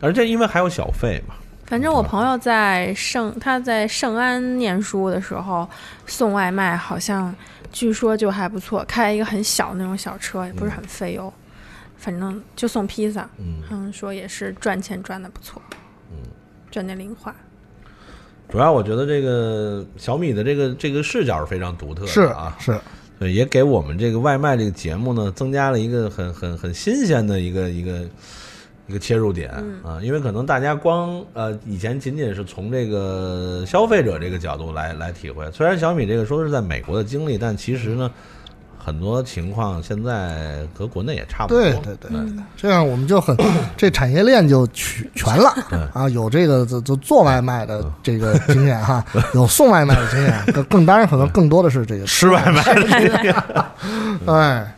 [0.00, 1.34] 而且因为还有小费嘛，
[1.66, 5.68] 反正我朋友在圣他在圣安念书的时候
[6.06, 7.34] 送外卖，好像
[7.72, 11.32] 据说就还不错，开一个很小的那种小车，也不是很费油，
[11.96, 15.60] 反正就送披萨，嗯，他们说也是赚钱赚的不错，
[16.12, 16.16] 嗯，
[16.70, 17.34] 赚点零花。
[18.48, 22.78] 主要我觉得这个小米的这个这个视角是非常独特的是啊，是，
[23.18, 28.08] 对，也给我们这个外卖这个节目呢增加了一个很很很新鲜的一个一个
[28.86, 29.50] 一个切入点
[29.82, 38.10] 啊，因为可能大家光呃以前仅仅是从这个消费者这个角度来来体会，虽然小米这个说是在美国的经历，但其实呢。
[38.78, 42.10] 很多情况现在和国内也差不多，对对对，
[42.56, 43.36] 这样我们就很
[43.76, 45.52] 这产业链就全全了
[45.92, 49.04] 啊，有这个做做做外卖的这个经验哈，
[49.34, 53.34] 有送外卖的经验，更更当然可能更多的是这个吃外卖的经验。
[54.26, 54.72] 哎，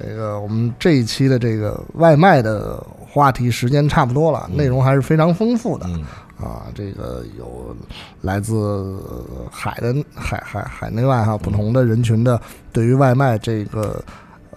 [0.00, 2.84] 这个我们这一期的这个外卖的
[3.16, 5.86] 话题时间差不多了，内容还是非常丰富的。
[6.36, 7.74] 啊，这个有
[8.20, 9.00] 来自
[9.50, 12.38] 海的海海海内外哈不同的人群的
[12.74, 14.04] 对于外卖这个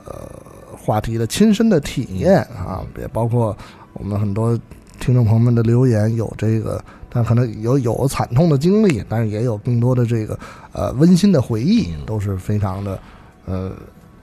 [0.03, 0.30] 呃
[0.77, 3.57] 话题的亲身的体验啊，也包括
[3.94, 4.60] 我们很多
[4.99, 10.38] 听众朋友们的留言，有这个，但可能有有惨痛的经历，但是也有更多的这个
[10.73, 12.99] 呃温馨的回忆，都是非常的
[13.45, 13.72] 呃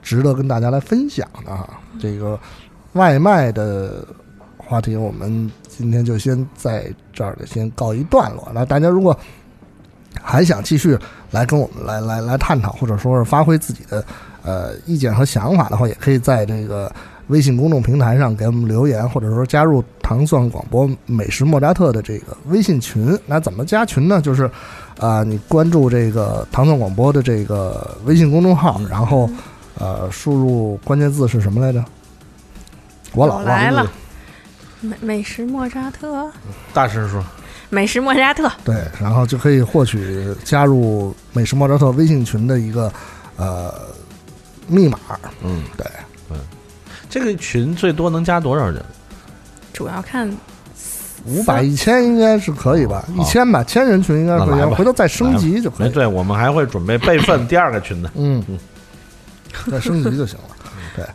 [0.03, 1.67] 值得跟大家来分享的哈。
[1.99, 2.39] 这个
[2.93, 4.05] 外卖的
[4.67, 5.51] 话题，我们。
[5.77, 8.49] 今天就先在这儿先告一段落。
[8.51, 9.15] 那大家如果
[10.19, 10.97] 还想继续
[11.29, 14.03] 来跟我们来来来探讨，或者说是发挥自己的
[14.41, 16.91] 呃意见和想法的话，也可以在这个
[17.27, 23.15] 微信公众平台上给我们留言，或者说加入糖蒜广播美食莫扎特的这个微信群。
[23.27, 24.19] 那怎么加群呢？
[24.19, 24.49] 就是
[24.99, 29.29] 啊，你关注这个糖蒜广播的这个微信公众号，然后
[29.77, 31.85] 呃输入关键字是什么来着？
[33.13, 33.85] 我老来了。
[34.81, 36.29] 美美食莫扎特，
[36.73, 37.23] 大声说，
[37.69, 42.91] 美食莫扎特，对，然后就可以获取加入美食莫扎特微信群的一个
[43.37, 43.73] 呃
[44.67, 44.99] 密码。
[45.43, 45.85] 嗯，对，
[46.29, 46.37] 嗯，
[47.09, 48.83] 这个群最多能加多少人？
[49.73, 50.31] 主要看
[51.25, 53.05] 五百一千应该是可以吧？
[53.17, 55.89] 一千吧，千人群应该可以，回头再升级就可以。
[55.89, 58.09] 对，我们还会准备备份第二个群的。
[58.15, 58.59] 嗯嗯，
[59.71, 60.55] 再升级就行了。
[60.95, 61.05] 对。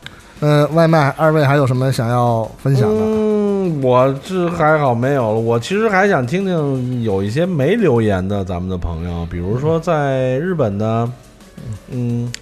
[0.41, 2.97] 呃，外卖，二位还有什么想要分享的？
[3.01, 3.42] 嗯，
[3.83, 5.41] 我这还好没有了。
[5.41, 11.11] 我其实还想听听有一些没留言的咱们的朋友，比如说在日本的，
[11.89, 12.33] 嗯，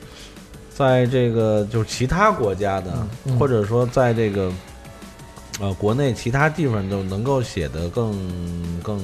[0.71, 3.07] 在这个就是其他国家的，
[3.39, 4.53] 或者说在这个
[5.61, 8.13] 呃国内其他地方都能够写的更
[8.83, 8.99] 更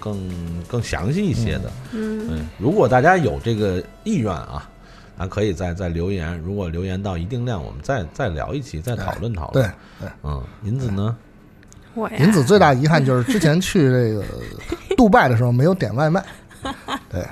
[0.00, 0.30] 更
[0.66, 1.72] 更详细一些的。
[1.92, 4.68] 嗯，如果大家有这个意愿啊。
[5.20, 9.66] 还可以再再留言，如果留言到一定量，我们再再聊一期，再讨论讨论。
[9.66, 11.16] 对对，嗯，银子呢？
[11.98, 14.24] 我银子最大遗憾就是之前去这个
[14.96, 16.24] 杜拜的时候没有点外卖。
[17.10, 17.26] 对，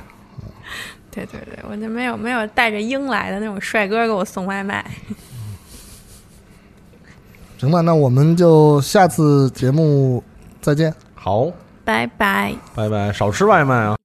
[1.11, 4.85] 对对对，我就没有没有带着鹰来的那种帅哥给我送外卖。
[7.59, 10.23] 行吧，那我们就下次节目
[10.61, 10.95] 再见。
[11.15, 11.51] 好，
[11.85, 13.96] 拜拜，拜拜，少吃外卖啊。